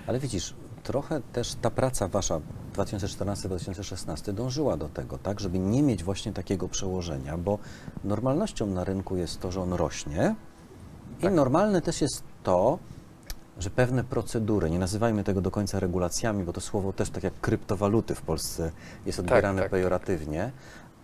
Ale 0.08 0.20
widzisz, 0.20 0.56
trochę 0.86 1.22
też 1.34 1.56
ta 1.62 1.70
praca 1.70 2.08
wasza 2.08 2.40
2014-2016 2.76 4.34
dążyła 4.34 4.78
do 4.78 4.90
tego, 4.90 5.18
tak, 5.18 5.40
żeby 5.40 5.60
nie 5.60 5.84
mieć 5.84 6.04
właśnie 6.04 6.34
takiego 6.34 6.68
przełożenia, 6.68 7.38
bo 7.38 7.60
normalnością 8.04 8.66
na 8.66 8.84
rynku 8.84 9.18
jest 9.18 9.40
to, 9.40 9.52
że 9.52 9.62
on 9.62 9.74
rośnie 9.74 10.36
i 11.20 11.22
Tak. 11.22 11.34
normalne 11.34 11.82
też 11.82 12.02
jest 12.02 12.24
to, 12.44 12.80
że 13.60 13.70
pewne 13.70 14.04
procedury, 14.04 14.70
nie 14.70 14.80
nazywajmy 14.80 15.24
tego 15.24 15.42
do 15.42 15.52
końca 15.52 15.80
regulacjami, 15.80 16.44
bo 16.44 16.54
to 16.54 16.62
słowo 16.62 16.94
też 16.94 17.10
tak 17.10 17.24
jak 17.24 17.34
kryptowaluty 17.42 18.16
w 18.16 18.22
Polsce 18.22 18.72
jest 19.06 19.20
odbierane 19.20 19.62
tak. 19.62 19.72
pejoratywnie, 19.72 20.52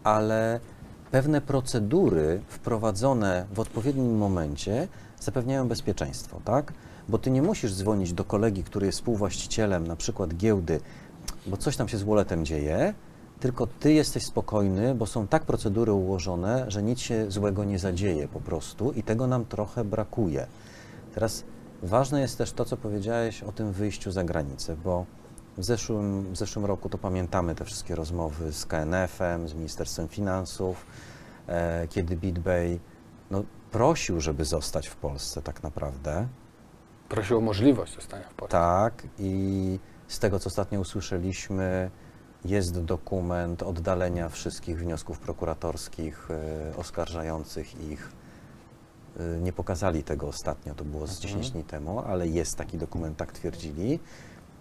ale 0.03 0.59
pewne 1.11 1.41
procedury 1.41 2.41
wprowadzone 2.47 3.45
w 3.53 3.59
odpowiednim 3.59 4.17
momencie 4.17 4.87
zapewniają 5.19 5.67
bezpieczeństwo, 5.67 6.41
tak? 6.45 6.73
Bo 7.12 7.17
ty 7.17 7.32
nie 7.32 7.41
musisz 7.41 7.74
dzwonić 7.74 8.13
do 8.13 8.24
kolegi, 8.24 8.63
który 8.63 8.86
jest 8.86 8.97
współwłaścicielem 8.97 9.88
na 9.88 9.95
przykład 9.95 10.36
giełdy, 10.36 10.80
bo 11.47 11.58
coś 11.58 11.78
tam 11.78 11.88
się 11.88 11.97
z 11.97 12.04
walletem 12.04 12.45
dzieje, 12.45 12.93
tylko 13.39 13.67
ty 13.67 13.93
jesteś 13.93 14.26
spokojny, 14.26 14.95
bo 14.95 15.06
są 15.06 15.28
tak 15.28 15.45
procedury 15.45 15.93
ułożone, 15.93 16.65
że 16.67 16.84
nic 16.84 17.00
się 17.00 17.32
złego 17.32 17.63
nie 17.63 17.80
zadzieje 17.80 18.28
po 18.28 18.41
prostu 18.41 18.91
i 18.91 19.04
tego 19.04 19.28
nam 19.28 19.45
trochę 19.45 19.84
brakuje. 19.84 20.47
Teraz 21.13 21.43
ważne 21.84 22.21
jest 22.21 22.38
też 22.38 22.52
to, 22.52 22.65
co 22.65 22.78
powiedziałeś 22.78 23.43
o 23.43 23.52
tym 23.52 23.71
wyjściu 23.71 24.12
za 24.12 24.24
granicę, 24.24 24.78
bo 24.84 25.06
w 25.58 25.63
zeszłym, 25.63 26.34
w 26.34 26.38
zeszłym 26.38 26.65
roku 26.65 26.89
to 26.89 26.97
pamiętamy 26.97 27.56
te 27.56 27.65
wszystkie 27.65 27.95
rozmowy 27.95 28.52
z 28.52 28.65
KNF-em, 28.65 29.47
z 29.47 29.54
Ministerstwem 29.54 30.08
Finansów, 30.08 30.86
e, 31.47 31.88
kiedy 31.88 32.17
BitBay 32.17 32.80
no, 33.32 33.43
prosił, 33.71 34.21
żeby 34.21 34.45
zostać 34.45 34.88
w 34.88 34.95
Polsce 34.95 35.41
tak 35.41 35.63
naprawdę. 35.63 36.28
Prosił 37.12 37.38
o 37.38 37.41
możliwość 37.41 37.95
zostania 37.95 38.30
w 38.30 38.34
Polsce. 38.34 38.52
Tak, 38.58 39.04
i 39.19 39.80
z 40.08 40.19
tego, 40.19 40.39
co 40.39 40.47
ostatnio 40.47 40.80
usłyszeliśmy, 40.80 41.91
jest 42.45 42.82
dokument 42.84 43.63
oddalenia 43.63 44.30
wszystkich 44.30 44.80
wniosków 44.80 45.19
prokuratorskich 45.19 46.28
e, 46.32 46.78
oskarżających 46.78 47.82
ich. 47.91 48.10
E, 49.19 49.39
nie 49.39 49.54
pokazali 49.54 50.04
tego 50.04 50.28
ostatnio, 50.28 50.76
to 50.76 50.86
było 50.86 51.08
z 51.08 51.12
Mhm. 51.12 51.21
10 51.21 51.52
dni 51.52 51.63
temu, 51.63 52.00
ale 52.00 52.28
jest 52.28 52.56
taki 52.58 52.78
dokument, 52.78 53.17
tak 53.17 53.32
twierdzili. 53.32 54.00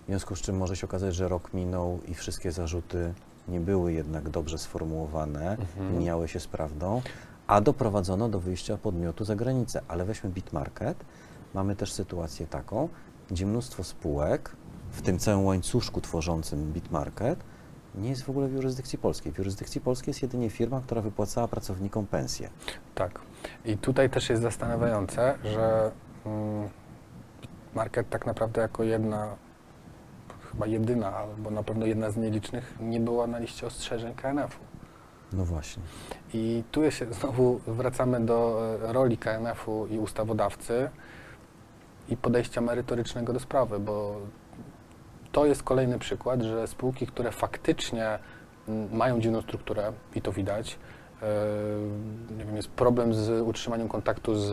W 0.04 0.06
związku 0.06 0.36
z 0.36 0.40
czym 0.40 0.56
może 0.56 0.76
się 0.76 0.86
okazać, 0.86 1.14
że 1.14 1.28
rok 1.28 1.54
minął 1.54 2.00
i 2.08 2.14
wszystkie 2.14 2.52
zarzuty 2.52 3.14
nie 3.48 3.60
były 3.60 3.92
jednak 3.92 4.28
dobrze 4.28 4.58
sformułowane, 4.58 5.50
Mhm. 5.50 5.98
mijały 5.98 6.28
się 6.28 6.40
z 6.40 6.46
prawdą, 6.46 7.02
a 7.46 7.60
doprowadzono 7.60 8.28
do 8.28 8.40
wyjścia 8.40 8.76
podmiotu 8.76 9.24
za 9.24 9.36
granicę. 9.36 9.82
Ale 9.88 10.04
weźmy 10.04 10.30
Bitmarket, 10.30 11.04
mamy 11.54 11.76
też 11.76 11.92
sytuację 11.92 12.46
taką, 12.46 12.88
gdzie 13.30 13.46
mnóstwo 13.46 13.84
spółek, 13.84 14.50
w 14.90 15.02
tym 15.02 15.18
całym 15.18 15.44
łańcuszku 15.44 16.00
tworzącym 16.00 16.72
Bitmarket, 16.72 17.44
nie 17.94 18.08
jest 18.08 18.22
w 18.22 18.30
ogóle 18.30 18.48
w 18.48 18.52
jurysdykcji 18.52 18.98
polskiej. 18.98 19.32
W 19.32 19.38
jurysdykcji 19.38 19.80
polskiej 19.80 20.10
jest 20.10 20.22
jedynie 20.22 20.50
firma, 20.50 20.80
która 20.80 21.00
wypłacała 21.02 21.48
pracownikom 21.48 22.06
pensję. 22.06 22.50
Tak. 22.94 23.20
I 23.64 23.76
tutaj 23.76 24.10
też 24.10 24.30
jest 24.30 24.42
zastanawiające, 24.42 25.38
że 25.44 25.90
mm, 26.26 26.68
market 27.74 28.10
tak 28.10 28.26
naprawdę 28.26 28.60
jako 28.60 28.82
jedna, 28.82 29.28
chyba 30.50 30.66
jedyna, 30.66 31.16
albo 31.16 31.50
na 31.50 31.62
pewno 31.62 31.86
jedna 31.86 32.10
z 32.10 32.16
nielicznych, 32.16 32.74
nie 32.80 33.00
była 33.00 33.26
na 33.26 33.38
liście 33.38 33.66
ostrzeżeń 33.66 34.14
KNF-u. 34.14 34.70
No 35.32 35.44
właśnie. 35.44 35.82
I 36.34 36.64
tu 36.72 36.90
się 36.90 37.06
znowu 37.12 37.60
wracamy 37.66 38.20
do 38.20 38.60
e, 38.82 38.92
roli 38.92 39.18
KNF-u 39.18 39.86
i 39.86 39.98
ustawodawcy 39.98 40.90
i 42.10 42.16
podejścia 42.16 42.60
merytorycznego 42.60 43.32
do 43.32 43.40
sprawy, 43.40 43.78
bo 43.78 44.20
to 45.32 45.46
jest 45.46 45.62
kolejny 45.62 45.98
przykład, 45.98 46.42
że 46.42 46.66
spółki, 46.66 47.06
które 47.06 47.32
faktycznie 47.32 48.18
mm, 48.68 48.96
mają 48.96 49.20
dziwną 49.20 49.42
strukturę 49.42 49.92
i 50.14 50.22
to 50.22 50.32
widać, 50.32 50.78
nie 52.38 52.44
wiem, 52.44 52.56
jest 52.56 52.68
problem 52.68 53.14
z 53.14 53.42
utrzymaniem 53.48 53.88
kontaktu 53.88 54.34
z 54.34 54.52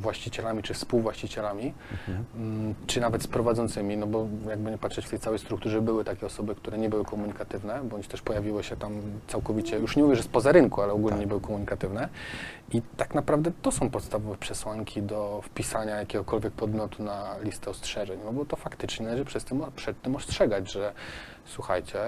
właścicielami 0.00 0.62
czy 0.62 0.74
współwłaścicielami, 0.74 1.74
Mhm. 2.08 2.24
Mm, 2.36 2.74
czy 2.86 3.00
nawet 3.00 3.22
z 3.22 3.26
prowadzącymi, 3.26 3.96
no 3.96 4.06
bo 4.06 4.26
jakby 4.48 4.70
nie 4.70 4.78
patrzeć 4.78 5.06
w 5.06 5.10
tej 5.10 5.18
całej 5.18 5.38
strukturze, 5.38 5.80
były 5.82 6.04
takie 6.04 6.26
osoby, 6.26 6.54
które 6.54 6.78
nie 6.78 6.88
były 6.88 7.04
komunikatywne, 7.04 7.80
bądź 7.84 8.08
też 8.08 8.22
pojawiły 8.22 8.64
się 8.64 8.76
tam 8.76 8.92
całkowicie, 9.26 9.78
już 9.78 9.96
nie 9.96 10.02
mówię, 10.02 10.16
że 10.16 10.22
spoza 10.22 10.52
rynku, 10.52 10.82
ale 10.82 10.92
ogólnie 10.92 11.10
Tak. 11.10 11.20
nie 11.20 11.26
były 11.26 11.40
komunikatywne. 11.40 12.08
I 12.72 12.82
tak 12.96 13.14
naprawdę 13.14 13.52
to 13.62 13.72
są 13.72 13.90
podstawowe 13.90 14.36
przesłanki 14.36 15.02
do 15.02 15.40
wpisania 15.44 15.96
jakiegokolwiek 15.96 16.52
podmiotu 16.52 17.02
na 17.02 17.38
listę 17.42 17.70
ostrzeżeń, 17.70 18.18
no 18.24 18.32
bo 18.32 18.44
to 18.44 18.56
faktycznie 18.56 19.06
należy 19.06 19.24
przed 19.24 19.44
tym, 19.44 19.62
przed 19.76 20.02
tym 20.02 20.16
ostrzegać, 20.16 20.72
że 20.72 20.92
słuchajcie, 21.44 21.98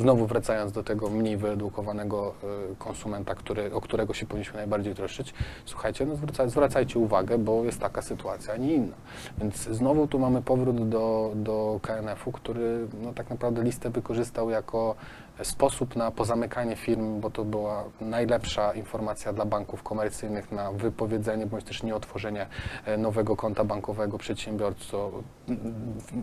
znowu 0.00 0.26
wracając 0.26 0.72
do 0.72 0.82
tego 0.82 1.10
mniej 1.10 1.36
wyedukowanego 1.36 2.34
y, 2.72 2.76
konsumenta, 2.76 3.34
który, 3.34 3.74
o 3.74 3.80
którego 3.80 4.14
się 4.14 4.26
powinniśmy 4.26 4.56
najbardziej 4.56 4.94
troszczyć, 4.94 5.34
słuchajcie, 5.64 6.06
no 6.06 6.16
zwraca, 6.16 6.48
zwracajcie 6.48 6.98
uwagę, 6.98 7.38
bo 7.38 7.64
jest 7.64 7.80
taka 7.80 8.02
sytuacja, 8.02 8.54
a 8.54 8.56
nie 8.56 8.74
inna. 8.74 8.96
Więc 9.38 9.56
znowu 9.56 10.06
tu 10.06 10.18
mamy 10.18 10.42
powrót 10.42 10.88
do, 10.88 11.32
do 11.34 11.80
KNF-u, 11.82 12.32
który 12.32 12.86
no, 13.02 13.12
tak 13.12 13.30
naprawdę 13.30 13.62
listę 13.62 13.90
wykorzystał 13.90 14.50
jako 14.50 14.94
sposób 15.42 15.96
na 15.96 16.10
pozamykanie 16.10 16.76
firm, 16.76 17.20
bo 17.20 17.30
to 17.30 17.44
była 17.44 17.84
najlepsza 18.00 18.72
informacja 18.72 19.32
dla 19.32 19.44
banków 19.44 19.82
komercyjnych 19.82 20.52
na 20.52 20.72
wypowiedzenie 20.72 21.46
bądź 21.46 21.64
też 21.64 21.82
nieotworzenie 21.82 22.46
e, 22.86 22.96
nowego 22.96 23.36
konta 23.36 23.64
bankowego 23.64 24.18
przedsiębiorstwu, 24.18 24.96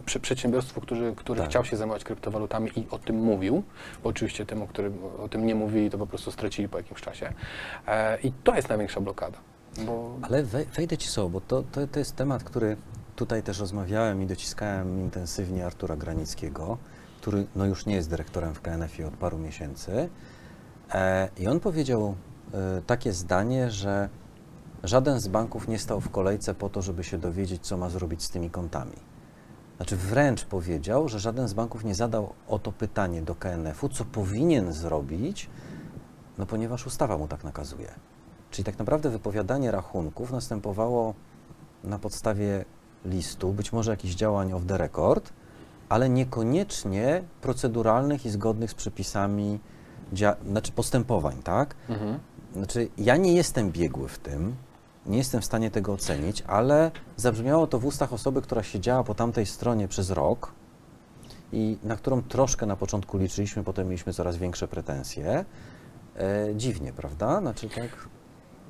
przy- 0.06 0.20
przedsiębiorstwu 0.20 0.82
który, 0.82 1.14
który 1.16 1.40
Tak. 1.40 1.50
chciał 1.50 1.66
się 1.66 1.78
zajmować 1.78 2.04
kryptowalutami 2.04 2.72
i 2.80 2.88
o 2.92 3.00
tym 3.08 3.16
mówił, 3.24 3.64
bo 4.04 4.10
oczywiście 4.10 4.46
temu, 4.46 4.68
którzy 4.68 4.92
o 5.20 5.30
tym 5.30 5.46
nie 5.46 5.56
mówili, 5.56 5.90
to 5.90 5.98
po 5.98 6.08
prostu 6.08 6.32
stracili 6.32 6.70
po 6.70 6.78
jakimś 6.78 7.02
czasie. 7.02 7.34
E, 7.88 8.20
I 8.22 8.32
to 8.44 8.56
jest 8.56 8.70
największa 8.70 9.02
blokada. 9.02 9.38
Bo 9.86 10.16
Ale 10.22 10.44
wej- 10.44 10.66
wejdę 10.66 10.98
ci 10.98 11.08
słowo, 11.08 11.30
bo 11.30 11.42
to, 11.42 11.64
to, 11.72 11.88
to 11.88 12.00
jest 12.00 12.16
temat, 12.16 12.44
który 12.44 12.78
tutaj 13.16 13.44
też 13.44 13.60
rozmawiałem 13.60 14.22
i 14.22 14.26
dociskałem 14.26 15.00
intensywnie 15.02 15.66
Artura 15.66 15.96
Granickiego, 15.96 16.78
który 17.22 17.48
no 17.56 17.66
już 17.66 17.86
nie 17.86 17.96
jest 17.96 18.10
dyrektorem 18.10 18.54
w 18.54 18.62
KNF-ie 18.62 19.08
od 19.08 19.14
paru 19.14 19.38
miesięcy. 19.38 20.10
E, 20.94 21.30
I 21.38 21.48
on 21.48 21.60
powiedział 21.60 22.16
e, 22.54 22.82
takie 22.82 23.14
zdanie, 23.14 23.72
że 23.72 24.10
żaden 24.84 25.20
z 25.20 25.28
banków 25.28 25.68
nie 25.68 25.80
stał 25.80 26.02
w 26.02 26.10
kolejce 26.10 26.54
po 26.54 26.70
to, 26.70 26.82
żeby 26.82 27.04
się 27.04 27.18
dowiedzieć, 27.18 27.62
co 27.62 27.78
ma 27.78 27.90
zrobić 27.90 28.24
z 28.24 28.30
tymi 28.30 28.50
kontami. 28.50 29.07
Znaczy 29.78 29.96
wręcz 29.96 30.46
powiedział, 30.46 31.10
że 31.10 31.20
żaden 31.20 31.48
z 31.48 31.54
banków 31.54 31.84
nie 31.84 31.96
zadał 31.96 32.34
o 32.48 32.60
to 32.60 32.72
pytanie 32.72 33.22
do 33.22 33.36
KNF-u, 33.36 33.90
co 33.90 34.06
powinien 34.06 34.74
zrobić, 34.74 35.50
no 36.38 36.46
ponieważ 36.46 36.88
ustawa 36.88 37.18
mu 37.18 37.28
tak 37.28 37.44
nakazuje. 37.44 37.92
Czyli 38.52 38.64
tak 38.66 38.80
naprawdę 38.80 39.10
wypowiadanie 39.10 39.72
rachunków 39.72 40.32
następowało 40.32 41.14
na 41.84 42.00
podstawie 42.00 42.66
listu, 43.06 43.54
być 43.54 43.74
może 43.74 43.92
jakichś 43.92 44.16
działań 44.16 44.54
off 44.54 44.66
the 44.68 44.78
record, 44.78 45.34
ale 45.90 46.10
niekoniecznie 46.10 47.24
proceduralnych 47.42 48.26
i 48.26 48.30
zgodnych 48.30 48.72
z 48.72 48.74
przepisami 48.74 49.60
dzia- 50.14 50.36
znaczy 50.50 50.72
postępowań, 50.72 51.38
tak? 51.44 51.76
mhm. 51.90 52.20
Znaczy, 52.54 52.90
ja 52.98 53.18
nie 53.18 53.34
jestem 53.34 53.72
biegły 53.72 54.08
w 54.08 54.20
tym, 54.20 54.56
nie 55.08 55.18
jestem 55.18 55.42
w 55.42 55.46
stanie 55.46 55.72
tego 55.72 55.94
ocenić, 55.94 56.44
ale 56.48 56.92
zabrzmiało 57.16 57.68
to 57.68 57.80
w 57.80 57.86
ustach 57.86 58.14
osoby, 58.14 58.42
która 58.42 58.64
siedziała 58.64 59.04
po 59.04 59.16
tamtej 59.16 59.46
stronie 59.46 59.88
przez 59.88 60.12
rok 60.12 60.52
i 61.52 61.78
na 61.84 61.96
którą 61.96 62.22
troszkę 62.22 62.66
na 62.66 62.76
początku 62.76 63.18
liczyliśmy, 63.18 63.64
potem 63.64 63.88
mieliśmy 63.88 64.14
coraz 64.14 64.38
większe 64.38 64.68
pretensje. 64.68 65.46
E, 66.16 66.56
dziwnie, 66.56 66.94
prawda? 66.94 67.40
Znaczy 67.42 67.70
tak. 67.70 68.08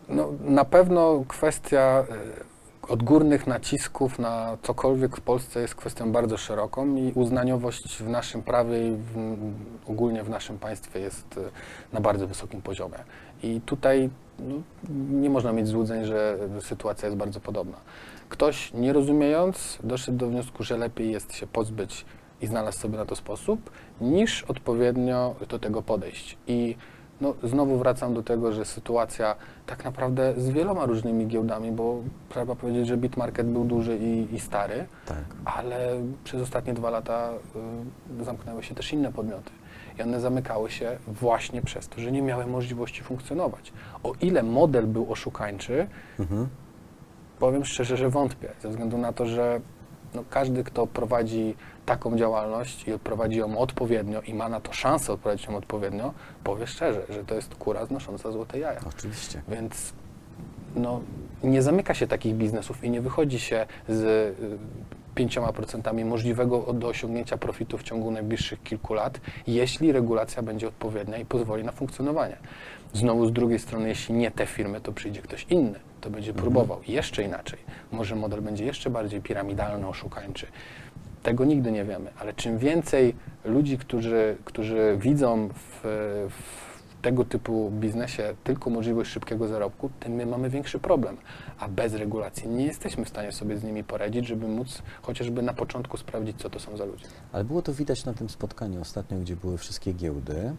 No, 0.10 0.30
na 0.40 0.66
pewno 0.66 1.24
kwestia 1.28 2.06
e, 2.10 2.92
odgórnych 2.92 3.48
nacisków 3.48 4.20
na 4.20 4.58
cokolwiek 4.62 5.18
w 5.18 5.22
Polsce 5.22 5.60
jest 5.60 5.76
kwestią 5.76 6.12
bardzo 6.12 6.38
szeroką 6.38 6.96
i 6.96 7.12
uznaniowość 7.16 7.98
w 8.04 8.10
naszym 8.10 8.44
prawie 8.44 8.88
i 8.88 8.96
w, 8.96 9.38
ogólnie 9.88 10.24
w 10.24 10.30
naszym 10.30 10.60
państwie 10.60 11.00
jest 11.00 11.38
e, 11.38 11.42
na 11.94 12.02
bardzo 12.02 12.28
wysokim 12.28 12.62
poziomie. 12.62 12.98
I 13.44 13.62
tutaj 13.62 14.10
no, 14.40 14.56
nie 15.22 15.30
można 15.30 15.54
mieć 15.54 15.68
złudzeń, 15.68 16.06
że 16.06 16.38
sytuacja 16.62 17.06
jest 17.08 17.18
bardzo 17.18 17.40
podobna. 17.40 17.78
Ktoś 18.30 18.74
nie 18.74 18.94
rozumiejąc 18.94 19.80
doszedł 19.84 20.18
do 20.18 20.28
wniosku, 20.28 20.64
że 20.64 20.78
lepiej 20.78 21.12
jest 21.12 21.34
się 21.36 21.48
pozbyć 21.48 22.06
i 22.42 22.48
znalazł 22.48 22.80
sobie 22.80 22.98
na 22.98 23.06
to 23.06 23.16
sposób, 23.16 23.70
niż 24.02 24.44
odpowiednio 24.44 25.36
do 25.50 25.60
tego 25.60 25.82
podejść. 25.82 26.38
I 26.48 26.76
no, 27.22 27.34
znowu 27.44 27.78
wracam 27.78 28.14
do 28.14 28.24
tego, 28.24 28.54
że 28.54 28.66
sytuacja 28.66 29.36
tak 29.66 29.86
naprawdę 29.86 30.34
z 30.38 30.50
wieloma 30.50 30.86
różnymi 30.86 31.28
giełdami, 31.28 31.72
bo 31.72 32.02
trzeba 32.30 32.56
powiedzieć, 32.56 32.88
że 32.88 32.98
Bitmarket 32.98 33.48
był 33.48 33.66
duży 33.66 33.98
i, 33.98 34.36
i 34.36 34.40
stary, 34.40 34.86
Tak. 35.06 35.18
ale 35.46 36.02
przez 36.24 36.42
ostatnie 36.42 36.74
dwa 36.74 36.90
lata 36.90 37.30
y, 38.22 38.24
zamknęły 38.24 38.64
się 38.64 38.76
też 38.76 38.94
inne 38.94 39.12
podmioty. 39.14 39.52
I 40.00 40.02
one 40.02 40.20
zamykały 40.20 40.72
się 40.72 40.98
właśnie 41.08 41.62
przez 41.62 41.88
to, 41.90 42.02
że 42.02 42.12
nie 42.12 42.22
miały 42.22 42.46
możliwości 42.48 43.04
funkcjonować. 43.04 43.74
O 44.04 44.14
ile 44.22 44.44
model 44.44 44.88
był 44.88 45.12
oszukańczy, 45.12 45.88
Mhm. 46.20 46.48
powiem 47.40 47.66
szczerze, 47.66 47.98
że 47.98 48.10
wątpię, 48.10 48.50
ze 48.62 48.70
względu 48.70 48.98
na 48.98 49.14
to, 49.14 49.26
że 49.26 49.60
no, 50.16 50.24
każdy, 50.30 50.64
kto 50.64 50.88
prowadzi 50.88 51.56
taką 51.86 52.18
działalność 52.18 52.88
i 52.88 53.00
prowadzi 53.00 53.38
ją 53.40 53.58
odpowiednio 53.58 54.22
i 54.22 54.34
ma 54.34 54.50
na 54.50 54.60
to 54.62 54.74
szansę 54.74 55.14
odprowadzić 55.14 55.48
ją 55.48 55.56
odpowiednio, 55.56 56.14
powie 56.44 56.68
szczerze, 56.68 57.02
że 57.10 57.24
to 57.26 57.36
jest 57.36 57.56
kura 57.56 57.86
znosząca 57.86 58.32
złote 58.32 58.60
jaja. 58.60 58.80
Oczywiście. 58.88 59.42
Więc 59.48 59.94
no, 60.76 61.02
nie 61.44 61.62
zamyka 61.62 61.94
się 61.94 62.08
takich 62.08 62.36
biznesów 62.36 62.84
i 62.84 62.90
nie 62.90 63.02
wychodzi 63.02 63.40
się 63.40 63.66
z 63.90 64.36
y, 65.18 65.28
pięcioma 65.28 65.54
procentami 65.54 66.06
możliwego 66.06 66.74
do 66.74 66.88
osiągnięcia 66.88 67.38
profitu 67.38 67.78
w 67.78 67.84
ciągu 67.84 68.12
najbliższych 68.12 68.64
kilku 68.64 68.94
lat, 68.94 69.22
jeśli 69.48 69.92
regulacja 69.92 70.44
będzie 70.44 70.68
odpowiednia 70.68 71.18
i 71.18 71.26
pozwoli 71.26 71.64
na 71.64 71.72
funkcjonowanie. 71.72 72.38
Znowu 72.94 73.26
z 73.26 73.32
drugiej 73.32 73.60
strony, 73.60 73.90
jeśli 73.90 74.16
nie 74.16 74.32
te 74.32 74.46
firmy, 74.46 74.82
to 74.82 74.92
przyjdzie 74.94 75.22
ktoś 75.22 75.46
inny, 75.50 75.80
to 76.02 76.10
będzie 76.10 76.34
próbował 76.34 76.82
jeszcze 76.88 77.24
inaczej. 77.24 77.60
Może 77.92 78.16
model 78.16 78.42
będzie 78.42 78.66
jeszcze 78.66 78.90
bardziej 78.90 79.22
piramidalny, 79.22 79.88
oszukańczy. 79.88 80.48
Tego 81.24 81.46
nigdy 81.46 81.72
nie 81.72 81.86
wiemy, 81.86 82.12
ale 82.20 82.34
czym 82.34 82.58
więcej 82.58 83.16
ludzi, 83.46 83.78
którzy, 83.78 84.38
którzy 84.46 84.98
widzą 85.00 85.50
w, 85.50 85.82
w 86.30 87.02
tego 87.02 87.26
typu 87.26 87.72
biznesie 87.72 88.36
tylko 88.44 88.70
możliwość 88.70 89.12
szybkiego 89.12 89.48
zarobku, 89.48 89.90
tym 90.00 90.14
my 90.14 90.26
mamy 90.26 90.50
większy 90.50 90.80
problem. 90.80 91.18
A 91.60 91.68
bez 91.68 91.94
regulacji 91.94 92.50
nie 92.50 92.66
jesteśmy 92.66 93.06
w 93.06 93.10
stanie 93.10 93.32
sobie 93.32 93.58
z 93.58 93.64
nimi 93.64 93.84
poradzić, 93.84 94.28
żeby 94.28 94.48
móc 94.48 94.82
chociażby 95.02 95.42
na 95.42 95.54
początku 95.54 95.98
sprawdzić, 95.98 96.38
co 96.42 96.50
to 96.50 96.60
są 96.60 96.78
za 96.78 96.86
ludzie. 96.86 97.06
Ale 97.32 97.44
było 97.44 97.62
to 97.62 97.74
widać 97.74 98.06
na 98.06 98.14
tym 98.14 98.30
spotkaniu 98.30 98.82
ostatnio, 98.82 99.20
gdzie 99.20 99.36
były 99.36 99.58
wszystkie 99.58 99.94
giełdy, 99.94 100.56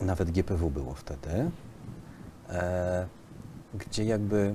nawet 0.00 0.30
GPW 0.30 0.70
było 0.70 0.94
wtedy, 0.94 1.50
e, 2.50 3.06
gdzie 3.74 4.04
jakby 4.04 4.54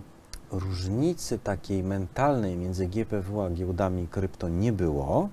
różnicy 0.52 1.40
takiej 1.40 1.84
mentalnej 1.84 2.58
między 2.58 2.88
GPW 2.88 3.42
a 3.42 3.50
giełdami 3.50 4.08
krypto 4.08 4.50
nie 4.50 4.74
było, 4.74 5.30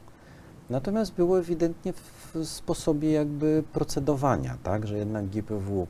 natomiast 0.71 1.15
było 1.15 1.39
ewidentnie 1.39 1.93
w 1.93 2.45
sposobie 2.45 3.13
jakby 3.13 3.65
procedowania, 3.73 4.59
tak, 4.63 4.87
że 4.87 4.99
jednak 4.99 5.27
GPW 5.27 5.87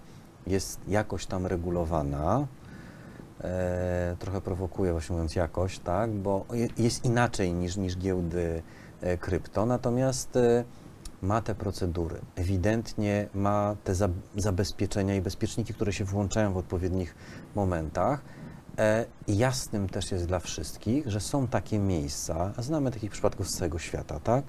jest 0.47 0.81
jakoś 0.89 1.27
tam 1.27 1.47
regulowana, 1.47 2.47
e, 3.45 4.17
trochę 4.19 4.41
prowokuje 4.41 4.93
właśnie 4.93 5.13
mówiąc 5.13 5.35
jakoś, 5.37 5.79
tak, 5.79 6.11
bo 6.11 6.45
je- 6.53 6.69
jest 6.79 7.05
inaczej 7.05 7.53
niż, 7.55 7.77
niż 7.77 7.97
giełdy 7.99 8.63
e, 9.01 9.19
krypto, 9.19 9.67
natomiast 9.67 10.37
e, 10.37 10.65
ma 11.23 11.41
te 11.43 11.55
procedury, 11.55 12.21
ewidentnie 12.37 13.29
ma 13.35 13.77
te 13.85 13.95
za, 13.95 14.09
zabezpieczenia 14.37 15.15
i 15.15 15.21
bezpieczniki, 15.21 15.75
które 15.75 15.93
się 15.93 16.05
włączają 16.05 16.53
w 16.53 16.57
odpowiednich 16.57 17.15
momentach. 17.55 18.21
E, 18.79 19.05
jasnym 19.29 19.89
też 19.89 20.13
jest 20.13 20.27
dla 20.27 20.39
wszystkich, 20.39 21.11
że 21.11 21.21
są 21.21 21.49
takie 21.49 21.79
miejsca, 21.79 22.53
a 22.57 22.63
znamy 22.63 22.91
takich 22.91 23.11
przypadków 23.11 23.49
z 23.51 23.57
całego 23.57 23.79
świata, 23.79 24.21
tak, 24.21 24.45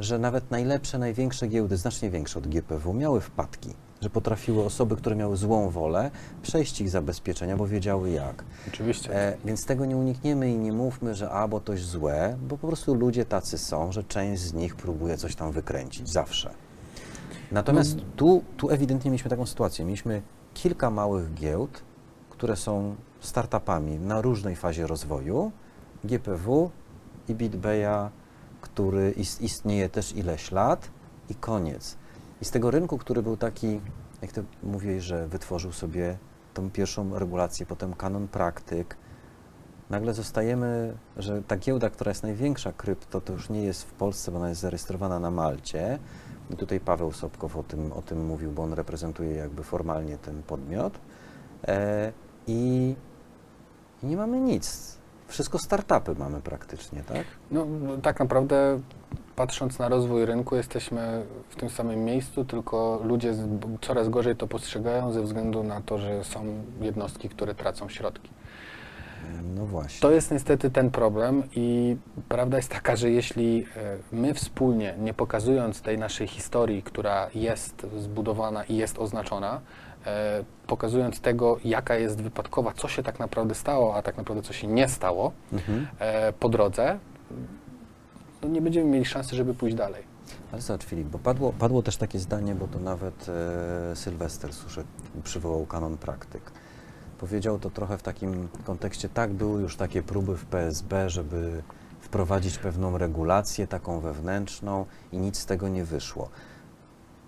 że 0.00 0.18
nawet 0.18 0.50
najlepsze, 0.50 0.98
największe 0.98 1.48
giełdy, 1.48 1.76
znacznie 1.76 2.10
większe 2.10 2.38
od 2.38 2.46
GPW, 2.48 2.92
miały 2.94 3.20
wpadki, 3.20 3.74
że 4.02 4.10
potrafiły 4.10 4.64
osoby, 4.64 4.96
które 4.96 5.16
miały 5.16 5.36
złą 5.36 5.70
wolę, 5.70 6.10
przejść 6.42 6.80
ich 6.80 6.90
zabezpieczenia, 6.90 7.56
bo 7.56 7.66
wiedziały 7.66 8.10
jak. 8.10 8.44
Oczywiście. 8.68 9.14
E, 9.16 9.36
więc 9.44 9.66
tego 9.66 9.84
nie 9.86 9.96
unikniemy 9.96 10.50
i 10.50 10.58
nie 10.58 10.72
mówmy, 10.72 11.14
że 11.14 11.30
a, 11.30 11.48
bo 11.48 11.60
to 11.60 11.72
jest 11.72 11.84
złe, 11.84 12.36
bo 12.48 12.58
po 12.58 12.66
prostu 12.68 12.94
ludzie 12.94 13.24
tacy 13.24 13.58
są, 13.58 13.92
że 13.92 14.04
część 14.04 14.42
z 14.42 14.52
nich 14.52 14.76
próbuje 14.76 15.16
coś 15.16 15.36
tam 15.36 15.52
wykręcić, 15.52 16.08
zawsze. 16.10 16.50
Natomiast 17.52 17.96
tu, 18.16 18.42
tu 18.56 18.70
ewidentnie 18.70 19.10
mieliśmy 19.10 19.30
taką 19.30 19.46
sytuację. 19.46 19.84
Mieliśmy 19.84 20.22
kilka 20.54 20.90
małych 20.90 21.34
giełd, 21.34 21.82
które 22.30 22.56
są 22.56 22.94
startupami 23.20 23.98
na 23.98 24.20
różnej 24.20 24.56
fazie 24.56 24.86
rozwoju, 24.86 25.52
GPW 26.04 26.70
i 27.28 27.34
BitBaya, 27.34 28.10
który 28.60 29.10
is- 29.10 29.40
istnieje 29.40 29.88
też 29.88 30.16
ileś 30.16 30.52
lat 30.52 30.88
i 31.30 31.34
koniec. 31.34 31.96
I 32.42 32.44
z 32.44 32.50
tego 32.50 32.70
rynku, 32.70 32.98
który 32.98 33.22
był 33.22 33.36
taki, 33.36 33.80
jak 34.22 34.32
ty 34.32 34.44
mówiłeś, 34.62 35.04
że 35.04 35.28
wytworzył 35.28 35.72
sobie 35.72 36.18
tą 36.54 36.70
pierwszą 36.70 37.18
regulację, 37.18 37.66
potem 37.66 37.94
kanon 37.94 38.28
praktyk, 38.28 38.96
nagle 39.90 40.14
zostajemy, 40.14 40.96
że 41.16 41.42
ta 41.42 41.56
giełda, 41.56 41.90
która 41.90 42.10
jest 42.10 42.22
największa 42.22 42.72
krypto, 42.72 43.20
to 43.20 43.32
już 43.32 43.50
nie 43.50 43.62
jest 43.62 43.82
w 43.82 43.92
Polsce, 43.92 44.30
bo 44.30 44.38
ona 44.38 44.48
jest 44.48 44.60
zarejestrowana 44.60 45.18
na 45.18 45.30
Malcie. 45.30 45.98
I 46.50 46.56
tutaj 46.56 46.80
Paweł 46.80 47.12
Sobkow 47.12 47.56
o 47.56 47.62
tym, 47.62 47.92
o 47.92 48.02
tym 48.02 48.26
mówił, 48.26 48.52
bo 48.52 48.62
on 48.62 48.72
reprezentuje 48.72 49.34
jakby 49.34 49.62
formalnie 49.62 50.18
ten 50.18 50.42
podmiot. 50.42 50.98
E, 51.68 52.12
i, 52.46 52.94
I 54.02 54.06
nie 54.06 54.16
mamy 54.16 54.40
nic. 54.40 54.96
Wszystko 55.28 55.58
startupy 55.58 56.14
mamy 56.18 56.40
praktycznie, 56.40 57.02
tak? 57.02 57.24
No, 57.50 57.64
no, 57.64 57.96
tak 57.96 58.20
naprawdę 58.20 58.80
patrząc 59.36 59.78
na 59.78 59.88
rozwój 59.88 60.26
rynku, 60.26 60.56
jesteśmy 60.56 61.22
w 61.48 61.56
tym 61.56 61.70
samym 61.70 62.04
miejscu, 62.04 62.44
tylko 62.44 63.00
ludzie 63.04 63.34
coraz 63.80 64.08
gorzej 64.08 64.36
to 64.36 64.46
postrzegają 64.46 65.12
ze 65.12 65.22
względu 65.22 65.62
na 65.62 65.80
to, 65.80 65.98
że 65.98 66.24
są 66.24 66.44
jednostki, 66.80 67.28
które 67.28 67.54
tracą 67.54 67.88
środki. 67.88 68.30
No 69.56 69.66
właśnie. 69.66 70.00
To 70.00 70.10
jest 70.10 70.30
niestety 70.30 70.70
ten 70.70 70.90
problem 70.90 71.42
i 71.56 71.96
prawda 72.28 72.56
jest 72.56 72.70
taka, 72.70 72.96
że 72.96 73.10
jeśli 73.10 73.66
e, 73.76 73.96
my 74.12 74.34
wspólnie, 74.34 74.94
nie 74.98 75.14
pokazując 75.14 75.82
tej 75.82 75.98
naszej 75.98 76.26
historii, 76.26 76.82
która 76.82 77.28
jest 77.34 77.86
zbudowana 77.98 78.64
i 78.64 78.76
jest 78.76 78.98
oznaczona, 78.98 79.60
e, 80.06 80.44
pokazując 80.66 81.20
tego, 81.20 81.58
jaka 81.64 81.96
jest 81.96 82.22
wypadkowa, 82.22 82.72
co 82.72 82.88
się 82.88 83.02
tak 83.02 83.18
naprawdę 83.18 83.54
stało, 83.54 83.94
a 83.96 84.02
tak 84.02 84.16
naprawdę 84.16 84.42
co 84.42 84.52
się 84.52 84.66
nie 84.66 84.88
stało 84.88 85.32
Mhm. 85.52 85.86
e, 85.98 86.32
po 86.32 86.48
drodze, 86.48 86.98
no 88.42 88.48
nie 88.48 88.62
będziemy 88.62 88.90
mieli 88.90 89.04
szansy, 89.04 89.36
żeby 89.36 89.54
pójść 89.54 89.76
dalej. 89.76 90.02
Ale 90.52 90.62
zobacz 90.62 90.84
Filip, 90.84 91.08
bo 91.08 91.18
padło, 91.18 91.52
padło 91.52 91.82
też 91.82 91.96
takie 91.96 92.18
zdanie, 92.18 92.54
bo 92.54 92.68
to 92.68 92.78
nawet 92.78 93.26
e, 93.92 93.96
Sylwester 93.96 94.50
przywołał 95.24 95.66
kanon 95.66 95.96
praktyk. 95.96 96.52
Powiedział 97.18 97.58
to 97.58 97.70
trochę 97.70 97.98
w 97.98 98.02
takim 98.02 98.48
kontekście, 98.64 99.08
tak, 99.08 99.32
były 99.32 99.62
już 99.62 99.76
takie 99.76 100.02
próby 100.02 100.36
w 100.36 100.44
PSB, 100.44 101.10
żeby 101.10 101.62
wprowadzić 102.00 102.58
pewną 102.58 102.98
regulację, 102.98 103.66
taką 103.66 104.00
wewnętrzną 104.00 104.86
i 105.12 105.18
nic 105.18 105.38
z 105.38 105.46
tego 105.46 105.68
nie 105.68 105.84
wyszło. 105.84 106.28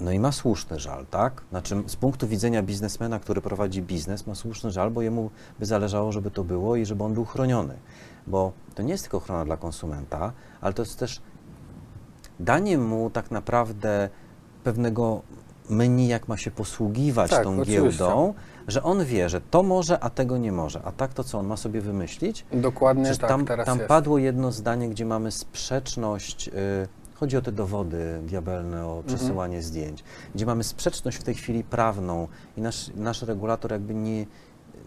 No 0.00 0.10
i 0.12 0.18
ma 0.18 0.32
słuszny 0.32 0.80
żal, 0.80 1.06
tak? 1.06 1.42
Znaczy 1.50 1.82
z 1.86 1.96
punktu 1.96 2.28
widzenia 2.28 2.62
biznesmena, 2.62 3.18
który 3.20 3.40
prowadzi 3.40 3.82
biznes, 3.82 4.26
ma 4.26 4.34
słuszny 4.34 4.70
żal, 4.70 4.90
bo 4.90 5.02
jemu 5.02 5.30
by 5.58 5.66
zależało, 5.66 6.12
żeby 6.12 6.30
to 6.30 6.44
było 6.44 6.76
i 6.76 6.86
żeby 6.86 7.04
on 7.04 7.14
był 7.14 7.24
chroniony. 7.24 7.74
Bo 8.26 8.52
to 8.74 8.82
nie 8.82 8.92
jest 8.92 9.04
tylko 9.04 9.16
ochrona 9.16 9.44
dla 9.44 9.56
konsumenta, 9.56 10.32
ale 10.60 10.74
to 10.74 10.82
jest 10.82 10.98
też 10.98 11.22
danie 12.40 12.78
mu 12.78 13.10
tak 13.10 13.30
naprawdę 13.30 14.08
pewnego 14.64 15.22
menu, 15.70 16.08
jak 16.08 16.28
ma 16.28 16.36
się 16.36 16.50
posługiwać 16.50 17.30
Tak, 17.30 17.44
tą 17.44 17.50
oczywiście. 17.60 17.82
giełdą, 17.82 18.34
że 18.68 18.82
on 18.82 19.04
wie, 19.04 19.28
że 19.28 19.40
to 19.40 19.62
może, 19.62 20.00
a 20.00 20.10
tego 20.10 20.38
nie 20.38 20.52
może. 20.52 20.82
A 20.84 20.92
tak 20.92 21.14
to 21.14 21.24
co 21.24 21.38
on 21.38 21.46
ma 21.46 21.56
sobie 21.56 21.80
wymyślić? 21.80 22.46
Dokładnie 22.52 23.02
Przecież 23.04 23.18
tak 23.18 23.28
tam, 23.30 23.44
teraz 23.44 23.66
tam 23.66 23.78
padło 23.78 24.18
jedno 24.18 24.52
zdanie, 24.52 24.88
gdzie 24.88 25.04
mamy 25.04 25.30
sprzeczność. 25.30 26.48
y, 26.48 26.52
chodzi 27.14 27.36
o 27.36 27.42
te 27.42 27.52
dowody 27.52 28.20
diabelne, 28.26 28.86
o 28.86 28.96
Mhm. 28.96 29.16
przesyłanie 29.16 29.62
zdjęć, 29.62 30.04
gdzie 30.34 30.46
mamy 30.46 30.64
sprzeczność 30.64 31.16
w 31.18 31.22
tej 31.22 31.34
chwili 31.34 31.64
prawną 31.64 32.28
i 32.56 32.60
nasz, 32.60 32.90
nasz 32.96 33.22
regulator 33.22 33.72
jakby 33.72 33.94
nie, 33.94 34.26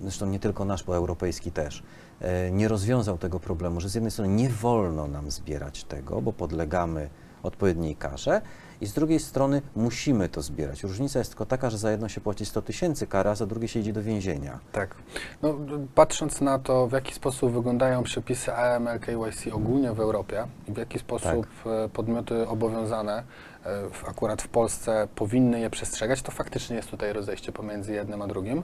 zresztą 0.02 0.26
nie 0.26 0.40
tylko 0.40 0.66
nasz, 0.66 0.84
bo 0.84 0.96
europejski 0.96 1.52
też, 1.52 1.84
e, 2.22 2.52
nie 2.52 2.68
rozwiązał 2.68 3.18
tego 3.18 3.40
problemu, 3.40 3.82
że 3.82 3.90
z 3.90 3.96
jednej 3.96 4.12
strony 4.12 4.34
nie 4.34 4.50
wolno 4.50 5.08
nam 5.08 5.32
zbierać 5.32 5.84
tego, 5.84 6.22
bo 6.22 6.34
podlegamy 6.34 7.10
odpowiedniej 7.44 7.96
karze, 7.96 8.42
i 8.82 8.86
z 8.86 8.94
drugiej 8.94 9.20
strony 9.20 9.62
musimy 9.76 10.30
to 10.30 10.42
zbierać. 10.42 10.84
Różnica 10.84 11.20
jest 11.20 11.32
tylko 11.32 11.46
taka, 11.46 11.70
że 11.70 11.78
za 11.78 11.92
jedno 11.92 12.10
się 12.10 12.22
płaci 12.22 12.46
100 12.46 12.62
tysięcy 12.62 13.08
kara, 13.08 13.32
a 13.32 13.36
za 13.36 13.46
drugie 13.46 13.68
się 13.68 13.80
idzie 13.80 13.94
do 13.94 14.04
więzienia. 14.04 14.60
Tak. 14.72 14.96
No, 15.42 15.56
patrząc 15.96 16.42
na 16.42 16.60
to, 16.60 16.88
w 16.88 16.92
jaki 16.92 17.13
sposób 17.13 17.52
wyglądają 17.54 18.04
przepisy 18.04 18.54
AML 18.54 19.00
KYC 19.00 19.54
ogólnie 19.54 19.92
w 19.94 20.00
Europie 20.00 20.46
i 20.68 20.72
w 20.72 20.78
jaki 20.78 21.00
sposób 21.00 21.48
e, 21.66 21.90
podmioty 21.90 22.48
obowiązane 22.48 23.24
e, 23.66 23.84
akurat 24.10 24.42
w 24.42 24.48
Polsce 24.48 25.08
powinny 25.16 25.60
je 25.60 25.70
przestrzegać, 25.70 26.22
to 26.22 26.32
faktycznie 26.32 26.76
jest 26.76 26.90
tutaj 26.90 27.13
rozejście 27.13 27.52
pomiędzy 27.52 27.94
jednym 27.94 28.22
a 28.22 28.28
drugim. 28.28 28.63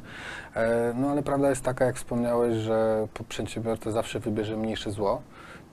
E, 0.56 0.94
No 0.96 1.10
ale 1.10 1.24
prawda 1.24 1.50
jest 1.50 1.62
taka, 1.62 1.86
jak 1.86 1.96
wspomniałeś, 1.96 2.56
że 2.56 3.08
przedsiębiorca 3.30 3.92
zawsze 3.92 4.20
wybierze 4.20 4.58
mniejsze 4.58 4.92
zło, 4.92 5.22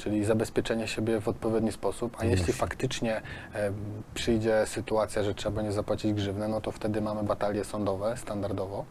czyli 0.01 0.25
zabezpieczenie 0.25 0.89
siebie 0.89 1.21
w 1.21 1.29
odpowiedni 1.29 1.73
sposób, 1.73 2.17
a 2.19 2.25
jeśli 2.25 2.53
faktycznie 2.53 3.23
e, 3.55 3.73
przyjdzie 4.15 4.67
sytuacja, 4.67 5.23
że 5.23 5.35
trzeba 5.35 5.57
będzie 5.57 5.73
zapłacić 5.73 6.13
grzywnę, 6.13 6.49
no 6.49 6.61
to 6.61 6.71
wtedy 6.73 7.01
mamy 7.01 7.23
batalie 7.23 7.65
sądowe 7.65 8.17
standardowo, 8.17 8.85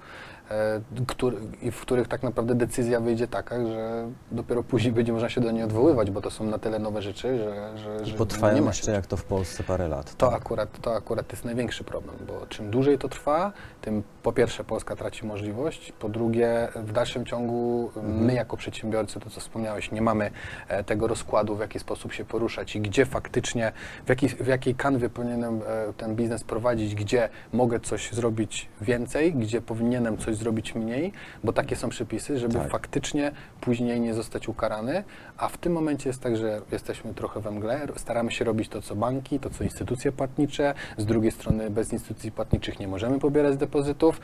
który, 1.08 1.38
i 1.62 1.72
w 1.72 1.82
których 1.82 2.08
tak 2.08 2.24
naprawdę 2.24 2.56
decyzja 2.56 3.00
wyjdzie 3.00 3.28
taka, 3.28 3.66
że 3.66 4.08
dopiero 4.32 4.64
później 4.64 4.94
będzie 4.94 5.14
można 5.14 5.30
się 5.30 5.42
do 5.42 5.52
niej 5.52 5.64
odwoływać, 5.64 6.12
bo 6.12 6.22
to 6.22 6.32
są 6.32 6.44
na 6.44 6.58
tyle 6.58 6.80
nowe 6.80 7.02
rzeczy, 7.02 7.38
że, 7.38 7.78
że, 7.78 8.06
że 8.06 8.16
potrwają 8.16 8.56
nie 8.56 8.62
ma 8.62 8.68
jeszcze 8.68 8.92
jak 8.92 9.08
to 9.08 9.18
w 9.18 9.24
Polsce 9.24 9.64
parę 9.64 9.88
lat. 9.88 10.16
to 10.16 10.28
tak? 10.30 10.42
akurat, 10.42 10.82
to 10.82 10.96
akurat 10.96 11.32
jest 11.32 11.46
największy 11.46 11.84
problem, 11.84 12.16
bo 12.28 12.46
czym 12.46 12.72
dłużej 12.72 12.98
to 12.98 13.10
trwa, 13.10 13.52
tym 13.82 14.04
po 14.24 14.34
pierwsze 14.34 14.64
Polska 14.64 14.96
traci 14.96 15.26
możliwość, 15.26 15.92
po 16.00 16.10
drugie 16.10 16.68
w 16.76 16.92
dalszym 16.92 17.26
ciągu 17.26 17.70
Mhm. 17.96 18.26
my 18.26 18.34
jako 18.34 18.58
przedsiębiorcy, 18.58 19.20
to 19.20 19.30
co 19.30 19.40
wspomniałeś, 19.40 19.92
nie 19.92 20.02
mamy 20.02 20.32
e, 20.68 20.84
tego 20.84 21.08
rozkładu, 21.08 21.56
w 21.56 21.60
jaki 21.60 21.80
sposób 21.80 22.14
się 22.14 22.26
poruszać 22.26 22.76
i 22.76 22.82
gdzie 22.82 23.06
faktycznie, 23.06 23.72
w, 24.06 24.10
jaki, 24.10 24.28
w 24.28 24.48
jakiej 24.48 24.76
kanwie 24.76 25.10
powinienem 25.10 25.62
e, 25.68 25.94
ten 25.94 26.16
biznes 26.16 26.44
prowadzić, 26.44 26.96
gdzie 26.96 27.30
mogę 27.54 27.80
coś 27.80 28.12
zrobić 28.12 28.70
więcej, 28.82 29.34
gdzie 29.34 29.62
powinienem 29.62 30.18
coś 30.18 30.36
zrobić 30.40 30.76
mniej, 30.76 31.14
bo 31.44 31.54
takie 31.54 31.76
są 31.76 31.90
przepisy, 31.90 32.40
żeby 32.40 32.54
Tak. 32.54 32.70
faktycznie 32.72 33.32
później 33.62 34.00
nie 34.00 34.14
zostać 34.14 34.48
ukarany, 34.48 35.04
a 35.38 35.48
w 35.50 35.58
tym 35.58 35.74
momencie 35.74 36.10
jest 36.10 36.22
tak, 36.22 36.38
że 36.38 36.62
jesteśmy 36.72 37.14
trochę 37.14 37.40
we 37.40 37.52
mgle, 37.52 37.88
staramy 37.96 38.32
się 38.32 38.46
robić 38.46 38.70
to, 38.70 38.82
co 38.82 38.96
banki, 38.96 39.40
to, 39.40 39.50
co 39.50 39.64
instytucje 39.64 40.12
płatnicze, 40.12 40.74
z 40.98 41.06
drugiej 41.06 41.32
strony 41.32 41.70
bez 41.70 41.94
instytucji 41.94 42.32
płatniczych 42.32 42.80
nie 42.80 42.88
możemy 42.88 43.20
pobierać 43.20 43.58
depozytów, 43.58 44.22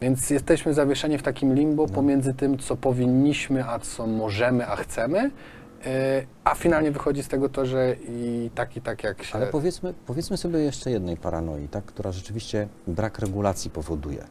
więc 0.00 0.30
jesteśmy 0.30 0.74
zawieszeni 0.74 1.18
w 1.18 1.22
takim 1.22 1.54
limbo 1.54 1.82
No. 1.86 1.94
pomiędzy 1.94 2.34
tym, 2.34 2.58
co 2.58 2.76
powinniśmy, 2.76 3.64
a 3.68 3.78
co 3.78 4.06
możemy, 4.06 4.66
a 4.66 4.76
chcemy, 4.76 5.22
yy, 5.22 5.90
a 6.44 6.54
finalnie 6.54 6.90
wychodzi 6.90 7.22
z 7.22 7.28
tego 7.28 7.48
to, 7.48 7.66
że 7.66 7.96
i 8.08 8.50
tak, 8.54 8.76
i 8.76 8.80
tak 8.80 9.04
jak 9.04 9.22
się... 9.22 9.34
Ale 9.38 9.46
powiedzmy, 9.46 9.94
powiedzmy 10.06 10.36
sobie 10.36 10.58
jeszcze 10.58 10.90
jednej 10.90 11.16
paranoi, 11.16 11.68
tak, 11.68 11.84
która 11.84 12.12
rzeczywiście 12.12 12.68
brak 12.86 13.18
regulacji 13.18 13.70
powoduje. 13.70 14.24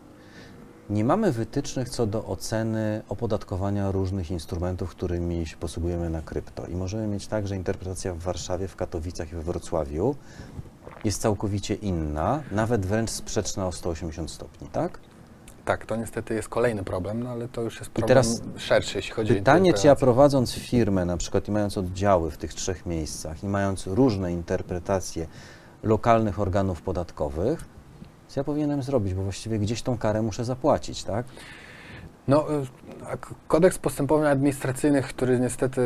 Nie 0.90 1.04
mamy 1.06 1.32
wytycznych 1.32 1.90
co 1.90 2.06
do 2.06 2.26
oceny 2.26 3.02
opodatkowania 3.10 3.92
różnych 3.92 4.32
instrumentów, 4.32 4.90
którymi 4.90 5.48
się 5.48 5.58
posługujemy 5.58 6.10
na 6.10 6.22
krypto. 6.22 6.66
I 6.66 6.76
możemy 6.76 7.08
mieć 7.08 7.28
tak, 7.28 7.48
że 7.48 7.56
interpretacja 7.56 8.14
w 8.14 8.18
Warszawie, 8.18 8.68
w 8.68 8.76
Katowicach 8.76 9.32
i 9.32 9.36
we 9.36 9.42
Wrocławiu 9.42 10.16
jest 11.04 11.22
całkowicie 11.22 11.74
inna, 11.76 12.44
nawet 12.52 12.86
wręcz 12.86 13.10
sprzeczna 13.10 13.68
o 13.68 13.72
180 13.72 14.32
stopni, 14.32 14.68
tak? 14.68 15.00
Tak, 15.66 15.86
to 15.86 15.96
niestety 15.96 16.34
jest 16.34 16.50
kolejny 16.50 16.84
problem, 16.84 17.24
no 17.24 17.30
ale 17.30 17.48
to 17.48 17.62
już 17.62 17.80
jest 17.80 17.92
problem 17.92 18.08
teraz 18.08 18.42
szerszy, 18.58 18.98
jeśli 18.98 19.12
chodzi 19.12 19.34
o 19.34 19.36
Pytanie, 19.36 19.74
czy 19.74 19.88
ja 19.88 19.96
prowadząc 19.96 20.54
firmę 20.54 21.06
na 21.06 21.18
przykład 21.18 21.48
i 21.48 21.52
mając 21.52 21.78
oddziały 21.78 22.32
w 22.32 22.38
tych 22.38 22.54
trzech 22.54 22.86
miejscach 22.86 23.44
i 23.44 23.48
mając 23.48 23.88
różne 23.88 24.34
interpretacje 24.34 25.28
lokalnych 25.84 26.40
organów 26.40 26.82
podatkowych, 26.82 27.66
co 28.32 28.40
ja 28.40 28.44
powinienem 28.44 28.84
zrobić, 28.84 29.14
bo 29.14 29.24
właściwie 29.24 29.60
gdzieś 29.60 29.82
tą 29.82 29.98
karę 29.98 30.22
muszę 30.22 30.46
zapłacić, 30.46 31.04
tak? 31.04 31.26
No, 32.28 32.52
y, 32.54 32.66
a 33.12 33.18
k- 33.18 33.36
kodeks 33.48 33.78
postępowań 33.78 34.28
administracyjnych, 34.28 35.08
który 35.08 35.40
niestety 35.40 35.82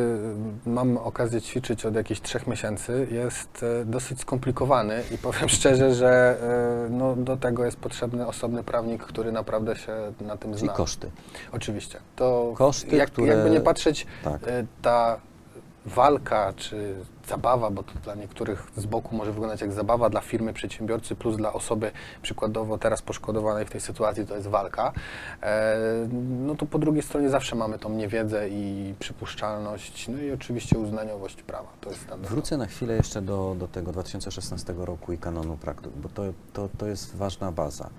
y, 0.65 0.69
mam 0.69 0.97
okazję 0.97 1.41
ćwiczyć 1.41 1.85
od 1.85 1.95
jakichś 1.95 2.21
trzech 2.21 2.47
miesięcy, 2.47 3.07
jest 3.11 3.63
y, 3.63 3.85
dosyć 3.85 4.19
skomplikowany 4.21 5.03
i 5.11 5.17
powiem 5.17 5.49
szczerze, 5.57 5.93
że 5.93 6.37
no, 6.89 7.15
do 7.15 7.37
tego 7.37 7.65
jest 7.65 7.77
potrzebny 7.77 8.27
osobny 8.27 8.63
prawnik, 8.63 9.03
który 9.03 9.31
naprawdę 9.31 9.75
się 9.75 9.93
na 10.21 10.37
tym 10.37 10.51
Czyli 10.51 10.63
zna. 10.65 10.73
koszty. 10.73 11.11
Oczywiście. 11.51 11.99
To 12.15 12.53
Koszty, 12.55 12.95
jak, 12.95 13.11
które- 13.11 13.27
jakby 13.27 13.49
nie 13.49 13.61
patrzeć, 13.61 14.07
Tak. 14.23 14.41
ta 14.81 15.19
walka 15.85 16.53
czy 16.55 16.95
zabawa, 17.27 17.69
bo 17.69 17.83
to 17.83 17.91
dla 18.03 18.15
niektórych 18.15 18.67
z 18.77 18.85
boku 18.85 19.15
może 19.15 19.31
wyglądać 19.31 19.61
jak 19.61 19.71
zabawa, 19.71 20.09
dla 20.09 20.21
firmy, 20.21 20.53
przedsiębiorcy 20.53 21.15
plus 21.15 21.37
dla 21.37 21.53
osoby 21.53 21.91
przykładowo 22.21 22.77
teraz 22.77 23.01
poszkodowanej 23.01 23.65
w 23.65 23.69
tej 23.69 23.81
sytuacji 23.81 24.27
to 24.27 24.35
jest 24.35 24.47
walka, 24.47 24.93
e, 25.41 25.77
no 26.45 26.55
to 26.55 26.65
po 26.65 26.79
drugiej 26.79 27.03
stronie 27.03 27.29
zawsze 27.29 27.55
mamy 27.55 27.79
tą 27.79 27.89
niewiedzę 27.89 28.49
i 28.49 28.93
przypuszczalność, 28.99 30.07
no 30.07 30.21
i 30.21 30.31
oczywiście 30.31 30.79
uznaniowość 30.79 31.43
prawa. 31.43 31.69
To 31.81 31.89
jest 31.89 32.01
standard. 32.01 32.31
Wrócę 32.31 32.57
na 32.57 32.65
chwilę 32.65 32.95
jeszcze 32.95 33.21
do, 33.21 33.55
do 33.59 33.67
tego 33.67 33.91
2016 33.91 34.73
roku 34.77 35.13
i 35.13 35.17
kanonu 35.17 35.57
praktyk, 35.57 35.91
bo 35.91 36.09
to, 36.09 36.23
to, 36.53 36.69
to 36.77 36.87
jest 36.87 37.15
ważna 37.15 37.51
baza. 37.51 37.89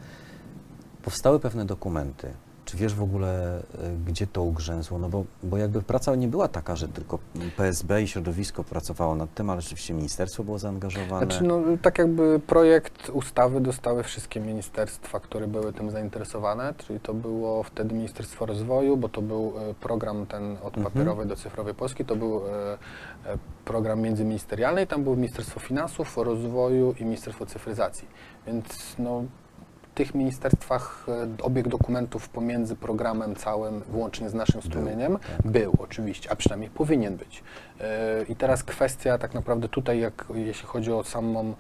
Powstały 1.03 1.41
pewne 1.41 1.65
dokumenty. 1.65 2.33
Czy 2.67 2.77
wiesz 2.77 2.95
w 2.95 3.03
ogóle, 3.03 3.59
y, 3.59 3.63
gdzie 4.07 4.27
to 4.27 4.43
ugrzęzło? 4.43 4.99
No 4.99 5.09
bo, 5.09 5.25
bo 5.43 5.57
jakby 5.57 5.83
praca 5.83 6.15
nie 6.15 6.29
była 6.29 6.49
taka, 6.49 6.77
że 6.77 6.89
tylko 6.89 7.19
PSB 7.57 8.03
i 8.03 8.09
środowisko 8.09 8.65
pracowało 8.65 9.15
nad 9.15 9.35
tym, 9.35 9.51
ale 9.51 9.61
rzeczywiście 9.61 9.95
ministerstwo 9.95 10.45
było 10.45 10.59
zaangażowane. 10.59 11.27
Znaczy, 11.27 11.45
no, 11.45 11.61
tak 11.83 11.99
jakby 11.99 12.41
projekt 12.47 13.09
ustawy 13.11 13.61
dostały 13.61 14.03
wszystkie 14.03 14.41
ministerstwa, 14.41 15.21
które 15.21 15.47
były 15.47 15.73
tym 15.73 15.91
zainteresowane, 15.91 16.75
czyli 16.79 17.01
to 17.01 17.15
było 17.15 17.63
wtedy 17.63 17.95
Ministerstwo 17.95 18.47
Rozwoju, 18.47 18.97
bo 18.97 19.09
to 19.09 19.23
był 19.23 19.53
e, 19.71 19.75
program 19.75 20.27
ten 20.27 20.53
od 20.63 20.77
Mhm. 20.77 20.85
papierowej 20.85 21.27
do 21.27 21.37
cyfrowej 21.37 21.75
Polski, 21.75 22.05
to 22.05 22.17
był 22.17 22.43
e, 22.47 22.73
e, 22.73 22.79
program 23.65 24.01
międzyministerialny 24.01 24.83
i 24.83 24.87
tam 24.87 25.03
było 25.05 25.17
Ministerstwo 25.17 25.61
Finansów, 25.61 26.17
Rozwoju 26.17 26.95
i 27.01 27.05
Ministerstwo 27.05 27.47
Cyfryzacji. 27.47 28.09
Więc 28.47 28.97
no, 28.99 29.25
tych 29.97 30.15
ministerstwach 30.15 31.07
e, 31.09 31.43
obieg 31.43 31.69
dokumentów 31.69 32.29
pomiędzy 32.29 32.77
programem 32.77 33.37
całym, 33.37 33.83
włącznie 33.89 34.31
z 34.31 34.35
naszym 34.35 34.61
Był, 34.61 34.71
strumieniem, 34.71 35.19
tak. 35.19 35.53
był 35.53 35.73
oczywiście, 35.79 36.33
a 36.33 36.37
przynajmniej 36.37 36.71
powinien 36.71 37.17
być. 37.17 37.43
E, 37.81 38.25
I 38.29 38.37
teraz 38.37 38.63
kwestia 38.63 39.19
tak 39.19 39.35
naprawdę 39.35 39.69
tutaj, 39.69 40.01
jak, 40.01 40.25
jeśli 40.35 40.67
chodzi 40.67 40.93
o 40.93 41.05
samą 41.05 41.55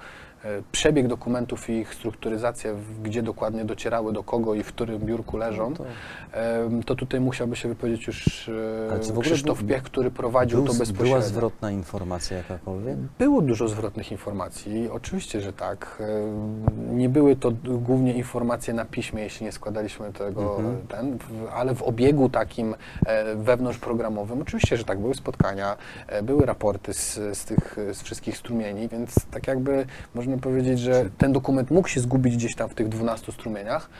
przebieg 0.72 1.06
dokumentów 1.08 1.70
i 1.70 1.72
ich 1.72 1.94
strukturyzację, 1.94 2.74
gdzie 3.02 3.22
dokładnie 3.22 3.64
docierały 3.64 4.12
do 4.12 4.22
kogo 4.22 4.54
i 4.54 4.62
w 4.62 4.68
którym 4.68 4.98
biurku 4.98 5.36
leżą, 5.36 5.70
No 5.70 5.76
to- 5.76 6.84
to 6.86 6.94
tutaj 6.94 7.20
musiałby 7.20 7.56
się 7.56 7.68
wypowiedzieć 7.68 8.06
już 8.06 8.48
e, 8.48 9.20
Krzysztof 9.20 9.58
był- 9.62 9.68
Piech, 9.68 9.82
który 9.82 10.10
prowadził 10.10 10.58
Był, 10.58 10.66
to 10.66 10.72
była 10.72 10.78
bezpośrednio. 10.86 11.22
zwrotna 11.22 11.70
informacja 11.70 12.36
jakakolwiek? 12.36 12.96
Było 13.18 13.42
dużo 13.42 13.68
zwrotnych 13.68 14.12
informacji, 14.12 14.88
oczywiście, 14.90 15.40
że 15.40 15.52
tak. 15.52 15.98
E, 16.00 16.96
Nie 16.96 17.08
były 17.08 17.36
to 17.36 17.52
głównie 17.64 18.14
informacje 18.14 18.74
na 18.74 18.84
piśmie, 18.84 19.22
jeśli 19.22 19.46
nie 19.46 19.52
składaliśmy 19.52 20.12
tego, 20.12 20.56
Mhm. 20.56 20.86
ten, 20.86 21.18
ale 21.54 21.74
w 21.74 21.82
obiegu 21.82 22.28
takim 22.30 22.74
e, 23.06 23.34
wewnątrzprogramowym, 23.34 24.42
oczywiście, 24.42 24.76
że 24.76 24.84
tak, 24.84 24.98
były 25.00 25.14
spotkania, 25.14 25.76
e, 26.06 26.22
były 26.22 26.46
raporty 26.46 26.94
z, 26.94 27.14
z 27.38 27.44
tych 27.44 27.76
z 27.92 28.02
wszystkich 28.02 28.36
strumieni, 28.36 28.88
więc 28.88 29.14
tak 29.30 29.46
jakby 29.46 29.86
można 30.14 30.35
powiedzieć, 30.40 30.80
że 30.80 31.10
ten 31.18 31.32
dokument 31.32 31.70
mógł 31.70 31.88
się 31.88 32.00
zgubić 32.00 32.36
gdzieś 32.36 32.54
tam 32.54 32.68
w 32.68 32.74
tych 32.74 32.88
12 32.88 33.32
strumieniach, 33.32 33.90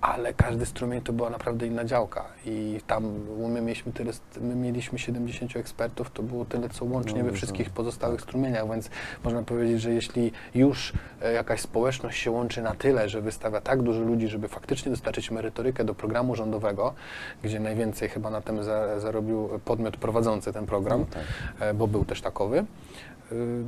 ale 0.00 0.34
każdy 0.34 0.66
strumień 0.66 1.00
to 1.00 1.12
była 1.12 1.30
naprawdę 1.30 1.66
inna 1.66 1.84
działka 1.84 2.24
i 2.44 2.80
tam 2.86 3.04
my 3.38 3.60
mieliśmy, 3.60 3.92
tyle, 3.92 4.12
my 4.40 4.54
mieliśmy 4.54 4.98
70 4.98 5.56
ekspertów, 5.56 6.10
to 6.10 6.22
było 6.22 6.44
tyle 6.44 6.68
co 6.68 6.84
łącznie 6.84 7.18
No, 7.18 7.24
we 7.30 7.32
wszystkich 7.32 7.70
pozostałych 7.70 8.20
strumieniach, 8.20 8.68
więc 8.70 8.90
można 9.24 9.42
powiedzieć, 9.42 9.80
że 9.80 9.90
jeśli 9.90 10.32
już 10.54 10.92
e, 11.22 11.32
jakaś 11.32 11.60
społeczność 11.60 12.22
się 12.22 12.30
łączy 12.30 12.62
na 12.62 12.74
tyle, 12.74 13.08
że 13.08 13.20
wystawia 13.20 13.60
tak 13.60 13.82
dużo 13.82 14.00
ludzi, 14.00 14.28
żeby 14.28 14.48
faktycznie 14.48 14.90
dostarczyć 14.90 15.30
merytorykę 15.30 15.84
do 15.84 15.94
programu 15.94 16.34
rządowego, 16.34 16.94
gdzie 17.42 17.60
najwięcej 17.60 18.08
chyba 18.08 18.30
na 18.30 18.40
tym 18.40 18.64
za, 18.64 19.00
zarobił 19.00 19.48
podmiot 19.64 19.96
prowadzący 19.96 20.52
ten 20.52 20.66
program, 20.66 21.00
No 21.00 21.06
tak. 21.06 21.22
e, 21.60 21.74
bo 21.74 21.86
był 21.86 22.04
też 22.04 22.20
takowy, 22.22 22.64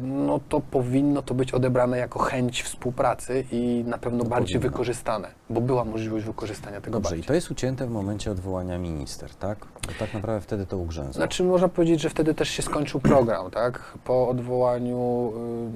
no 0.03 0.41
to 0.49 0.61
powinno 0.61 1.23
to 1.23 1.35
być 1.35 1.53
odebrane 1.55 1.99
jako 1.99 2.19
chęć 2.19 2.63
współpracy 2.63 3.45
i 3.53 3.85
na 3.87 3.99
pewno 3.99 4.25
No 4.25 4.31
bardziej 4.31 4.57
powinno. 4.59 4.73
wykorzystane, 4.73 5.29
bo 5.51 5.61
była 5.61 5.85
możliwość 5.85 6.25
wykorzystania 6.27 6.81
tego 6.81 6.93
Dobrze, 7.01 7.09
i 7.09 7.19
bardziej. 7.19 7.27
to 7.29 7.35
jest 7.35 7.51
ucięte 7.51 7.87
w 7.87 7.91
momencie 7.91 8.31
odwołania 8.31 8.79
minister, 8.79 9.35
tak? 9.35 9.59
Bo 9.59 9.93
tak 9.99 10.15
naprawdę 10.15 10.41
wtedy 10.41 10.67
to 10.67 10.79
ugrzęzło. 10.79 11.13
Znaczy 11.13 11.45
można 11.45 11.69
powiedzieć, 11.69 12.01
że 12.01 12.11
wtedy 12.11 12.35
też 12.35 12.49
się 12.49 12.63
skończył 12.63 13.01
program, 13.01 13.51
tak? 13.63 13.99
Po 14.05 14.29
odwołaniu, 14.29 15.33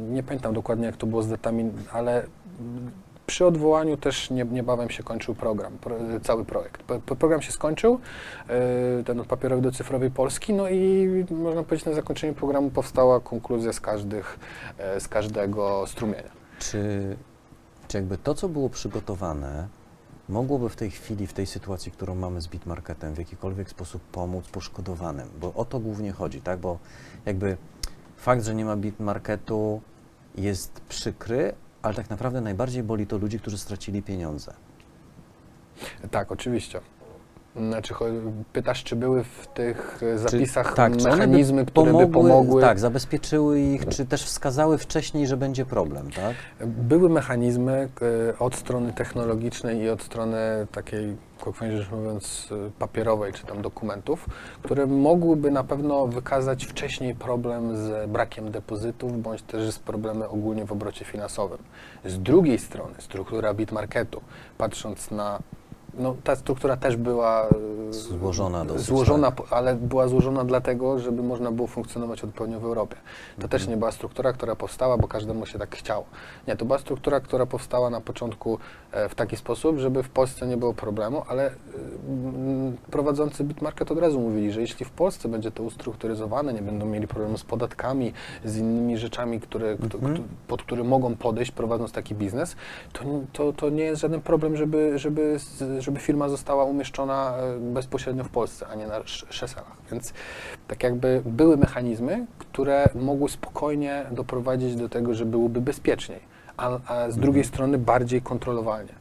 y, 0.08 0.12
nie 0.12 0.22
pamiętam 0.22 0.54
dokładnie 0.54 0.86
jak 0.86 0.96
to 0.96 1.06
było 1.06 1.22
z 1.22 1.28
datami, 1.28 1.70
ale 1.92 2.26
przy 3.32 3.46
odwołaniu 3.46 3.96
też 3.96 4.30
nie, 4.30 4.44
niebawem 4.44 4.90
się 4.90 5.02
kończył 5.02 5.34
program, 5.34 5.78
pro, 5.78 5.96
cały 6.22 6.44
projekt. 6.44 6.82
Program 7.18 7.42
się 7.42 7.52
skończył, 7.52 7.98
y, 9.00 9.04
ten 9.04 9.20
od 9.20 9.26
papierowej 9.26 9.62
do 9.62 9.72
cyfrowej 9.72 10.10
Polski, 10.10 10.54
no 10.54 10.68
i 10.68 11.08
można 11.30 11.62
powiedzieć 11.62 11.86
na 11.86 11.92
zakończeniu 11.92 12.34
programu 12.34 12.70
powstała 12.70 13.20
konkluzja 13.20 13.72
z, 13.72 13.80
każdych, 13.80 14.38
e, 14.78 15.00
z 15.00 15.08
każdego 15.08 15.84
strumienia. 15.86 16.30
Czy, 16.58 17.16
czy 17.88 17.96
jakby 17.96 18.18
to, 18.18 18.34
co 18.34 18.48
było 18.48 18.68
przygotowane, 18.68 19.68
mogłoby 20.28 20.68
w 20.68 20.76
tej 20.76 20.90
chwili, 20.90 21.26
w 21.26 21.32
tej 21.32 21.46
sytuacji, 21.46 21.92
którą 21.92 22.14
mamy 22.14 22.40
z 22.40 22.48
Bitmarketem, 22.48 23.14
w 23.14 23.18
jakikolwiek 23.18 23.70
sposób 23.70 24.02
pomóc 24.02 24.48
poszkodowanym? 24.48 25.28
Bo 25.40 25.54
o 25.54 25.64
to 25.64 25.80
głównie 25.80 26.12
chodzi, 26.12 26.40
tak? 26.40 26.60
Bo 26.60 26.78
jakby 27.26 27.56
fakt, 28.16 28.44
że 28.44 28.54
nie 28.54 28.64
ma 28.64 28.76
Bitmarketu 28.76 29.80
jest 30.34 30.80
przykry, 30.88 31.54
ale 31.82 31.94
tak 31.94 32.10
naprawdę 32.10 32.40
najbardziej 32.40 32.82
boli 32.82 33.06
to 33.06 33.18
ludzi, 33.18 33.40
którzy 33.40 33.58
stracili 33.58 34.02
pieniądze. 34.02 34.54
Tak, 36.10 36.32
oczywiście. 36.32 36.80
Znaczy, 37.56 37.94
pytasz, 38.52 38.84
czy 38.84 38.96
były 38.96 39.24
w 39.24 39.46
tych 39.46 40.02
e, 40.02 40.18
zapisach 40.18 40.74
tak, 40.74 40.96
czy 40.96 41.04
by 41.04 41.10
mechanizmy, 41.10 41.66
które 41.66 41.92
by 41.92 42.06
pomogły? 42.06 42.62
Tak, 42.62 42.78
zabezpieczyły 42.78 43.60
ich, 43.60 43.88
czy 43.88 44.06
też 44.06 44.24
wskazały 44.24 44.78
wcześniej, 44.78 45.26
że 45.26 45.36
będzie 45.36 45.64
problem, 45.64 46.10
tak? 46.10 46.34
Były 46.66 47.08
mechanizmy 47.08 47.88
e, 48.32 48.38
od 48.38 48.54
strony 48.54 48.92
technologicznej 48.92 49.80
i 49.80 49.90
od 49.90 50.02
strony 50.02 50.36
takiej, 50.72 51.16
kolokwialnie 51.40 51.78
rzecz 51.78 51.90
mówiąc, 51.90 52.48
e, 52.52 52.70
papierowej 52.78 53.32
czy 53.32 53.46
tam 53.46 53.62
dokumentów, 53.62 54.26
które 54.62 54.86
mogłyby 54.86 55.50
na 55.50 55.64
pewno 55.64 56.06
wykazać 56.06 56.64
wcześniej 56.64 57.14
problem 57.14 57.76
z 57.76 58.10
brakiem 58.10 58.50
depozytów 58.50 59.22
bądź 59.22 59.42
też 59.42 59.70
z 59.70 59.78
problemy 59.78 60.28
ogólnie 60.28 60.64
w 60.64 60.72
obrocie 60.72 61.04
finansowym. 61.04 61.58
Z 62.04 62.18
drugiej 62.18 62.58
strony 62.58 62.94
struktura 62.98 63.54
bitmarketu, 63.54 64.20
patrząc 64.58 65.10
na 65.10 65.38
no, 65.94 66.14
ta 66.24 66.36
struktura 66.36 66.76
też 66.76 66.96
była 66.96 67.46
e, 67.88 67.92
Złożona 67.92 68.64
dosyć, 68.64 68.86
złożona, 68.86 69.32
tak. 69.32 69.46
ale 69.52 69.74
była 69.74 70.08
złożona 70.08 70.44
dlatego, 70.44 70.98
żeby 70.98 71.22
można 71.22 71.52
było 71.52 71.68
funkcjonować 71.68 72.24
odpowiednio 72.24 72.60
w 72.60 72.64
Europie. 72.64 72.96
To 73.40 73.48
też 73.48 73.68
nie 73.68 73.76
była 73.76 73.92
struktura, 73.92 74.32
która 74.32 74.56
powstała, 74.56 74.96
bo 74.98 75.08
każdemu 75.08 75.46
się 75.46 75.58
tak 75.58 75.76
chciało. 75.76 76.04
Nie, 76.48 76.56
to 76.56 76.64
była 76.64 76.78
struktura, 76.78 77.20
która 77.20 77.46
powstała 77.46 77.90
na 77.90 78.00
początku 78.00 78.58
e, 78.92 79.08
w 79.08 79.14
taki 79.14 79.36
sposób, 79.36 79.78
żeby 79.78 80.02
w 80.02 80.08
Polsce 80.08 80.46
nie 80.46 80.56
było 80.56 80.74
problemu, 80.74 81.22
ale 81.28 81.46
e, 81.46 81.52
prowadzący 82.90 83.44
Bitmarket 83.44 83.92
od 83.92 83.98
razu 83.98 84.20
mówili, 84.20 84.52
że 84.52 84.60
jeśli 84.60 84.86
w 84.86 84.90
Polsce 84.90 85.28
będzie 85.28 85.50
to 85.50 85.62
ustrukturyzowane, 85.62 86.52
nie 86.52 86.62
będą 86.62 86.86
mieli 86.86 87.08
problemu 87.08 87.38
z 87.38 87.44
podatkami, 87.44 88.12
z 88.44 88.56
innymi 88.56 88.98
rzeczami, 88.98 89.40
które, 89.40 89.68
Mhm. 89.70 89.90
kto- 90.14 90.22
pod 90.48 90.62
które 90.62 90.84
mogą 90.84 91.14
podejść 91.16 91.50
prowadząc 91.52 91.92
taki 91.92 92.14
biznes, 92.14 92.56
to, 92.92 93.02
to, 93.32 93.52
to 93.52 93.70
nie 93.70 93.84
jest 93.84 94.00
żaden 94.02 94.20
problem, 94.20 94.56
żeby, 94.56 94.98
żeby, 94.98 95.36
żeby 95.82 96.00
firma 96.00 96.28
została 96.28 96.64
umieszczona 96.64 97.36
e, 97.36 97.58
bezpośrednio 97.60 98.24
w 98.24 98.28
Polsce, 98.28 98.66
a 98.66 98.74
nie 98.74 98.86
na 98.86 98.96
sz- 98.96 99.34
szeselach. 99.34 99.76
Więc 99.90 100.12
tak 100.68 100.82
jakby 100.82 101.22
były 101.26 101.56
mechanizmy, 101.56 102.26
które 102.38 102.88
mogły 102.94 103.28
spokojnie 103.28 104.06
doprowadzić 104.10 104.76
do 104.76 104.88
tego, 104.88 105.14
że 105.14 105.24
byłoby 105.26 105.60
bezpieczniej, 105.60 106.20
a, 106.56 106.78
a 106.86 107.10
z 107.10 107.16
drugiej 107.16 107.44
strony 107.44 107.78
bardziej 107.78 108.22
kontrolowalnie. 108.22 108.92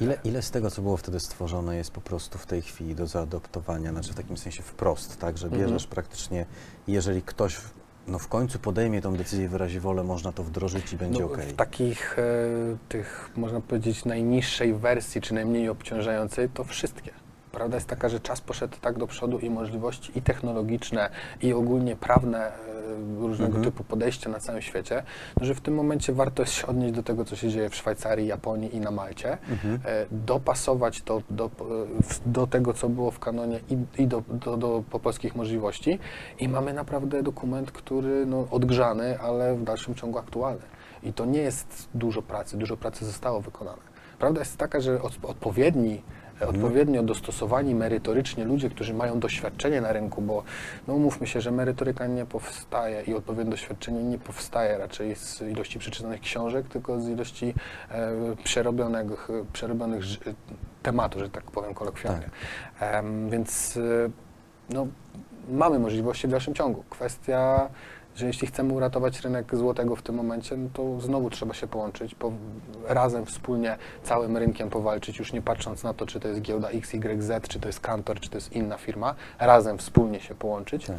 Ile, 0.00 0.18
ile 0.24 0.42
z 0.42 0.50
tego, 0.50 0.70
co 0.70 0.82
było 0.82 0.96
wtedy 0.96 1.20
stworzone, 1.20 1.76
jest 1.76 1.90
po 1.90 2.00
prostu 2.00 2.38
w 2.38 2.46
tej 2.46 2.62
chwili 2.62 2.94
do 2.94 3.06
zaadoptowania, 3.06 3.90
znaczy 3.90 4.12
w 4.12 4.16
takim 4.16 4.36
sensie 4.36 4.62
wprost, 4.62 5.20
tak, 5.20 5.38
że 5.38 5.46
Mhm. 5.46 5.62
bierzesz 5.62 5.86
praktycznie, 5.86 6.46
jeżeli 6.86 7.22
ktoś 7.22 7.56
no, 8.06 8.18
w 8.18 8.28
końcu 8.28 8.58
podejmie 8.58 9.02
tą 9.02 9.16
decyzję, 9.16 9.48
wyrazi 9.48 9.80
wolę, 9.80 10.04
można 10.04 10.32
to 10.32 10.44
wdrożyć 10.44 10.92
i 10.92 10.96
będzie 10.96 11.20
No, 11.20 11.26
ok. 11.26 11.38
W 11.38 11.52
takich 11.52 12.18
e, 12.18 12.22
tych, 12.88 13.30
można 13.36 13.60
powiedzieć, 13.60 14.04
najniższej 14.04 14.74
wersji, 14.74 15.20
czy 15.20 15.34
najmniej 15.34 15.68
obciążającej, 15.68 16.48
to 16.48 16.64
wszystkie. 16.64 17.21
Prawda 17.52 17.76
jest 17.76 17.88
taka, 17.88 18.08
że 18.08 18.20
czas 18.20 18.40
poszedł 18.40 18.76
tak 18.80 18.98
do 18.98 19.06
przodu 19.06 19.38
i 19.38 19.50
możliwości 19.50 20.18
i 20.18 20.22
technologiczne, 20.22 21.10
i 21.42 21.52
ogólnie 21.52 21.96
prawne, 21.96 22.38
e, 22.38 22.52
różnego 23.20 23.56
Mhm. 23.56 23.64
typu 23.64 23.84
podejścia 23.84 24.30
na 24.30 24.38
całym 24.40 24.62
świecie, 24.62 25.02
no, 25.40 25.46
że 25.46 25.54
w 25.54 25.60
tym 25.60 25.74
momencie 25.74 26.12
warto 26.12 26.44
się 26.44 26.66
odnieść 26.66 26.94
do 26.94 27.02
tego, 27.02 27.24
co 27.24 27.36
się 27.36 27.48
dzieje 27.48 27.70
w 27.70 27.74
Szwajcarii, 27.74 28.26
Japonii 28.26 28.76
i 28.76 28.80
na 28.80 28.90
Malcie, 28.90 29.38
Mhm. 29.50 29.80
e, 29.84 30.06
dopasować 30.10 31.02
to 31.02 31.22
do, 31.30 31.44
e, 31.44 31.50
do 32.26 32.46
tego, 32.46 32.72
co 32.74 32.88
było 32.88 33.10
w 33.10 33.18
kanonie 33.18 33.60
i, 33.70 34.02
i 34.02 34.06
do, 34.06 34.22
do, 34.28 34.56
do 34.56 34.82
po 34.90 35.00
polskich 35.00 35.34
możliwości 35.36 35.98
i 36.38 36.48
mamy 36.48 36.72
naprawdę 36.74 37.22
dokument, 37.22 37.70
który 37.72 38.26
no, 38.26 38.46
odgrzany, 38.50 39.18
ale 39.20 39.54
w 39.54 39.62
dalszym 39.64 39.94
ciągu 39.94 40.18
aktualny. 40.18 40.62
I 41.02 41.12
to 41.12 41.24
nie 41.24 41.40
jest 41.40 41.88
dużo 41.94 42.22
pracy, 42.22 42.56
dużo 42.56 42.76
pracy 42.76 43.04
zostało 43.04 43.40
wykonane. 43.40 43.82
Prawda 44.18 44.40
jest 44.40 44.56
taka, 44.56 44.80
że 44.80 45.02
od, 45.02 45.12
odpowiedni 45.22 46.02
odpowiednio 46.46 47.02
dostosowani 47.02 47.74
merytorycznie 47.74 48.44
ludzie, 48.44 48.70
którzy 48.70 48.94
mają 48.94 49.20
doświadczenie 49.20 49.80
na 49.80 49.92
rynku, 49.92 50.22
bo 50.22 50.42
no 50.88 50.94
umówmy 50.94 51.26
się, 51.26 51.40
że 51.40 51.50
merytoryka 51.50 52.06
nie 52.06 52.26
powstaje 52.26 53.02
i 53.02 53.14
odpowiednie 53.14 53.50
doświadczenie 53.50 54.02
nie 54.02 54.18
powstaje 54.18 54.78
raczej 54.78 55.16
z 55.16 55.40
ilości 55.42 55.78
przeczytanych 55.78 56.20
książek, 56.20 56.68
tylko 56.68 57.00
z 57.00 57.08
ilości 57.08 57.54
e, 57.90 58.36
przerobionych, 58.44 59.28
przerobionych 59.52 60.04
tematów, 60.82 61.22
że 61.22 61.30
tak 61.30 61.44
powiem 61.44 61.74
kolokwialnie. 61.74 62.30
Więc 63.30 63.76
e, 63.76 64.10
no, 64.70 64.86
mamy 65.50 65.78
możliwości 65.78 66.26
w 66.26 66.30
dalszym 66.30 66.54
ciągu. 66.54 66.84
Kwestia, 66.90 67.68
że 68.16 68.26
jeśli 68.26 68.48
chcemy 68.48 68.72
uratować 68.72 69.20
rynek 69.20 69.56
złotego 69.56 69.96
w 69.96 70.02
tym 70.02 70.14
momencie, 70.14 70.56
no 70.56 70.68
to 70.72 71.00
znowu 71.00 71.30
trzeba 71.30 71.54
się 71.54 71.66
połączyć, 71.66 72.14
po, 72.14 72.32
razem 72.88 73.26
wspólnie 73.26 73.76
całym 74.02 74.36
rynkiem 74.36 74.70
powalczyć, 74.70 75.18
już 75.18 75.32
nie 75.32 75.42
patrząc 75.42 75.82
na 75.82 75.94
to, 75.94 76.06
czy 76.06 76.20
to 76.20 76.28
jest 76.28 76.40
giełda 76.40 76.68
XYZ, 76.68 77.32
czy 77.48 77.60
to 77.60 77.68
jest 77.68 77.80
Kantor, 77.80 78.20
czy 78.20 78.30
to 78.30 78.36
jest 78.36 78.52
inna 78.52 78.78
firma, 78.78 79.14
razem 79.38 79.78
wspólnie 79.78 80.20
się 80.20 80.34
połączyć, 80.34 80.86
Tak. 80.86 80.96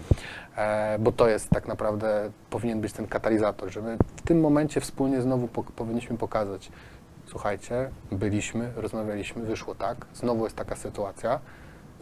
e, 0.56 1.00
bo 1.00 1.12
to 1.12 1.28
jest 1.30 1.50
tak 1.50 1.68
naprawdę, 1.68 2.32
powinien 2.50 2.82
być 2.82 2.94
ten 2.94 3.08
katalizator, 3.08 3.72
że 3.72 3.82
my 3.82 3.98
w 4.16 4.22
tym 4.22 4.40
momencie 4.40 4.82
wspólnie 4.82 5.22
znowu 5.22 5.48
po, 5.48 5.64
powinniśmy 5.64 6.18
pokazać, 6.18 6.72
słuchajcie, 7.26 7.90
byliśmy, 8.12 8.72
rozmawialiśmy, 8.76 9.44
wyszło 9.44 9.76
tak, 9.76 10.06
znowu 10.14 10.44
jest 10.44 10.56
taka 10.56 10.76
sytuacja, 10.76 11.40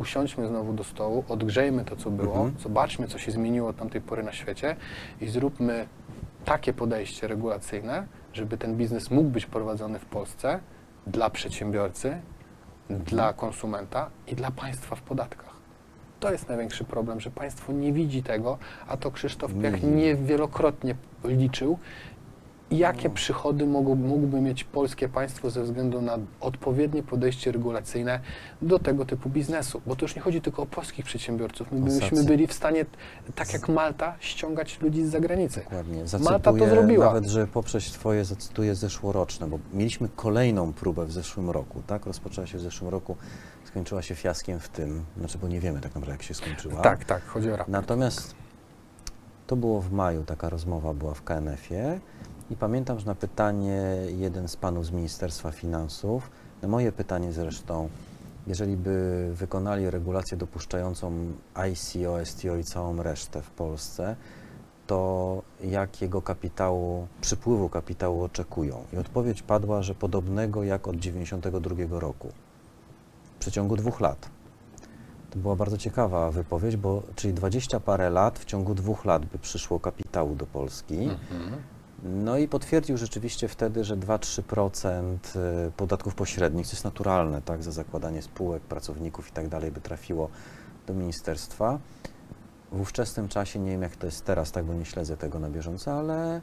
usiądźmy 0.05 0.47
znowu 0.47 0.73
do 0.73 0.83
stołu, 0.83 1.23
odgrzejmy 1.29 1.85
to, 1.85 1.95
co 1.95 2.11
było, 2.11 2.35
Mhm. 2.35 2.59
zobaczmy, 2.59 3.07
co 3.07 3.17
się 3.17 3.31
zmieniło 3.31 3.69
od 3.69 3.77
tamtej 3.77 4.01
pory 4.01 4.23
na 4.23 4.31
świecie 4.31 4.75
i 5.21 5.27
zróbmy 5.27 5.87
takie 6.45 6.73
podejście 6.73 7.27
regulacyjne, 7.27 8.07
żeby 8.33 8.57
ten 8.57 8.75
biznes 8.77 9.11
mógł 9.11 9.29
być 9.29 9.45
prowadzony 9.45 9.99
w 9.99 10.05
Polsce 10.05 10.59
dla 11.07 11.29
przedsiębiorcy, 11.29 12.17
dla 12.89 13.33
konsumenta 13.33 14.09
i 14.27 14.35
dla 14.35 14.51
państwa 14.51 14.95
w 14.95 15.01
podatkach. 15.01 15.51
To 16.19 16.31
jest 16.31 16.49
największy 16.49 16.83
problem, 16.83 17.19
że 17.19 17.29
państwo 17.31 17.73
nie 17.73 17.93
widzi 17.93 18.23
tego, 18.23 18.57
a 18.87 18.97
to 18.97 19.11
Krzysztof 19.11 19.51
Piach 19.61 19.83
niewielokrotnie 19.83 20.95
liczył 21.23 21.79
jakie 22.71 23.09
przychody 23.09 23.65
mogą, 23.65 23.95
mógłby 23.95 24.41
mieć 24.41 24.63
polskie 24.63 25.09
państwo 25.09 25.49
ze 25.49 25.63
względu 25.63 26.01
na 26.01 26.17
odpowiednie 26.39 27.03
podejście 27.03 27.51
regulacyjne 27.51 28.19
do 28.61 28.79
tego 28.79 29.05
typu 29.05 29.29
biznesu. 29.29 29.81
Bo 29.85 29.95
to 29.95 30.05
już 30.05 30.15
nie 30.15 30.21
chodzi 30.21 30.41
tylko 30.41 30.61
o 30.61 30.65
polskich 30.65 31.05
przedsiębiorców. 31.05 31.71
My 31.71 31.79
byśmy 31.79 32.23
byli 32.23 32.47
w 32.47 32.53
stanie, 32.53 32.85
tak 33.35 33.53
jak 33.53 33.69
Malta, 33.69 34.15
ściągać 34.19 34.81
ludzi 34.81 35.05
z 35.05 35.09
zagranicy. 35.09 35.59
Dokładnie. 35.59 36.03
Malta 36.19 36.53
to 36.53 36.69
zrobiła. 36.69 37.05
nawet, 37.05 37.25
że 37.25 37.47
poprzeć 37.47 37.91
Twoje 37.91 38.25
zacytuję 38.25 38.75
zeszłoroczne, 38.75 39.47
bo 39.47 39.59
mieliśmy 39.73 40.09
kolejną 40.15 40.73
próbę 40.73 41.05
w 41.05 41.11
zeszłym 41.11 41.49
roku, 41.49 41.81
tak? 41.87 42.05
Rozpoczęła 42.05 42.47
się 42.47 42.57
w 42.57 42.61
zeszłym 42.61 42.89
roku, 42.89 43.17
skończyła 43.65 44.01
się 44.01 44.15
fiaskiem 44.15 44.59
w 44.59 44.69
tym, 44.69 45.05
znaczy, 45.17 45.37
bo 45.37 45.47
nie 45.47 45.59
wiemy 45.59 45.81
tak 45.81 45.95
naprawdę, 45.95 46.11
jak 46.11 46.23
się 46.23 46.33
skończyła. 46.33 46.81
Tak, 46.81 47.05
tak, 47.05 47.25
chodzi 47.25 47.47
o 47.47 47.51
raport. 47.51 47.69
Natomiast 47.69 48.35
to 49.47 49.55
było 49.55 49.81
w 49.81 49.91
maju, 49.91 50.23
taka 50.23 50.49
rozmowa 50.49 50.93
była 50.93 51.13
w 51.13 51.23
KNF-ie 51.23 51.99
i 52.51 52.55
pamiętam, 52.55 52.99
że 52.99 53.05
na 53.05 53.15
pytanie 53.15 53.81
jeden 54.07 54.47
z 54.47 54.55
panów 54.55 54.85
z 54.85 54.91
Ministerstwa 54.91 55.51
Finansów, 55.51 56.29
na 56.61 56.67
moje 56.67 56.91
pytanie 56.91 57.31
zresztą, 57.31 57.89
jeżeli 58.47 58.77
by 58.77 59.29
wykonali 59.33 59.89
regulację 59.89 60.37
dopuszczającą 60.37 61.11
ICO, 61.55 62.25
STO 62.25 62.55
i 62.57 62.63
całą 62.63 63.03
resztę 63.03 63.41
w 63.41 63.51
Polsce, 63.51 64.15
to 64.87 65.41
jakiego 65.63 66.21
kapitału, 66.21 67.07
przypływu 67.21 67.69
kapitału 67.69 68.23
oczekują? 68.23 68.83
I 68.93 68.97
odpowiedź 68.97 69.41
padła, 69.41 69.81
że 69.81 69.95
podobnego 69.95 70.63
jak 70.63 70.87
od 70.87 70.95
92 70.95 71.99
roku, 71.99 72.27
w 73.35 73.39
przeciągu 73.39 73.75
dwóch 73.75 73.99
lat. 73.99 74.29
To 75.29 75.39
była 75.39 75.55
bardzo 75.55 75.77
ciekawa 75.77 76.31
wypowiedź, 76.31 76.77
bo 76.77 77.03
czyli 77.15 77.33
20 77.33 77.79
parę 77.79 78.09
lat, 78.09 78.39
w 78.39 78.45
ciągu 78.45 78.75
dwóch 78.75 79.05
lat 79.05 79.25
by 79.25 79.39
przyszło 79.39 79.79
kapitału 79.79 80.35
do 80.35 80.45
Polski. 80.45 80.97
Mhm. 80.97 81.61
No 82.03 82.37
i 82.37 82.47
potwierdził 82.47 82.97
rzeczywiście 82.97 83.47
wtedy, 83.47 83.83
że 83.83 83.97
2-3% 83.97 85.17
y, 85.67 85.71
podatków 85.71 86.15
pośrednich, 86.15 86.67
co 86.67 86.73
jest 86.73 86.83
naturalne, 86.83 87.41
tak, 87.41 87.63
za 87.63 87.71
zakładanie 87.71 88.21
spółek, 88.21 88.63
pracowników 88.63 89.29
i 89.29 89.31
tak 89.31 89.47
dalej, 89.47 89.71
by 89.71 89.81
trafiło 89.81 90.29
do 90.87 90.93
ministerstwa. 90.93 91.79
W 92.71 92.81
ówczesnym 92.81 93.27
czasie, 93.27 93.59
nie 93.59 93.71
wiem 93.71 93.81
jak 93.81 93.95
to 93.95 94.05
jest 94.05 94.25
teraz, 94.25 94.51
tak, 94.51 94.65
bo 94.65 94.73
nie 94.73 94.85
śledzę 94.85 95.17
tego 95.17 95.39
na 95.39 95.49
bieżąco, 95.49 95.93
ale 95.93 96.41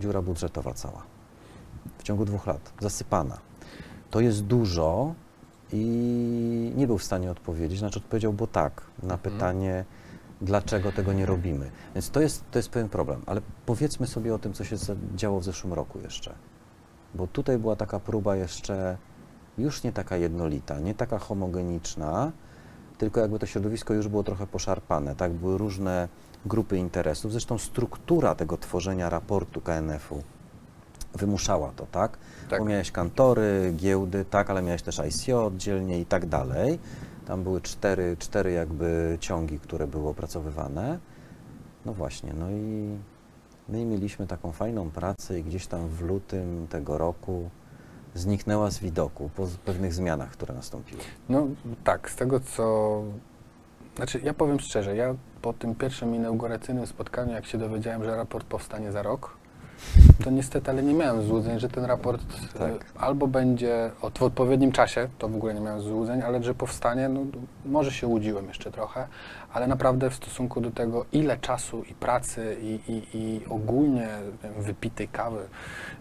dziura 0.00 0.22
budżetowa 0.22 0.74
cała. 0.74 1.02
W 1.98 2.02
ciągu 2.02 2.24
dwóch 2.24 2.46
lat, 2.46 2.72
zasypana. 2.80 3.38
To 4.10 4.20
jest 4.20 4.44
dużo 4.44 5.14
i 5.72 6.72
nie 6.76 6.86
był 6.86 6.98
w 6.98 7.04
stanie 7.04 7.30
odpowiedzieć, 7.30 7.78
znaczy 7.78 7.98
odpowiedział, 7.98 8.32
bo 8.32 8.46
tak, 8.46 8.82
na 9.02 9.14
Mhm. 9.14 9.18
pytanie, 9.34 9.84
dlaczego 10.40 10.92
tego 10.92 11.12
nie 11.12 11.26
robimy. 11.26 11.70
Więc 11.94 12.10
to 12.10 12.20
jest, 12.20 12.44
to 12.50 12.58
jest 12.58 12.68
pewien 12.68 12.88
problem, 12.88 13.22
ale 13.26 13.40
powiedzmy 13.66 14.06
sobie 14.06 14.34
o 14.34 14.38
tym, 14.38 14.52
co 14.52 14.64
się 14.64 14.76
działo 15.14 15.40
w 15.40 15.44
zeszłym 15.44 15.72
roku 15.72 15.98
jeszcze. 16.00 16.34
Bo 17.14 17.26
tutaj 17.26 17.58
była 17.58 17.76
taka 17.76 18.00
próba 18.00 18.36
jeszcze 18.36 18.96
już 19.58 19.82
nie 19.82 19.92
taka 19.92 20.16
jednolita, 20.16 20.80
nie 20.80 20.94
taka 20.94 21.18
homogeniczna, 21.18 22.32
tylko 22.98 23.20
jakby 23.20 23.38
to 23.38 23.46
środowisko 23.46 23.94
już 23.94 24.08
było 24.08 24.22
trochę 24.22 24.46
poszarpane, 24.46 25.16
tak? 25.16 25.32
Były 25.32 25.58
różne 25.58 26.08
grupy 26.46 26.78
interesów. 26.78 27.32
Zresztą 27.32 27.58
struktura 27.58 28.34
tego 28.34 28.56
tworzenia 28.56 29.10
raportu 29.10 29.60
KNF-u 29.60 30.22
wymuszała 31.14 31.72
to, 31.76 31.86
tak? 31.86 32.18
Tak. 32.50 32.58
Bo 32.58 32.64
miałeś 32.64 32.90
kantory, 32.92 33.72
giełdy, 33.76 34.24
tak, 34.24 34.50
ale 34.50 34.62
miałeś 34.62 34.82
też 34.82 34.98
ICO 34.98 35.46
oddzielnie 35.46 36.00
i 36.00 36.06
tak 36.06 36.26
dalej. 36.26 36.78
Tam 37.30 37.42
były 37.42 37.60
cztery, 37.60 38.16
cztery 38.18 38.52
jakby 38.52 39.18
ciągi, 39.20 39.58
które 39.58 39.86
były 39.86 40.08
opracowywane. 40.08 40.98
No 41.86 41.92
właśnie, 41.92 42.32
no 42.38 42.50
i 42.50 42.98
my 43.68 43.84
mieliśmy 43.84 44.26
taką 44.26 44.52
fajną 44.52 44.90
pracę 44.90 45.38
i 45.38 45.42
gdzieś 45.42 45.66
tam 45.66 45.88
w 45.88 46.00
lutym 46.00 46.66
tego 46.70 46.98
roku 46.98 47.50
zniknęła 48.14 48.70
z 48.70 48.78
widoku 48.78 49.30
po 49.36 49.46
pewnych 49.64 49.94
zmianach, 49.94 50.30
które 50.30 50.54
nastąpiły. 50.54 51.00
No 51.28 51.46
tak, 51.84 52.10
z 52.10 52.16
tego 52.16 52.40
co. 52.40 53.02
Znaczy, 53.96 54.20
ja 54.24 54.34
powiem 54.34 54.60
szczerze, 54.60 54.96
ja 54.96 55.14
po 55.42 55.52
tym 55.52 55.74
pierwszym 55.74 56.14
inauguracyjnym 56.14 56.86
spotkaniu, 56.86 57.32
jak 57.32 57.46
się 57.46 57.58
dowiedziałem, 57.58 58.04
że 58.04 58.16
raport 58.16 58.46
powstanie 58.46 58.92
za 58.92 59.02
rok, 59.02 59.36
to 60.24 60.30
niestety, 60.30 60.70
ale 60.70 60.82
nie 60.82 60.94
miałem 60.94 61.22
złudzeń, 61.22 61.60
że 61.60 61.68
ten 61.68 61.84
raport 61.84 62.22
Tak. 62.58 62.70
e, 62.70 63.00
albo 63.00 63.26
będzie 63.26 63.90
w 64.00 64.22
odpowiednim 64.22 64.72
czasie, 64.72 65.08
to 65.18 65.28
w 65.28 65.36
ogóle 65.36 65.54
nie 65.54 65.60
miałem 65.60 65.80
złudzeń, 65.80 66.22
ale 66.22 66.42
że 66.42 66.54
powstanie, 66.54 67.08
no 67.08 67.20
może 67.64 67.92
się 67.92 68.06
łudziłem 68.06 68.48
jeszcze 68.48 68.70
trochę, 68.70 69.06
ale 69.52 69.66
naprawdę 69.66 70.10
w 70.10 70.14
stosunku 70.14 70.60
do 70.60 70.70
tego, 70.70 71.06
ile 71.12 71.38
czasu 71.38 71.82
i 71.90 71.94
pracy 71.94 72.56
i, 72.62 72.80
i, 72.88 73.16
i 73.18 73.40
ogólnie 73.48 74.08
nie 74.44 74.50
wiem, 74.50 74.62
wypitej 74.62 75.08
kawy, 75.08 75.48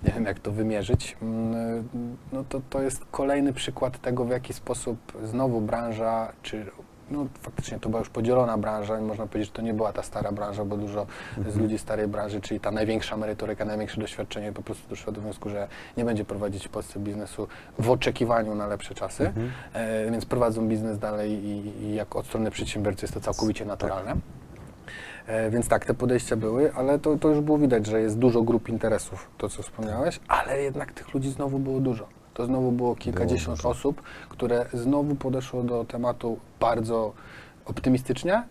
nie 0.03 0.11
wiem 0.11 0.25
jak 0.25 0.39
to 0.39 0.51
wymierzyć, 0.51 1.17
mm, 1.21 1.87
no 2.31 2.43
to, 2.49 2.61
to 2.69 2.81
jest 2.81 3.05
kolejny 3.11 3.53
przykład 3.53 4.01
tego, 4.01 4.25
w 4.25 4.29
jaki 4.29 4.53
sposób 4.53 4.97
znowu 5.23 5.61
branża, 5.61 6.31
czy 6.41 6.65
no 7.11 7.25
faktycznie 7.41 7.79
to 7.79 7.89
była 7.89 7.99
już 7.99 8.09
podzielona 8.09 8.57
branża 8.57 8.99
i 8.99 9.01
można 9.01 9.27
powiedzieć, 9.27 9.49
że 9.49 9.53
to 9.55 9.61
nie 9.61 9.73
była 9.73 9.93
ta 9.93 10.03
stara 10.03 10.31
branża, 10.31 10.65
bo 10.65 10.77
dużo 10.77 11.05
z 11.47 11.55
ludzi 11.57 11.77
starej 11.77 12.07
branży, 12.07 12.41
czyli 12.41 12.59
ta 12.59 12.71
największa 12.71 13.17
merytoryka, 13.17 13.65
największe 13.65 14.01
doświadczenie 14.01 14.51
po 14.53 14.61
prostu 14.61 14.89
doszło 14.89 15.13
do 15.13 15.21
wniosku, 15.21 15.49
że 15.49 15.67
nie 15.97 16.05
będzie 16.05 16.25
prowadzić 16.25 16.67
w 16.67 16.69
Polsce 16.69 16.99
biznesu 16.99 17.47
w 17.79 17.89
oczekiwaniu 17.89 18.55
na 18.55 18.67
lepsze 18.67 18.95
czasy, 18.95 19.27
Mhm. 19.27 19.51
e, 19.73 20.11
więc 20.11 20.25
prowadzą 20.25 20.67
biznes 20.67 20.99
dalej 20.99 21.31
i, 21.31 21.83
i 21.83 21.95
jako 21.95 22.19
od 22.19 22.25
strony 22.25 22.51
przedsiębiorcy 22.51 23.03
jest 23.05 23.13
to 23.13 23.19
całkowicie 23.19 23.65
naturalne. 23.65 24.15
E, 25.27 25.49
Więc 25.49 25.67
tak, 25.67 25.85
te 25.85 25.93
podejścia 25.93 26.35
były, 26.35 26.73
ale 26.73 26.99
to, 26.99 27.17
to 27.17 27.29
już 27.29 27.39
było 27.39 27.57
widać, 27.57 27.85
że 27.85 28.01
jest 28.01 28.17
dużo 28.17 28.41
grup 28.41 28.69
interesów, 28.69 29.29
to 29.37 29.49
co 29.49 29.63
wspomniałeś, 29.63 30.19
ale 30.27 30.61
jednak 30.63 30.91
tych 30.91 31.13
ludzi 31.13 31.29
znowu 31.31 31.59
było 31.59 31.79
dużo. 31.79 32.07
To 32.39 32.45
znowu 32.45 32.71
było 32.71 32.95
kilkadziesiąt 32.95 33.57
dużo. 33.57 33.69
osób, 33.69 34.01
które 34.29 34.65
znowu 34.73 35.15
podeszło 35.15 35.63
do 35.63 35.85
tematu 35.85 36.39
bardzo 36.59 37.13
optymistycznie. 37.65 38.43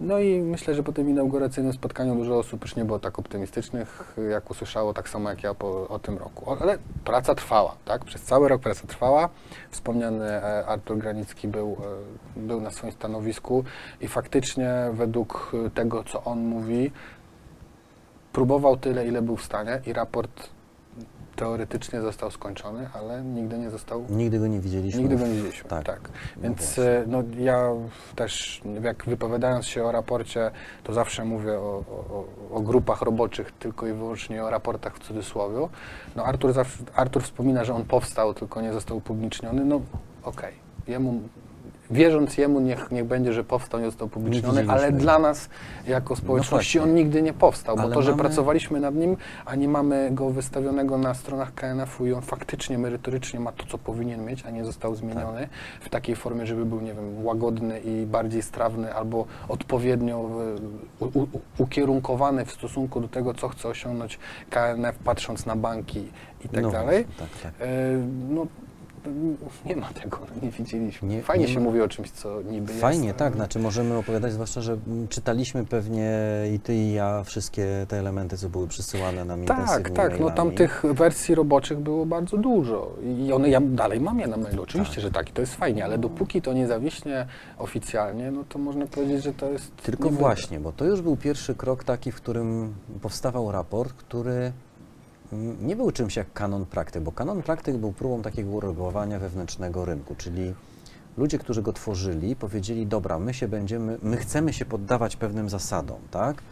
No 0.00 0.18
i 0.18 0.40
myślę, 0.40 0.74
że 0.74 0.82
po 0.82 0.92
tym 0.92 1.10
inauguracyjnym 1.10 1.72
spotkaniu 1.72 2.14
dużo 2.14 2.38
osób 2.38 2.62
już 2.62 2.76
nie 2.76 2.84
było 2.84 2.98
tak 2.98 3.18
optymistycznych, 3.18 4.14
jak 4.30 4.50
usłyszało, 4.50 4.94
tak 4.94 5.08
samo 5.08 5.30
jak 5.30 5.42
ja 5.42 5.54
po, 5.54 5.88
o 5.88 5.98
tym 5.98 6.18
roku. 6.18 6.56
Ale 6.60 6.78
praca 7.04 7.34
trwała, 7.34 7.76
tak? 7.84 8.04
Przez 8.04 8.22
cały 8.22 8.48
rok 8.48 8.62
praca 8.62 8.86
trwała. 8.86 9.28
Wspomniany 9.70 10.24
e, 10.24 10.66
Artur 10.66 10.98
Granicki 10.98 11.48
był, 11.48 11.76
e, 12.36 12.40
był 12.40 12.60
na 12.60 12.70
swoim 12.70 12.92
stanowisku 12.92 13.64
i 14.00 14.08
faktycznie 14.08 14.70
według 14.92 15.52
tego, 15.74 16.04
co 16.04 16.24
on 16.24 16.38
mówi, 16.38 16.92
próbował 18.32 18.76
tyle, 18.76 19.06
ile 19.06 19.22
był 19.22 19.36
w 19.36 19.44
stanie 19.44 19.80
i 19.86 19.92
raport 19.92 20.53
teoretycznie 21.36 22.00
został 22.00 22.30
skończony, 22.30 22.88
ale 22.94 23.22
nigdy 23.22 23.58
nie 23.58 23.70
został 23.70 24.04
Nigdy 24.10 24.38
go 24.38 24.46
nie 24.46 24.60
widzieliśmy. 24.60 25.00
Nigdy 25.00 25.16
go 25.16 25.26
nie 25.26 25.34
widzieliśmy. 25.34 25.70
Tak. 25.70 25.84
Tak. 25.84 26.00
No 26.36 26.42
Więc 26.42 26.78
e, 26.78 27.04
no, 27.06 27.22
ja 27.38 27.70
też, 28.16 28.60
jak 28.82 29.04
wypowiadając 29.04 29.66
się 29.66 29.84
o 29.84 29.92
raporcie, 29.92 30.50
to 30.82 30.92
zawsze 30.92 31.24
mówię 31.24 31.58
o, 31.58 31.84
o, 31.90 32.24
o 32.50 32.60
grupach 32.60 33.02
roboczych, 33.02 33.52
tylko 33.52 33.86
i 33.86 33.92
wyłącznie 33.92 34.44
o 34.44 34.50
raportach 34.50 34.96
w 34.96 34.98
cudzysłowie. 34.98 35.68
No, 36.16 36.24
Artur, 36.24 36.52
Artur 36.94 37.22
wspomina, 37.22 37.64
że 37.64 37.74
on 37.74 37.84
powstał, 37.84 38.34
tylko 38.34 38.60
nie 38.60 38.72
został 38.72 38.96
upubliczniony. 38.96 39.64
No 39.64 39.80
okej, 40.22 40.52
jemu. 40.88 41.20
Wierząc 41.94 42.38
jemu, 42.38 42.60
niech, 42.60 42.90
niech 42.90 43.04
będzie, 43.04 43.32
że 43.32 43.44
powstał, 43.44 43.80
nie 43.80 43.86
został 43.86 44.06
upubliczniony, 44.06 44.64
ale 44.68 44.92
dla 44.92 45.18
nas, 45.18 45.48
jako 45.86 46.16
społeczności, 46.16 46.78
właśnie. 46.78 46.82
on 46.92 46.94
nigdy 46.96 47.22
nie 47.22 47.32
powstał, 47.32 47.76
bo 47.76 47.82
Ale 47.82 47.94
to, 47.94 48.02
że 48.02 48.10
mamy- 48.10 48.22
pracowaliśmy 48.22 48.80
nad 48.80 48.94
nim, 48.94 49.16
a 49.44 49.54
nie 49.54 49.68
mamy 49.68 50.08
go 50.12 50.30
wystawionego 50.30 50.98
na 50.98 51.14
stronach 51.14 51.54
KNF-u 51.54 52.06
i 52.06 52.12
on 52.12 52.22
faktycznie 52.22 52.78
merytorycznie 52.78 53.40
ma 53.40 53.52
to, 53.52 53.66
co 53.66 53.78
powinien 53.78 54.24
mieć, 54.24 54.44
a 54.46 54.50
nie 54.50 54.64
został 54.64 54.94
zmieniony 54.94 55.48
w 55.80 55.88
takiej 55.88 56.16
formie, 56.16 56.46
żeby 56.46 56.64
był, 56.64 56.80
nie 56.80 56.94
wiem, 56.94 57.24
łagodny 57.26 57.80
i 57.80 58.06
bardziej 58.06 58.42
strawny 58.42 58.94
albo 58.94 59.26
odpowiednio 59.48 60.30
e, 61.00 61.04
u, 61.04 61.18
u, 61.22 61.26
ukierunkowany 61.58 62.44
w 62.44 62.50
stosunku 62.52 63.00
do 63.00 63.08
tego, 63.08 63.34
co 63.34 63.48
chce 63.48 63.68
osiągnąć 63.68 64.18
KNF, 64.50 64.98
patrząc 65.04 65.46
na 65.46 65.56
banki 65.56 66.08
i 66.44 66.48
tak 66.48 66.62
No 66.62 66.70
dalej. 66.70 67.04
tak, 67.18 67.28
tak. 67.42 67.52
E, 67.60 67.66
no, 68.30 68.46
nie 69.66 69.76
ma 69.76 69.88
tego, 69.88 70.18
nie 70.42 70.50
widzieliśmy. 70.50 71.08
Nie- 71.08 71.22
Fajnie 71.22 71.46
nie 71.46 71.52
się 71.52 71.60
ma. 71.60 71.64
mówi 71.66 71.80
o 71.80 71.88
czymś, 71.88 72.10
co 72.10 72.42
niby 72.42 72.72
Fajnie, 72.72 73.06
jest. 73.06 73.18
tak, 73.18 73.34
znaczy 73.34 73.58
możemy 73.58 73.96
opowiadać, 73.96 74.32
zwłaszcza, 74.32 74.60
że 74.60 74.76
czytaliśmy 75.08 75.64
pewnie 75.64 76.18
i 76.54 76.60
ty 76.60 76.74
i 76.74 76.92
ja 76.92 77.22
wszystkie 77.24 77.86
te 77.88 77.98
elementy, 77.98 78.36
co 78.38 78.48
były 78.48 78.68
przysyłane 78.68 79.24
nam 79.24 79.44
Tak, 79.44 79.58
intensywnie 79.58 79.96
tak, 79.96 80.20
no 80.20 80.30
tam 80.30 80.50
tych 80.52 80.82
wersji 80.92 81.34
roboczych 81.34 81.78
było 81.78 82.06
bardzo 82.06 82.36
dużo 82.36 82.92
i 83.26 83.32
one, 83.32 83.48
ja 83.48 83.60
dalej 83.60 84.00
mam 84.00 84.20
je 84.20 84.26
na 84.26 84.36
mailu, 84.36 84.62
oczywiście, 84.62 84.94
Tak. 84.94 85.02
że 85.02 85.10
tak 85.10 85.30
i 85.30 85.32
to 85.32 85.40
jest 85.40 85.54
fajnie, 85.54 85.84
ale 85.84 85.98
dopóki 85.98 86.42
to 86.42 86.52
nie 86.52 86.66
zawiśnie 86.66 87.26
oficjalnie, 87.58 88.30
no 88.30 88.44
to 88.48 88.58
można 88.58 88.86
powiedzieć, 88.86 89.22
że 89.24 89.32
to 89.32 89.50
jest... 89.50 89.76
Tylko 89.76 90.04
niby- 90.04 90.16
właśnie, 90.18 90.60
bo 90.60 90.72
to 90.72 90.84
już 90.84 91.02
był 91.02 91.16
pierwszy 91.16 91.54
krok 91.54 91.84
taki, 91.84 92.12
w 92.12 92.16
którym 92.16 92.74
powstawał 93.02 93.52
raport, 93.52 93.92
który 93.92 94.52
nie 95.60 95.76
był 95.76 95.90
czymś 95.90 96.16
jak 96.16 96.32
kanon 96.32 96.66
praktyk, 96.66 97.02
bo 97.02 97.12
kanon 97.12 97.42
praktyk 97.42 97.76
był 97.76 97.92
próbą 97.92 98.22
takiego 98.22 98.50
uregulowania 98.50 99.18
wewnętrznego 99.18 99.84
rynku, 99.84 100.14
czyli 100.14 100.54
ludzie, 101.16 101.38
którzy 101.38 101.62
go 101.62 101.72
tworzyli, 101.72 102.36
powiedzieli, 102.36 102.86
dobra, 102.86 103.18
my 103.18 103.34
się 103.34 103.48
będziemy, 103.48 103.98
my 104.02 104.16
chcemy 104.16 104.52
się 104.52 104.64
poddawać 104.64 105.16
pewnym 105.16 105.48
zasadom, 105.50 105.98
tak? 106.10 106.42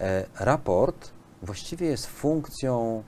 E, 0.00 0.26
raport 0.40 1.10
właściwie 1.42 1.86
jest 1.86 2.06
funkcją 2.06 3.02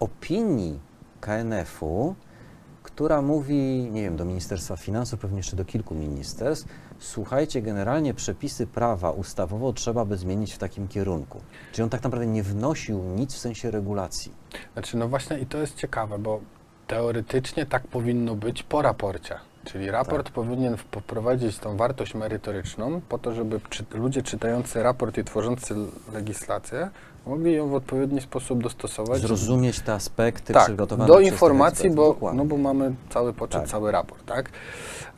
opinii 0.00 0.80
KNF-u, 1.20 2.14
która 2.82 3.22
mówi, 3.22 3.88
nie 3.92 4.02
wiem, 4.02 4.16
do 4.16 4.24
Ministerstwa 4.24 4.76
Finansów, 4.76 5.20
pewnie 5.20 5.36
jeszcze 5.36 5.56
do 5.56 5.64
kilku 5.64 5.94
ministerstw, 5.94 6.68
słuchajcie, 6.98 7.62
generalnie 7.62 8.14
przepisy 8.14 8.66
prawa 8.66 9.10
ustawowo 9.10 9.72
trzeba 9.72 10.04
by 10.04 10.16
zmienić 10.16 10.54
w 10.54 10.58
takim 10.58 10.88
kierunku. 10.88 11.40
Czyli 11.72 11.82
on 11.82 11.90
tak 11.90 12.02
naprawdę 12.02 12.26
nie 12.26 12.42
wnosił 12.42 13.02
nic 13.02 13.34
w 13.34 13.38
sensie 13.38 13.70
regulacji. 13.70 14.32
Znaczy, 14.72 14.96
no 14.96 15.08
właśnie 15.08 15.38
i 15.38 15.46
to 15.46 15.58
jest 15.58 15.76
ciekawe, 15.76 16.18
bo 16.18 16.40
teoretycznie 16.86 17.66
tak 17.66 17.86
powinno 17.86 18.34
być 18.34 18.62
po 18.62 18.82
raporcie. 18.82 19.34
Czyli 19.64 19.90
raport 19.90 20.26
Tak. 20.26 20.32
powinien 20.32 20.76
wprowadzić 20.76 21.58
tą 21.58 21.76
wartość 21.76 22.14
merytoryczną 22.14 23.00
po 23.08 23.18
to, 23.18 23.34
żeby 23.34 23.60
czy, 23.70 23.84
ludzie 23.94 24.22
czytający 24.22 24.82
raport 24.82 25.18
i 25.18 25.24
tworzący 25.24 25.74
legislację 26.12 26.90
mogli 27.28 27.54
ją 27.54 27.68
w 27.68 27.74
odpowiedni 27.74 28.20
sposób 28.20 28.62
dostosować. 28.62 29.20
Zrozumieć 29.20 29.80
te 29.80 29.92
aspekty 29.94 30.52
tak, 30.52 30.64
przygotowane 30.64 31.08
do 31.08 31.20
informacji, 31.20 31.90
bo, 31.90 32.06
Dokładnie. 32.08 32.38
no 32.38 32.44
bo 32.44 32.56
mamy 32.56 32.94
cały 33.10 33.32
poczet, 33.32 33.60
Tak. 33.60 33.70
cały 33.70 33.92
raport, 33.92 34.26
tak? 34.26 34.50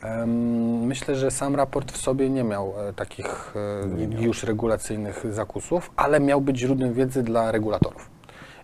Em, 0.01 0.85
myślę, 0.85 1.15
że 1.15 1.31
sam 1.31 1.55
raport 1.55 1.91
w 1.91 1.97
sobie 1.97 2.29
nie 2.29 2.43
miał 2.43 2.73
e, 2.89 2.93
takich 2.93 3.53
e, 3.83 3.87
Nie 3.87 4.07
miał. 4.07 4.21
już 4.21 4.43
regulacyjnych 4.43 5.25
zakusów, 5.33 5.91
ale 5.95 6.19
miał 6.19 6.41
być 6.41 6.59
źródłem 6.59 6.93
wiedzy 6.93 7.23
dla 7.23 7.51
regulatorów. 7.51 8.09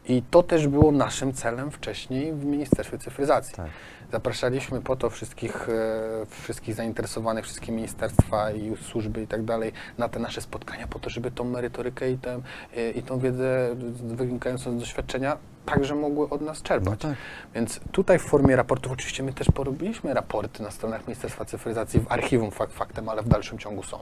I 0.10 0.24
to 0.32 0.44
też 0.44 0.68
było 0.68 0.92
naszym 0.92 1.34
celem 1.34 1.72
wcześniej 1.72 2.34
w 2.34 2.46
Ministerstwie 2.46 2.98
Cyfryzacji. 2.98 3.56
Tak. 3.56 3.66
Zapraszaliśmy 4.12 4.82
po 4.82 4.96
to 4.96 5.10
wszystkich, 5.10 5.70
e, 5.70 6.26
wszystkich 6.44 6.76
zainteresowanych, 6.76 7.46
wszystkie 7.46 7.72
ministerstwa 7.72 8.52
i 8.52 8.78
służby 8.78 9.22
i 9.22 9.28
tak 9.28 9.44
dalej 9.44 9.72
na 9.98 10.10
te 10.10 10.20
nasze 10.20 10.42
spotkania 10.42 10.88
po 10.88 11.00
to, 11.00 11.10
żeby 11.10 11.32
tą 11.32 11.44
merytorykę 11.44 12.12
i, 12.12 12.18
tę, 12.18 12.42
e, 12.78 12.92
i 12.92 13.04
tą 13.04 13.20
wiedzę 13.20 13.76
wynikającą 14.04 14.78
z 14.78 14.80
doświadczenia 14.80 15.38
także 15.68 15.96
mogły 15.96 16.30
od 16.30 16.42
nas 16.42 16.58
No 16.60 16.64
czerpać. 16.64 17.00
tak. 17.02 17.14
Więc 17.56 17.80
tutaj 17.92 18.20
w 18.20 18.22
formie 18.22 18.56
raportów, 18.56 18.92
oczywiście 18.92 19.24
my 19.24 19.34
też 19.34 19.48
porobiliśmy 19.52 20.14
raporty 20.14 20.64
na 20.64 20.72
stronach 20.72 21.08
Ministerstwa 21.08 21.46
Cyfryzacji, 21.46 22.00
w 22.00 22.12
archiwum 22.12 22.52
fakt 22.52 22.74
faktem, 22.74 23.10
ale 23.10 23.22
w 23.22 23.28
dalszym 23.28 23.58
ciągu 23.58 23.84
są. 23.84 24.00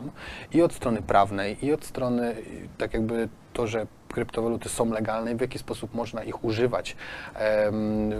I 0.53 0.61
od 0.61 0.73
strony 0.73 1.01
prawnej, 1.01 1.65
i 1.65 1.73
od 1.73 1.85
strony 1.85 2.35
tak 2.77 2.93
jakby 2.93 3.29
to, 3.53 3.67
że 3.67 3.87
kryptowaluty 4.09 4.69
są 4.69 4.89
legalne 4.91 5.31
i 5.31 5.35
w 5.35 5.41
jaki 5.41 5.59
sposób 5.59 5.93
można 5.93 6.23
ich 6.23 6.43
używać 6.43 6.95
em, 7.35 8.11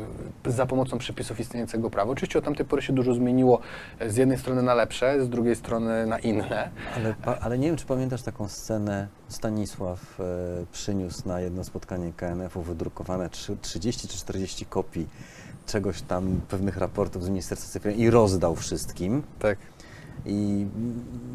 za 0.45 0.65
pomocą 0.65 0.97
przepisów 0.97 1.39
istniejącego 1.39 1.89
prawa. 1.89 2.11
Oczywiście 2.11 2.39
od 2.39 2.45
tamtej 2.45 2.65
pory 2.65 2.81
się 2.81 2.93
dużo 2.93 3.13
zmieniło 3.13 3.59
e, 3.99 4.09
z 4.09 4.17
jednej 4.17 4.37
strony 4.37 4.61
na 4.63 4.73
lepsze, 4.73 5.23
z 5.23 5.29
drugiej 5.29 5.55
strony 5.55 6.05
na 6.05 6.19
inne. 6.19 6.69
Ale, 6.95 7.15
ale 7.41 7.57
nie 7.57 7.67
wiem, 7.67 7.75
czy 7.77 7.85
pamiętasz 7.85 8.21
taką 8.21 8.47
scenę, 8.47 9.07
Stanisław 9.29 10.19
e, 10.19 10.23
przyniósł 10.71 11.27
na 11.27 11.39
jedno 11.41 11.63
spotkanie 11.63 12.13
KNF-u 12.17 12.61
wydrukowane 12.61 13.29
trzy- 13.29 13.57
30 13.61 14.07
czy 14.07 14.17
40 14.17 14.65
kopii 14.65 15.07
czegoś 15.65 16.01
tam, 16.01 16.41
pewnych 16.49 16.77
raportów 16.77 17.23
z 17.23 17.29
Ministerstwa 17.29 17.69
Cyfryzacji 17.71 18.03
i 18.03 18.09
rozdał 18.09 18.55
wszystkim. 18.55 19.23
Tak. 19.39 19.57
I 20.25 20.67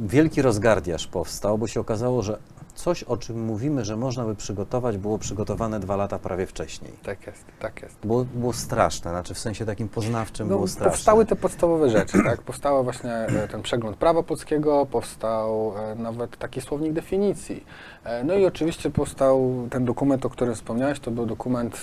wielki 0.01 0.43
rozgardiaż 0.43 1.07
powstał, 1.07 1.59
bo 1.59 1.67
się 1.67 1.81
okazało, 1.81 2.23
że 2.23 2.39
coś, 2.75 3.03
o 3.03 3.17
czym 3.17 3.45
mówimy, 3.45 3.85
że 3.85 3.97
można 3.97 4.25
by 4.25 4.35
przygotować, 4.35 4.99
było 4.99 5.19
przygotowane 5.19 5.81
dwa 5.81 5.97
lata 5.97 6.19
prawie 6.19 6.47
wcześniej. 6.47 6.93
Tak 7.03 7.27
jest, 7.27 7.45
tak 7.61 7.83
jest. 7.83 7.97
Było, 8.05 8.25
było 8.35 8.53
straszne, 8.53 9.11
znaczy 9.11 9.35
w 9.35 9.39
sensie 9.39 9.67
takim 9.67 9.89
poznawczym 9.89 10.49
było 10.49 10.69
straszne. 10.69 10.87
No, 10.87 10.93
powstały 10.93 11.27
te 11.27 11.37
podstawowe 11.37 11.91
rzeczy, 11.91 12.19
tak? 12.25 12.43
Powstał 12.43 12.85
właśnie 12.85 13.13
e, 13.13 13.49
ten 13.49 13.63
przegląd 13.63 13.97
prawa 13.97 14.23
polskiego, 14.23 14.87
powstał 14.87 15.73
e, 15.79 15.95
nawet 15.95 16.37
taki 16.37 16.61
słownik 16.61 16.93
definicji. 16.93 17.65
E, 18.05 18.25
No 18.25 18.35
i 18.35 18.47
oczywiście 18.47 18.91
powstał 18.91 19.67
ten 19.71 19.85
dokument, 19.85 20.27
o 20.27 20.31
którym 20.31 20.55
wspomniałeś, 20.55 21.01
to 21.01 21.11
był 21.11 21.27
dokument 21.27 21.81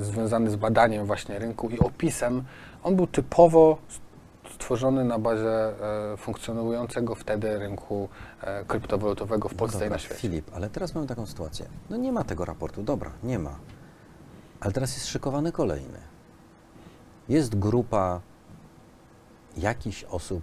związany 0.00 0.50
z 0.50 0.56
badaniem 0.56 1.06
właśnie 1.06 1.38
rynku 1.38 1.68
i 1.70 1.78
opisem. 1.78 2.42
On 2.82 2.96
był 2.96 3.06
typowo 3.06 3.78
stworzony 4.54 5.04
na 5.04 5.18
bazie 5.18 5.72
funkcjonującego 6.16 7.14
wtedy 7.14 7.58
rynku 7.58 8.08
kryptowalutowego 8.66 9.48
w 9.48 9.52
No 9.52 9.58
Polsce 9.58 9.78
i 9.78 9.80
dobra, 9.80 9.94
na 9.94 9.98
świecie. 9.98 10.20
Filip, 10.20 10.50
ale 10.54 10.70
teraz 10.70 10.94
mamy 10.94 11.06
taką 11.06 11.26
sytuację. 11.26 11.66
No 11.90 11.96
nie 11.96 12.12
ma 12.12 12.24
tego 12.24 12.44
raportu, 12.44 12.82
dobra, 12.82 13.10
nie 13.22 13.38
ma. 13.38 13.58
Ale 14.60 14.72
teraz 14.72 14.94
jest 14.94 15.06
szykowany 15.06 15.52
kolejny. 15.52 15.98
Jest 17.28 17.58
grupa 17.58 18.20
jakichś 19.56 20.04
osób 20.04 20.42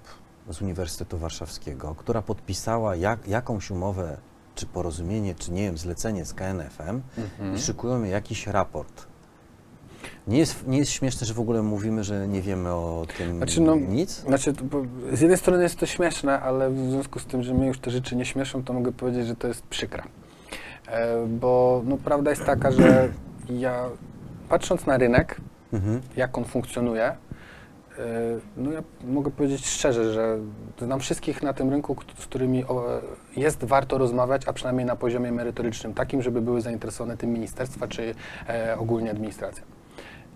z 0.49 0.61
Uniwersytetu 0.61 1.17
Warszawskiego, 1.17 1.95
która 1.95 2.21
podpisała 2.21 2.95
jak, 2.95 3.27
jakąś 3.27 3.71
umowę, 3.71 4.17
czy 4.55 4.65
porozumienie, 4.65 5.35
czy 5.35 5.51
nie 5.51 5.63
wiem, 5.63 5.77
zlecenie 5.77 6.25
z 6.25 6.33
KNF-em 6.33 7.01
Mhm. 7.17 7.55
i 7.55 7.59
szykują 7.59 8.03
jakiś 8.03 8.47
raport. 8.47 9.07
Nie 10.27 10.37
jest, 10.37 10.67
nie 10.67 10.77
jest 10.77 10.91
śmieszne, 10.91 11.27
że 11.27 11.33
w 11.33 11.39
ogóle 11.39 11.61
mówimy, 11.61 12.03
że 12.03 12.27
nie 12.27 12.41
wiemy 12.41 12.69
o 12.69 13.05
tym 13.17 13.37
Znaczy, 13.37 13.61
no, 13.61 13.75
nic? 13.75 14.11
Znaczy, 14.11 14.53
z 15.13 15.21
jednej 15.21 15.37
strony 15.37 15.63
jest 15.63 15.79
to 15.79 15.85
śmieszne, 15.85 16.39
ale 16.39 16.69
w 16.69 16.89
związku 16.91 17.19
z 17.19 17.25
tym, 17.25 17.43
że 17.43 17.53
mnie 17.53 17.67
już 17.67 17.79
te 17.79 17.91
rzeczy 17.91 18.15
nie 18.15 18.25
śmieszą, 18.25 18.63
to 18.63 18.73
mogę 18.73 18.91
powiedzieć, 18.91 19.27
że 19.27 19.35
to 19.35 19.47
jest 19.47 19.61
przykre. 19.61 20.03
E, 20.87 21.25
bo 21.27 21.81
no, 21.85 21.97
prawda 21.97 22.29
jest 22.29 22.45
taka, 22.45 22.71
że 22.71 23.09
ja 23.49 23.89
patrząc 24.49 24.85
na 24.85 24.97
rynek, 24.97 25.41
Mhm. 25.73 26.01
jak 26.15 26.37
on 26.37 26.45
funkcjonuje, 26.45 27.03
e, 27.05 27.15
no 28.57 28.71
ja 28.71 28.83
mogę 29.03 29.31
powiedzieć 29.31 29.67
szczerze, 29.67 30.13
że 30.13 30.37
znam 30.81 30.99
wszystkich 30.99 31.43
na 31.43 31.53
tym 31.53 31.69
rynku, 31.69 31.95
z 32.17 32.25
którymi 32.25 32.63
jest 33.35 33.63
warto 33.63 33.97
rozmawiać, 33.97 34.47
a 34.47 34.53
przynajmniej 34.53 34.85
na 34.85 34.95
poziomie 34.95 35.31
merytorycznym 35.31 35.93
takim, 35.93 36.21
żeby 36.21 36.41
były 36.41 36.61
zainteresowane 36.61 37.17
tym 37.17 37.33
ministerstwa 37.33 37.87
czy 37.87 38.15
e, 38.49 38.77
ogólnie 38.79 39.11
administracja. 39.11 39.63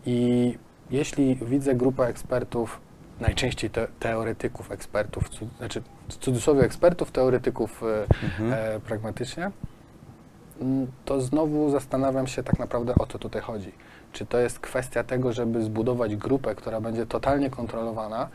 I 0.06 0.58
jeśli 0.92 1.36
widzę 1.36 1.76
grupę 1.76 2.04
ekspertów, 2.08 2.82
najczęściej 3.20 3.70
te, 3.70 3.88
teoretyków, 4.00 4.72
ekspertów, 4.72 5.30
cu, 5.30 5.48
znaczy 5.58 5.82
w 6.10 6.16
cudzysłowie 6.18 6.62
ekspertów, 6.62 7.12
teoretyków 7.12 7.84
e, 7.84 8.02
Mhm. 8.24 8.54
e, 8.54 8.80
pragmatycznie, 8.80 9.52
mm, 10.62 10.88
to 11.06 11.22
znowu 11.22 11.70
zastanawiam 11.70 12.28
się 12.28 12.44
tak 12.44 12.60
naprawdę 12.60 12.94
o 12.96 13.06
co 13.06 13.20
tutaj 13.20 13.42
chodzi. 13.42 13.72
Czy 14.14 14.26
to 14.26 14.38
jest 14.40 14.60
kwestia 14.60 15.04
tego, 15.04 15.34
żeby 15.34 15.64
zbudować 15.64 16.16
grupę, 16.16 16.56
która 16.56 16.82
będzie 16.82 17.06
totalnie 17.06 17.50
kontrolowana 17.50 18.30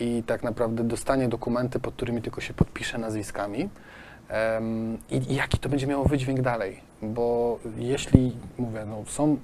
i 0.00 0.22
tak 0.26 0.42
naprawdę 0.42 0.84
dostanie 0.84 1.28
dokumenty, 1.28 1.80
pod 1.80 1.94
którymi 1.94 2.22
tylko 2.22 2.40
się 2.40 2.54
podpisze 2.54 2.98
nazwiskami? 2.98 3.68
Em, 4.28 4.98
i, 5.10 5.32
I 5.32 5.34
jaki 5.34 5.58
to 5.58 5.68
będzie 5.68 5.86
miało 5.86 6.04
wydźwięk 6.04 6.40
dalej? 6.40 6.80
Bo 7.02 7.58
jeśli, 7.76 8.36
mówię, 8.58 8.84
no 8.86 9.02
są, 9.06 9.36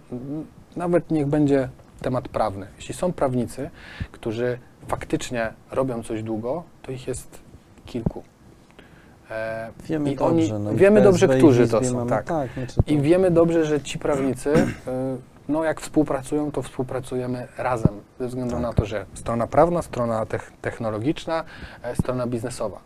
nawet 0.77 1.11
niech 1.11 1.27
będzie 1.27 1.69
temat 2.03 2.29
prawny, 2.29 2.67
jeśli 2.77 2.95
są 2.95 3.13
prawnicy, 3.13 3.71
którzy 4.13 4.59
faktycznie 4.89 5.53
robią 5.71 6.03
coś 6.03 6.23
długo, 6.23 6.63
to 6.83 6.93
ich 6.93 7.09
jest 7.09 7.39
kilku. 7.87 8.23
E, 9.31 9.71
Wiemy 9.85 10.13
i 10.13 10.17
dobrze. 10.17 10.35
oni- 10.35 10.65
no 10.65 10.73
i 10.73 10.75
w 10.75 10.79
wiemy 10.79 11.03
dobrze, 11.03 11.29
którzy 11.29 11.69
to 11.69 11.85
są, 11.85 11.95
mamy- 11.95 12.11
tak. 12.11 12.25
tak 12.25 12.51
znaczy. 12.53 12.81
I 12.87 13.01
wiemy 13.01 13.31
dobrze, 13.31 13.65
że 13.65 13.81
ci 13.81 13.99
prawnicy, 13.99 14.51
y, 14.55 14.65
no 15.49 15.65
jak 15.65 15.81
współpracują, 15.81 16.53
to 16.53 16.63
współpracujemy 16.63 17.49
razem, 17.59 18.01
ze 18.21 18.29
względu 18.29 18.53
Tak. 18.55 18.63
na 18.63 18.73
to, 18.73 18.85
że 18.87 19.07
strona 19.15 19.47
prawna, 19.47 19.83
strona 19.83 20.25
tech- 20.27 20.53
technologiczna, 20.63 21.45
e, 21.83 21.97
strona 21.97 22.27
biznesowa. 22.27 22.81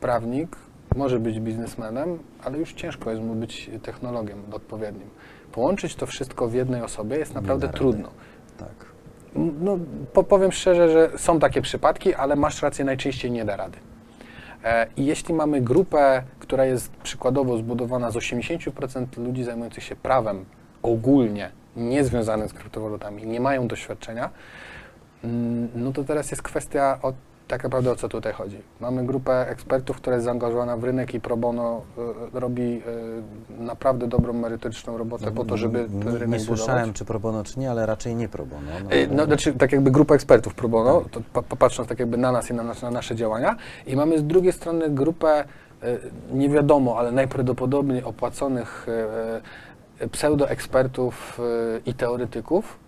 Prawnik 0.00 0.56
może 0.96 1.18
być 1.20 1.40
biznesmenem, 1.40 2.18
ale 2.44 2.58
już 2.58 2.72
ciężko 2.72 3.10
jest 3.10 3.22
mu 3.22 3.34
być 3.34 3.70
technologiem 3.82 4.38
odpowiednim. 4.52 5.08
Połączyć 5.52 5.94
to 5.94 6.06
wszystko 6.06 6.48
w 6.48 6.54
jednej 6.54 6.82
osobie 6.82 7.16
jest 7.16 7.34
naprawdę 7.34 7.68
trudno. 7.68 8.08
Tak. 8.58 8.92
No, 9.34 9.78
po, 10.12 10.22
powiem 10.24 10.52
szczerze, 10.52 10.90
że 10.90 11.18
są 11.18 11.38
takie 11.38 11.62
przypadki, 11.62 12.14
ale 12.14 12.36
masz 12.36 12.62
rację, 12.62 12.84
najczęściej 12.84 13.30
nie 13.30 13.44
da 13.44 13.56
rady. 13.56 13.78
E, 14.64 14.86
I 14.96 15.06
jeśli 15.06 15.34
mamy 15.34 15.60
grupę, 15.60 16.22
która 16.38 16.64
jest 16.64 16.96
przykładowo 16.96 17.56
zbudowana 17.56 18.10
z 18.10 18.16
80% 18.16 19.06
ludzi 19.18 19.44
zajmujących 19.44 19.84
się 19.84 19.96
prawem 19.96 20.44
ogólnie, 20.82 21.50
niezwiązanym 21.76 22.48
z 22.48 22.52
kryptowalutami, 22.52 23.26
nie 23.26 23.40
mają 23.40 23.68
doświadczenia, 23.68 24.30
no 25.74 25.92
to 25.92 26.04
teraz 26.04 26.30
jest 26.30 26.42
kwestia 26.42 26.98
tak 27.48 27.64
naprawdę 27.64 27.90
o 27.90 27.96
co 27.96 28.08
tutaj 28.08 28.32
chodzi. 28.32 28.56
Mamy 28.80 29.06
grupę 29.06 29.48
ekspertów, 29.48 29.96
która 29.96 30.16
jest 30.16 30.24
zaangażowana 30.24 30.76
w 30.76 30.84
rynek 30.84 31.14
i 31.14 31.20
pro 31.20 31.36
bono 31.36 31.82
y, 32.36 32.40
robi 32.40 32.82
y, 33.60 33.62
naprawdę 33.62 34.06
dobrą, 34.06 34.32
merytoryczną 34.32 34.98
robotę 34.98 35.30
po 35.30 35.44
to, 35.44 35.56
żeby 35.56 35.84
ten 35.84 35.98
nie, 35.98 36.04
rynek 36.04 36.20
nie 36.20 36.26
budować. 36.26 36.42
słyszałem, 36.42 36.92
czy 36.92 37.04
pro 37.04 37.20
bono, 37.20 37.44
czy 37.44 37.58
nie, 37.60 37.70
ale 37.70 37.86
raczej 37.86 38.14
nie 38.16 38.28
pro 38.28 38.46
bono. 38.46 38.62
No, 38.84 38.90
E, 38.90 39.06
No, 39.06 39.24
znaczy, 39.24 39.52
tak 39.52 39.72
jakby 39.72 39.90
grupa 39.90 40.14
ekspertów 40.14 40.54
pro 40.54 40.68
bono, 40.68 41.00
Tak. 41.00 41.10
to 41.10 41.20
pa- 41.32 41.42
pa- 41.42 41.56
patrząc 41.56 41.88
tak 41.88 41.98
jakby 42.00 42.16
na 42.16 42.32
nas 42.32 42.50
i 42.50 42.54
na, 42.54 42.62
na 42.82 42.90
nasze 42.90 43.16
działania. 43.16 43.56
I 43.86 43.96
mamy 43.96 44.18
z 44.18 44.24
drugiej 44.26 44.52
strony 44.52 44.90
grupę, 44.90 45.44
nie 46.32 46.48
wiadomo, 46.48 46.98
ale 46.98 47.12
najprawdopodobniej 47.12 48.04
opłaconych 48.04 48.86
pseudoekspertów 50.12 51.40
i 51.86 51.94
teoretyków, 51.94 52.78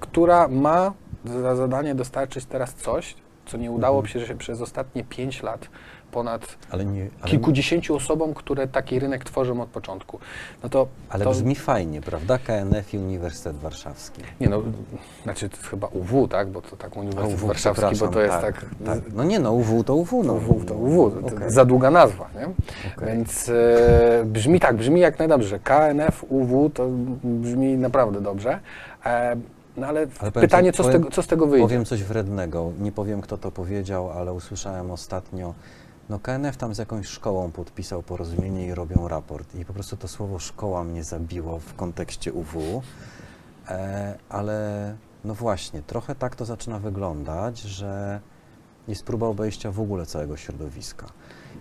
która 0.00 0.48
ma 0.48 0.92
za 1.24 1.56
zadanie 1.56 1.94
dostarczyć 1.94 2.44
teraz 2.46 2.74
coś, 2.74 3.14
co 3.48 3.56
nie 3.56 3.70
udało 3.70 4.00
Mhm. 4.00 4.26
się 4.26 4.34
przez 4.34 4.60
ostatnie 4.60 5.04
5 5.04 5.42
lat 5.42 5.68
ponad 6.10 6.56
Ale 6.70 6.84
nie, 6.84 7.08
ale, 7.20 7.30
kilkudziesięciu 7.30 7.94
osobom, 7.96 8.34
które 8.34 8.66
taki 8.68 8.98
rynek 8.98 9.24
tworzą 9.24 9.60
od 9.60 9.68
początku. 9.68 10.18
No 10.62 10.68
to, 10.68 10.86
ale 11.08 11.24
to 11.24 11.30
brzmi 11.30 11.54
fajnie, 11.54 12.00
prawda? 12.00 12.38
KNF 12.38 12.94
i 12.94 12.98
Uniwersytet 12.98 13.56
Warszawski. 13.56 14.22
nie 14.40 14.48
no, 14.48 14.62
znaczy 15.22 15.50
chyba 15.70 15.86
UW, 15.86 16.28
tak, 16.28 16.48
bo 16.48 16.62
to 16.62 16.76
tak 16.76 16.96
Uniwersytet 16.96 17.40
UW, 17.40 17.46
Warszawski, 17.46 17.96
bo 17.96 18.08
to 18.08 18.20
jest 18.20 18.40
tak, 18.40 18.64
tak. 18.86 18.98
No 19.14 19.24
nie 19.24 19.38
no, 19.38 19.52
UW 19.52 19.84
to 19.84 19.94
UW. 19.94 20.22
No, 20.24 20.32
UW 20.32 20.64
to 20.64 20.74
UW, 20.74 21.10
to 21.10 21.26
Okej. 21.26 21.50
za 21.50 21.64
długa 21.64 21.90
nazwa, 21.90 22.28
nie? 22.34 22.44
Okej. 22.96 23.08
Więc 23.08 23.48
e, 23.48 24.24
brzmi 24.24 24.60
tak, 24.60 24.76
brzmi 24.76 25.00
jak 25.00 25.18
najdobrze. 25.18 25.58
KNF, 25.58 26.24
UW 26.28 26.70
to 26.70 26.86
brzmi 27.24 27.76
naprawdę 27.76 28.20
dobrze. 28.20 28.60
E, 29.06 29.36
no 29.78 29.86
ale, 29.86 30.06
Ale 30.20 30.32
pytanie, 30.32 30.72
co, 30.72 30.82
z 30.82 30.86
powiem- 30.86 31.00
tego, 31.02 31.14
co 31.14 31.22
z 31.22 31.26
tego 31.26 31.46
wyjdzie? 31.46 31.64
Powiem 31.64 31.84
coś 31.84 32.02
wrednego, 32.04 32.72
nie 32.80 32.92
powiem 32.92 33.20
kto 33.20 33.38
to 33.38 33.50
powiedział, 33.50 34.10
ale 34.10 34.32
usłyszałem 34.32 34.90
ostatnio, 34.90 35.54
no 36.08 36.18
KNF 36.18 36.56
tam 36.56 36.74
z 36.74 36.78
jakąś 36.78 37.06
szkołą 37.06 37.50
podpisał 37.50 38.02
porozumienie 38.02 38.66
i 38.66 38.74
robią 38.74 39.08
raport 39.08 39.54
i 39.54 39.64
po 39.64 39.72
prostu 39.72 39.96
to 39.96 40.08
słowo 40.08 40.38
szkoła 40.38 40.84
mnie 40.84 41.04
zabiło 41.04 41.58
w 41.58 41.74
kontekście 41.74 42.32
UW, 42.32 42.82
e, 43.68 44.18
ale 44.28 44.94
no 45.24 45.34
właśnie, 45.34 45.82
trochę 45.82 46.14
tak 46.14 46.36
to 46.36 46.44
zaczyna 46.44 46.78
wyglądać, 46.78 47.58
że 47.60 48.20
jest 48.88 49.04
próba 49.04 49.26
obejścia 49.26 49.70
w 49.70 49.80
ogóle 49.80 50.06
całego 50.06 50.36
środowiska. 50.36 51.06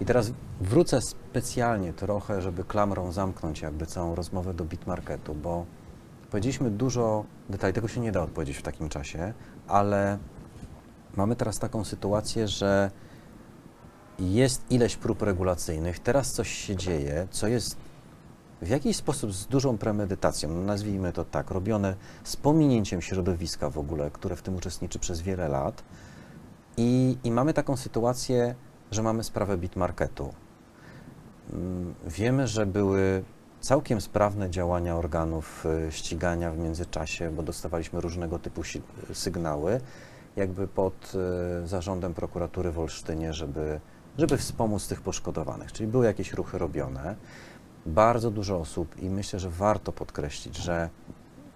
I 0.02 0.06
teraz 0.06 0.32
wrócę 0.62 1.02
specjalnie 1.02 1.94
trochę, 1.94 2.42
żeby 2.42 2.64
klamrą 2.64 3.12
zamknąć 3.12 3.62
jakby 3.62 3.86
całą 3.86 4.16
rozmowę 4.16 4.54
do 4.54 4.66
bitmarketu, 4.66 5.36
bo 5.36 5.66
powiedzieliśmy 6.32 6.72
dużo 6.72 7.26
detali, 7.50 7.74
tego 7.74 7.88
się 7.88 8.02
nie 8.02 8.12
da 8.12 8.22
odpowiedzieć 8.22 8.58
w 8.58 8.62
takim 8.62 8.90
czasie, 8.90 9.34
ale 9.68 10.18
mamy 11.16 11.36
teraz 11.36 11.60
taką 11.60 11.84
sytuację, 11.84 12.48
że 12.48 12.92
jest 14.20 14.72
ileś 14.72 14.96
prób 14.96 15.22
regulacyjnych, 15.22 16.00
teraz 16.00 16.32
coś 16.32 16.50
się 16.50 16.76
dzieje, 16.76 17.28
co 17.32 17.48
jest 17.48 17.78
w 18.62 18.68
jakiś 18.68 18.98
sposób 18.98 19.34
z 19.34 19.48
dużą 19.48 19.78
premedytacją, 19.78 20.50
no 20.50 20.62
nazwijmy 20.62 21.14
to 21.14 21.26
tak, 21.26 21.52
robione 21.52 21.96
z 22.24 22.36
pominięciem 22.36 23.02
środowiska 23.02 23.70
w 23.70 23.78
ogóle, 23.78 24.12
które 24.12 24.36
w 24.36 24.42
tym 24.42 24.56
uczestniczy 24.56 25.00
przez 25.00 25.22
wiele 25.22 25.48
lat. 25.48 25.84
I, 26.78 27.18
i 27.24 27.32
mamy 27.32 27.54
taką 27.54 27.78
sytuację, 27.78 28.56
że 28.92 29.04
mamy 29.04 29.24
sprawę 29.24 29.58
bitmarketu. 29.58 30.34
Mm, 31.54 31.94
Wiemy, 32.08 32.48
że 32.48 32.66
były 32.66 33.24
całkiem 33.68 34.02
sprawne 34.02 34.50
działania 34.50 34.96
organów 34.96 35.66
y, 35.88 35.92
ścigania 35.92 36.52
w 36.52 36.58
międzyczasie, 36.58 37.32
bo 37.32 37.44
dostawaliśmy 37.44 38.02
różnego 38.02 38.40
typu 38.40 38.62
sygnały, 39.14 39.82
jakby 40.36 40.68
pod 40.68 41.14
y, 41.64 41.68
zarządem 41.68 42.14
prokuratury 42.14 42.72
w 42.72 42.80
Olsztynie, 42.80 43.34
żeby, 43.34 43.80
żeby 44.18 44.38
wspomóc 44.38 44.88
tych 44.88 45.02
poszkodowanych. 45.02 45.72
Czyli 45.72 45.88
były 45.90 46.06
jakieś 46.06 46.34
ruchy 46.34 46.58
robione. 46.58 47.16
Bardzo 47.86 48.32
dużo 48.32 48.60
osób 48.60 49.00
i 49.00 49.10
myślę, 49.10 49.40
że 49.40 49.50
warto 49.50 49.92
podkreślić, 49.92 50.58
że 50.58 50.90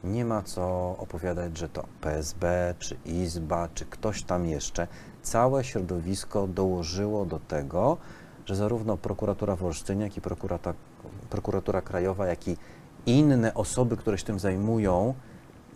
nie 0.03 0.25
ma 0.25 0.41
co 0.41 0.95
opowiadać, 0.97 1.57
że 1.57 1.69
to 1.69 1.83
PSB, 2.01 2.73
czy 2.79 2.97
Izba, 3.05 3.67
czy 3.73 3.85
ktoś 3.85 4.23
tam 4.23 4.45
jeszcze. 4.45 4.87
Całe 5.21 5.63
środowisko 5.63 6.47
dołożyło 6.47 7.25
do 7.25 7.39
tego, 7.39 7.97
że 8.45 8.55
zarówno 8.55 8.97
prokuratura 8.97 9.55
w 9.55 9.63
Olsztynie, 9.63 10.03
jak 10.03 10.17
i 10.17 10.21
prokuratura, 10.21 10.73
prokuratura 11.29 11.81
krajowa, 11.81 12.27
jak 12.27 12.47
i 12.47 12.57
inne 13.05 13.53
osoby, 13.53 13.97
które 13.97 14.17
się 14.17 14.25
tym 14.25 14.39
zajmują, 14.39 15.13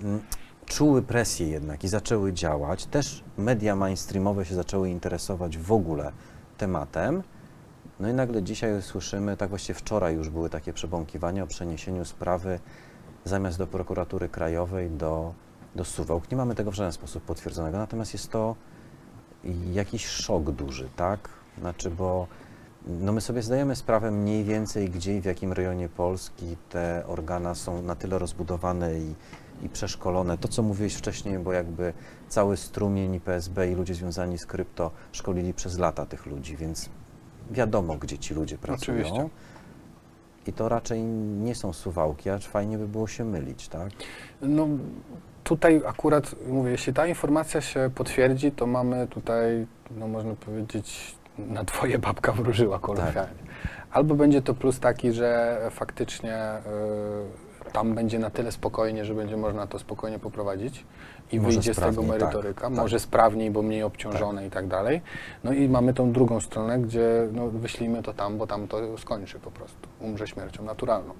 mm, 0.01 0.19
czuły 0.65 1.01
presję 1.01 1.47
jednak 1.47 1.83
i 1.83 1.87
zaczęły 1.87 2.33
działać. 2.33 2.85
Też 2.85 3.23
media 3.37 3.75
mainstreamowe 3.75 4.45
się 4.45 4.55
zaczęły 4.55 4.89
interesować 4.89 5.57
w 5.57 5.71
ogóle 5.71 6.11
tematem. 6.57 7.23
No 7.99 8.09
i 8.09 8.13
nagle 8.13 8.43
dzisiaj 8.43 8.81
słyszymy, 8.81 9.37
tak 9.37 9.49
właściwie 9.49 9.79
wczoraj 9.79 10.15
już 10.15 10.29
były 10.29 10.49
takie 10.49 10.73
przebąkiwania 10.73 11.43
o 11.43 11.47
przeniesieniu 11.47 12.05
sprawy 12.05 12.59
zamiast 13.25 13.57
do 13.57 13.67
prokuratury 13.67 14.29
krajowej 14.29 14.89
do, 14.89 15.33
do 15.75 15.85
Suwałk. 15.85 16.31
Nie 16.31 16.37
mamy 16.37 16.55
tego 16.55 16.71
w 16.71 16.75
żaden 16.75 16.91
sposób 16.91 17.23
potwierdzonego, 17.23 17.77
natomiast 17.77 18.13
jest 18.13 18.31
to 18.31 18.55
jakiś 19.73 20.05
szok 20.05 20.51
duży, 20.51 20.89
tak? 20.95 21.29
Znaczy, 21.59 21.91
bo 21.91 22.27
no 22.87 23.11
my 23.11 23.21
sobie 23.21 23.41
zdajemy 23.41 23.75
sprawę 23.75 24.11
mniej 24.11 24.43
więcej, 24.43 24.89
gdzie 24.89 25.17
i 25.17 25.21
w 25.21 25.25
jakim 25.25 25.53
rejonie 25.53 25.89
Polski 25.89 26.57
te 26.69 27.03
organa 27.07 27.55
są 27.55 27.81
na 27.81 27.95
tyle 27.95 28.19
rozbudowane 28.19 28.99
i, 28.99 29.13
i 29.61 29.69
przeszkolone. 29.69 30.37
To, 30.37 30.47
co 30.47 30.63
mówiłeś 30.63 30.93
wcześniej, 30.93 31.39
bo 31.39 31.53
jakby 31.53 31.93
cały 32.27 32.57
strumień 32.57 33.19
PSB 33.19 33.71
i 33.71 33.75
ludzie 33.75 33.93
związani 33.93 34.37
z 34.37 34.45
krypto 34.45 34.91
szkolili 35.11 35.53
przez 35.53 35.77
lata 35.77 36.05
tych 36.05 36.25
ludzi, 36.25 36.57
więc 36.57 36.89
wiadomo, 37.51 37.95
gdzie 37.95 38.17
ci 38.17 38.33
ludzie 38.33 38.57
pracują. 38.57 38.97
Oczywiście. 38.97 39.29
I 40.47 40.53
to 40.53 40.69
raczej 40.69 41.03
nie 41.43 41.55
są 41.55 41.73
suwałki, 41.73 42.29
acz 42.29 42.47
fajnie 42.47 42.77
by 42.77 42.87
było 42.87 43.07
się 43.07 43.25
mylić, 43.25 43.67
tak? 43.67 43.89
No 44.41 44.67
tutaj 45.43 45.81
akurat 45.85 46.35
mówię, 46.47 46.71
jeśli 46.71 46.93
ta 46.93 47.07
informacja 47.07 47.61
się 47.61 47.91
potwierdzi, 47.95 48.51
to 48.51 48.67
mamy 48.67 49.07
tutaj, 49.07 49.67
no 49.91 50.07
można 50.07 50.35
powiedzieć, 50.35 51.14
na 51.37 51.63
dwoje 51.63 51.99
babka 51.99 52.31
wróżyła 52.31 52.79
kolokwialnie. 52.79 53.45
Albo 53.91 54.15
będzie 54.15 54.41
to 54.41 54.53
plus 54.53 54.79
taki, 54.79 55.11
że 55.11 55.59
faktycznie 55.71 56.37
y, 57.67 57.71
tam 57.71 57.95
będzie 57.95 58.19
na 58.19 58.29
tyle 58.29 58.51
spokojnie, 58.51 59.05
że 59.05 59.13
będzie 59.13 59.37
można 59.37 59.67
to 59.67 59.79
spokojnie 59.79 60.19
poprowadzić 60.19 60.85
i 61.31 61.39
Może 61.39 61.51
wyjdzie 61.51 61.73
z 61.73 61.77
tego 61.77 62.01
tak, 62.01 62.09
merytoryka, 62.11 62.61
tak. 62.61 62.71
może 62.71 62.99
sprawniej, 62.99 63.51
bo 63.51 63.61
mniej 63.61 63.83
obciążone 63.83 64.47
i 64.47 64.49
tak 64.49 64.67
dalej. 64.67 65.01
No 65.43 65.53
i 65.53 65.69
mamy 65.69 65.93
tą 65.93 66.11
drugą 66.11 66.39
stronę, 66.39 66.79
gdzie 66.79 67.27
no, 67.31 67.47
wyślijmy 67.47 68.03
to 68.03 68.13
tam, 68.13 68.37
bo 68.37 68.47
tam 68.47 68.67
to 68.67 68.97
skończy 68.97 69.39
po 69.39 69.51
prostu, 69.51 69.89
umrze 69.99 70.27
śmiercią 70.27 70.63
naturalną. 70.63 71.13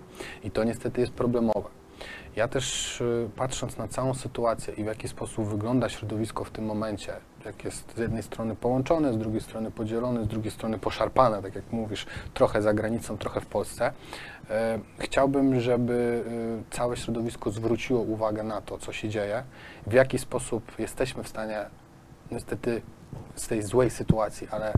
I 0.44 0.52
to 0.52 0.64
niestety 0.64 1.02
jest 1.02 1.14
problemowe. 1.14 1.70
Ja 2.36 2.48
też 2.48 3.02
y, 3.02 3.30
patrząc 3.36 3.78
na 3.78 3.88
całą 3.88 4.14
sytuację 4.14 4.74
i 4.74 4.84
w 4.84 4.88
jaki 4.88 5.08
sposób 5.08 5.48
wygląda 5.48 5.90
środowisko 5.90 6.44
w 6.44 6.52
tym 6.52 6.66
momencie, 6.66 7.14
jak 7.46 7.64
jest 7.64 7.96
z 7.96 8.00
jednej 8.00 8.24
strony 8.24 8.56
połączone, 8.56 9.14
z 9.14 9.18
drugiej 9.18 9.42
strony 9.42 9.72
podzielone, 9.72 10.24
z 10.24 10.28
drugiej 10.28 10.52
strony 10.52 10.80
poszarpane, 10.80 11.42
tak 11.42 11.56
jak 11.56 11.72
mówisz, 11.72 12.06
trochę 12.34 12.62
za 12.62 12.74
granicą, 12.74 13.18
trochę 13.18 13.42
w 13.42 13.46
Polsce, 13.46 13.92
e, 14.50 14.80
chciałbym, 15.00 15.60
żeby 15.60 16.24
y, 16.72 16.76
całe 16.76 16.98
środowisko 16.98 17.52
zwróciło 17.52 18.02
uwagę 18.02 18.44
na 18.44 18.62
to, 18.62 18.78
co 18.78 18.94
się 18.94 19.10
dzieje, 19.10 19.44
w 19.88 19.94
jaki 19.94 20.20
sposób 20.20 20.80
jesteśmy 20.80 21.24
w 21.24 21.28
stanie 21.28 21.66
niestety 22.32 22.82
z 23.36 23.48
tej 23.48 23.64
złej 23.64 23.90
sytuacji, 23.90 24.48
ale 24.52 24.74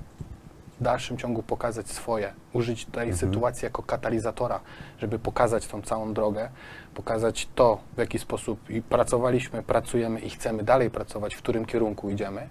w 0.80 0.84
dalszym 0.84 1.18
ciągu 1.18 1.44
pokazać 1.44 1.88
swoje, 1.88 2.34
użyć 2.54 2.86
tej 2.86 3.10
Mhm. 3.10 3.18
sytuacji 3.18 3.66
jako 3.66 3.84
katalizatora, 3.84 4.60
żeby 5.00 5.20
pokazać 5.20 5.68
tą 5.68 5.82
całą 5.82 6.14
drogę, 6.14 6.50
pokazać 6.94 7.48
to, 7.56 7.80
w 7.96 8.00
jaki 8.00 8.20
sposób 8.20 8.70
i 8.70 8.82
pracowaliśmy, 8.82 9.64
pracujemy 9.64 10.20
i 10.20 10.30
chcemy 10.30 10.64
dalej 10.64 10.90
pracować, 10.90 11.36
w 11.36 11.38
którym 11.38 11.66
kierunku 11.66 12.10
idziemy. 12.10 12.48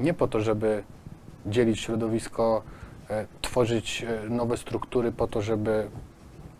Nie 0.00 0.14
po 0.14 0.28
to, 0.28 0.40
żeby 0.40 0.82
dzielić 1.46 1.80
środowisko, 1.80 2.62
e, 3.10 3.26
tworzyć 3.42 4.02
e, 4.02 4.28
nowe 4.28 4.56
struktury 4.56 5.12
po 5.12 5.26
to, 5.26 5.42
żeby 5.42 5.88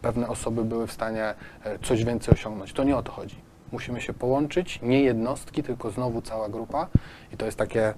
pewne 0.03 0.29
osoby 0.29 0.65
były 0.65 0.87
w 0.87 0.93
stanie 0.93 1.35
e, 1.65 1.79
coś 1.79 2.05
więcej 2.05 2.35
osiągnąć. 2.35 2.73
To 2.73 2.85
nie 2.85 2.97
o 2.97 3.03
to 3.03 3.13
chodzi. 3.13 3.37
Musimy 3.73 4.01
się 4.01 4.13
połączyć, 4.13 4.79
nie 4.83 5.01
jednostki, 5.03 5.63
tylko 5.63 5.91
znowu 5.91 6.23
cała 6.23 6.49
grupa 6.49 6.87
i 7.33 7.37
to 7.37 7.47
jest 7.47 7.59
takie 7.59 7.95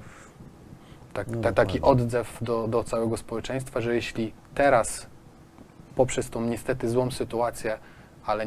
tak, 1.12 1.28
No 1.28 1.42
ta, 1.42 1.52
taki 1.52 1.80
odzew 1.80 2.38
do, 2.42 2.68
do 2.68 2.84
całego 2.84 3.16
społeczeństwa, 3.16 3.80
że 3.80 3.94
jeśli 3.94 4.32
teraz 4.54 5.06
poprzez 5.94 6.30
tą 6.30 6.40
niestety 6.44 6.88
złą 6.90 7.10
sytuację, 7.10 7.78
ale 8.26 8.46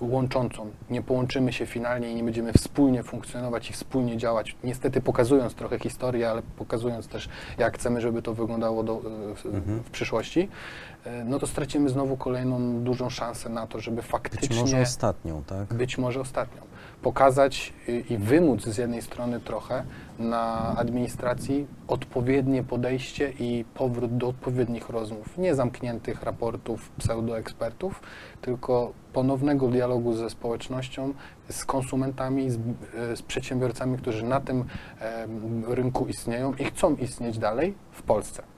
łączącą, 0.00 0.70
nie 0.90 1.02
połączymy 1.02 1.52
się 1.52 1.66
finalnie 1.66 2.10
i 2.12 2.14
nie 2.14 2.24
będziemy 2.24 2.52
wspólnie 2.52 3.02
funkcjonować 3.02 3.70
i 3.70 3.72
wspólnie 3.72 4.16
działać, 4.16 4.56
niestety 4.64 5.00
pokazując 5.00 5.54
trochę 5.54 5.78
historię, 5.78 6.30
ale 6.30 6.42
pokazując 6.56 7.08
też, 7.08 7.28
jak 7.58 7.74
chcemy, 7.74 8.00
żeby 8.00 8.22
to 8.22 8.34
wyglądało 8.34 8.82
do, 8.82 9.00
w, 9.36 9.46
Mhm. 9.46 9.82
w 9.82 9.90
przyszłości, 9.90 10.48
e, 11.04 11.24
no 11.24 11.38
to 11.38 11.46
stracimy 11.46 11.88
znowu 11.88 12.16
kolejną 12.16 12.80
dużą 12.80 13.10
szansę 13.10 13.48
na 13.48 13.66
to, 13.66 13.80
żeby 13.80 13.96
Być 13.96 14.06
faktycznie 14.06 14.60
może 14.60 14.80
ostatnią, 14.80 15.42
tak? 15.46 15.74
być 15.74 15.98
może 15.98 16.20
ostatnią. 16.20 16.62
Pokazać 17.02 17.72
i, 18.10 18.18
wymóc 18.18 18.62
z 18.62 18.78
jednej 18.78 19.02
strony 19.02 19.40
trochę 19.40 19.84
na 20.18 20.74
administracji 20.76 21.66
odpowiednie 21.88 22.62
podejście 22.62 23.32
i 23.38 23.64
powrót 23.74 24.16
do 24.16 24.28
odpowiednich 24.28 24.88
rozmów, 24.88 25.38
nie 25.38 25.54
zamkniętych 25.54 26.22
raportów 26.22 26.90
pseudoekspertów, 26.90 28.00
tylko 28.40 28.92
ponownego 29.12 29.68
dialogu 29.68 30.14
ze 30.14 30.30
społecznością, 30.30 31.14
z 31.48 31.64
konsumentami, 31.64 32.50
z, 32.50 32.56
e, 32.56 33.16
z 33.16 33.22
przedsiębiorcami, 33.22 33.98
którzy 33.98 34.24
na 34.24 34.40
tym 34.40 34.64
rynku 35.68 36.06
istnieją 36.06 36.54
i 36.54 36.64
chcą 36.64 36.96
istnieć 36.96 37.38
dalej 37.38 37.74
w 37.92 38.02
Polsce. 38.02 38.51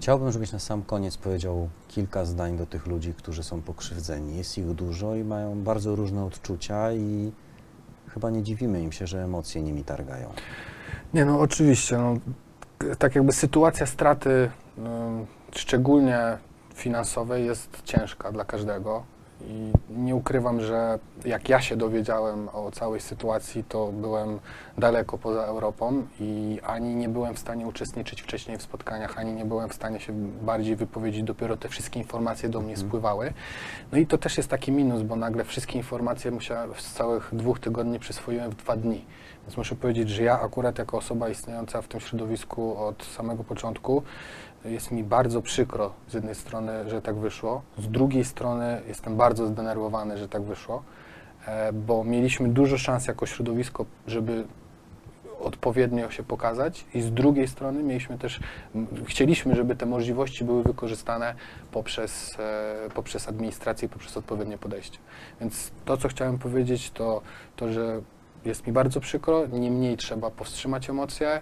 Chciałbym, 0.00 0.32
żebyś 0.32 0.52
na 0.52 0.58
sam 0.58 0.82
koniec 0.82 1.16
powiedział 1.16 1.68
kilka 1.88 2.24
zdań 2.24 2.56
do 2.56 2.66
tych 2.66 2.86
ludzi, 2.86 3.14
którzy 3.14 3.42
są 3.42 3.62
pokrzywdzeni. 3.62 4.36
Jest 4.36 4.58
ich 4.58 4.66
dużo 4.66 5.14
i 5.14 5.24
mają 5.24 5.62
bardzo 5.62 5.96
różne 5.96 6.24
odczucia 6.24 6.92
i 6.92 7.32
chyba 8.08 8.30
nie 8.30 8.42
dziwimy 8.42 8.82
im 8.82 8.92
się, 8.92 9.06
że 9.06 9.24
emocje 9.24 9.62
nimi 9.62 9.84
targają. 9.84 10.32
Nie, 11.14 11.24
no 11.24 11.40
oczywiście. 11.40 11.98
No, 11.98 12.14
tak 12.98 13.14
jakby 13.14 13.32
sytuacja 13.32 13.86
straty, 13.86 14.50
ym, 14.78 15.26
szczególnie 15.52 16.38
finansowej, 16.74 17.46
jest 17.46 17.82
ciężka 17.84 18.32
dla 18.32 18.44
każdego. 18.44 19.04
I 19.48 19.72
nie 19.90 20.14
ukrywam, 20.14 20.60
że 20.60 20.98
jak 21.24 21.48
ja 21.48 21.60
się 21.60 21.76
dowiedziałem 21.76 22.48
o 22.48 22.70
całej 22.70 23.00
sytuacji, 23.00 23.64
to 23.64 23.92
byłem 23.92 24.38
daleko 24.78 25.18
poza 25.18 25.42
Europą 25.42 26.06
i 26.20 26.58
ani 26.66 26.94
nie 26.94 27.08
byłem 27.08 27.34
w 27.34 27.38
stanie 27.38 27.66
uczestniczyć 27.66 28.22
wcześniej 28.22 28.58
w 28.58 28.62
spotkaniach, 28.62 29.18
ani 29.18 29.32
nie 29.32 29.44
byłem 29.44 29.68
w 29.68 29.74
stanie 29.74 30.00
się 30.00 30.12
bardziej 30.42 30.76
wypowiedzieć. 30.76 31.22
Dopiero 31.22 31.56
te 31.56 31.68
wszystkie 31.68 31.98
informacje 32.00 32.48
do 32.48 32.60
mnie 32.60 32.70
Mhm. 32.70 32.88
spływały. 32.88 33.32
No 33.92 33.98
i 33.98 34.06
to 34.06 34.18
też 34.18 34.36
jest 34.36 34.48
taki 34.48 34.72
minus, 34.72 35.02
bo 35.02 35.16
nagle 35.16 35.44
wszystkie 35.44 35.78
informacje 35.78 36.30
musiałem 36.30 36.70
z 36.78 36.92
całych 36.92 37.28
dwóch 37.32 37.60
tygodni 37.60 37.98
przyswoiłem 37.98 38.50
w 38.50 38.54
dwa 38.54 38.76
dni. 38.76 39.04
Więc 39.42 39.56
muszę 39.56 39.76
powiedzieć, 39.76 40.08
że 40.08 40.22
ja 40.22 40.40
akurat 40.40 40.78
jako 40.78 40.96
osoba 40.98 41.28
istniejąca 41.28 41.82
w 41.82 41.88
tym 41.88 42.00
środowisku 42.00 42.78
od 42.78 43.04
samego 43.04 43.44
początku 43.44 44.02
jest 44.64 44.90
mi 44.90 45.04
bardzo 45.04 45.42
przykro 45.42 45.92
z 46.08 46.14
jednej 46.14 46.34
strony, 46.34 46.90
że 46.90 47.02
tak 47.02 47.16
wyszło, 47.16 47.62
z 47.78 47.88
drugiej 47.88 48.24
strony 48.24 48.82
jestem 48.88 49.16
bardzo 49.16 49.46
zdenerwowany, 49.46 50.18
że 50.18 50.28
tak 50.28 50.42
wyszło, 50.42 50.82
e, 51.46 51.72
bo 51.72 52.04
mieliśmy 52.04 52.48
dużo 52.48 52.78
szans 52.78 53.06
jako 53.06 53.26
środowisko, 53.26 53.86
żeby 54.06 54.44
odpowiednio 55.40 56.10
się 56.10 56.22
pokazać. 56.22 56.86
I 56.94 57.00
z 57.00 57.12
drugiej 57.12 57.48
strony 57.48 57.82
mieliśmy 57.82 58.18
też, 58.18 58.40
chcieliśmy, 59.04 59.54
żeby 59.54 59.76
te 59.76 59.86
możliwości 59.86 60.44
były 60.44 60.62
wykorzystane 60.62 61.34
poprzez, 61.72 62.36
e, 62.38 62.90
poprzez 62.94 63.28
administrację 63.28 63.86
i 63.86 63.88
poprzez 63.88 64.16
odpowiednie 64.16 64.58
podejście. 64.58 64.98
Więc 65.40 65.70
to, 65.84 65.96
co 65.96 66.08
chciałem 66.08 66.38
powiedzieć, 66.38 66.90
to 66.90 67.22
to, 67.56 67.72
że 67.72 68.00
jest 68.44 68.66
mi 68.66 68.72
bardzo 68.72 69.00
przykro, 69.00 69.46
niemniej 69.46 69.96
trzeba 69.96 70.30
powstrzymać 70.30 70.90
emocje, 70.90 71.40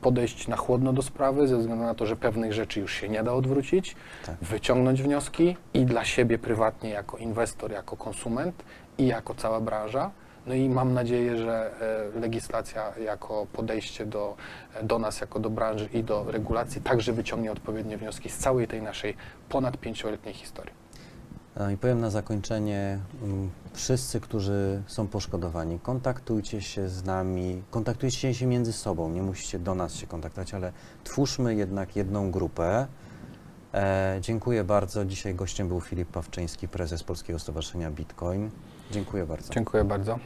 podejść 0.00 0.48
na 0.48 0.56
chłodno 0.56 0.92
do 0.92 1.02
sprawy, 1.02 1.48
ze 1.48 1.58
względu 1.58 1.84
na 1.84 1.94
to, 1.94 2.06
że 2.06 2.16
pewnych 2.16 2.52
rzeczy 2.52 2.80
już 2.80 2.92
się 2.94 3.08
nie 3.08 3.22
da 3.22 3.32
odwrócić, 3.32 3.96
Tak. 4.26 4.36
wyciągnąć 4.42 5.02
wnioski 5.02 5.56
i 5.74 5.84
dla 5.86 6.04
siebie 6.04 6.38
prywatnie, 6.38 6.90
jako 6.90 7.16
inwestor, 7.18 7.72
jako 7.72 7.96
konsument 7.96 8.64
i 8.98 9.06
jako 9.06 9.34
cała 9.34 9.60
branża. 9.60 10.10
No 10.46 10.54
i 10.54 10.68
mam 10.68 10.94
nadzieję, 10.94 11.36
że 11.36 11.70
e, 12.16 12.20
legislacja 12.20 12.92
jako 13.04 13.46
podejście 13.52 14.06
do, 14.06 14.36
do 14.82 14.98
nas, 14.98 15.20
jako 15.20 15.40
do 15.40 15.50
branży 15.50 15.88
i 15.92 16.04
do 16.04 16.24
regulacji 16.30 16.80
także 16.80 17.12
wyciągnie 17.12 17.52
odpowiednie 17.52 17.96
wnioski 17.96 18.28
z 18.30 18.38
całej 18.38 18.68
tej 18.68 18.82
naszej 18.82 19.16
ponad 19.48 19.76
pięcioletniej 19.76 20.34
historii. 20.34 20.81
E, 21.56 21.72
I 21.72 21.76
powiem 21.76 22.00
na 22.00 22.10
zakończenie, 22.10 22.98
mm, 23.22 23.50
wszyscy, 23.72 24.20
którzy 24.20 24.82
są 24.86 25.08
poszkodowani, 25.08 25.80
kontaktujcie 25.80 26.60
się 26.60 26.88
z 26.88 27.04
nami, 27.04 27.62
kontaktujcie 27.70 28.34
się 28.34 28.46
między 28.46 28.72
sobą, 28.72 29.10
nie 29.10 29.22
musicie 29.22 29.58
do 29.58 29.74
nas 29.74 29.94
się 29.94 30.06
kontaktować, 30.06 30.54
ale 30.54 30.72
twórzmy 31.04 31.54
jednak 31.54 31.96
jedną 31.96 32.30
grupę. 32.30 32.86
E, 33.74 34.18
dziękuję 34.20 34.64
bardzo. 34.64 35.04
Dzisiaj 35.04 35.34
gościem 35.34 35.68
był 35.68 35.80
Filip 35.80 36.08
Pawczyński, 36.08 36.68
prezes 36.68 37.02
Polskiego 37.02 37.38
Stowarzyszenia 37.38 37.90
Bitcoin. 37.90 38.50
Dziękuję 38.90 39.26
bardzo. 39.26 39.52
Dziękuję 39.52 39.84
bardzo. 39.84 40.18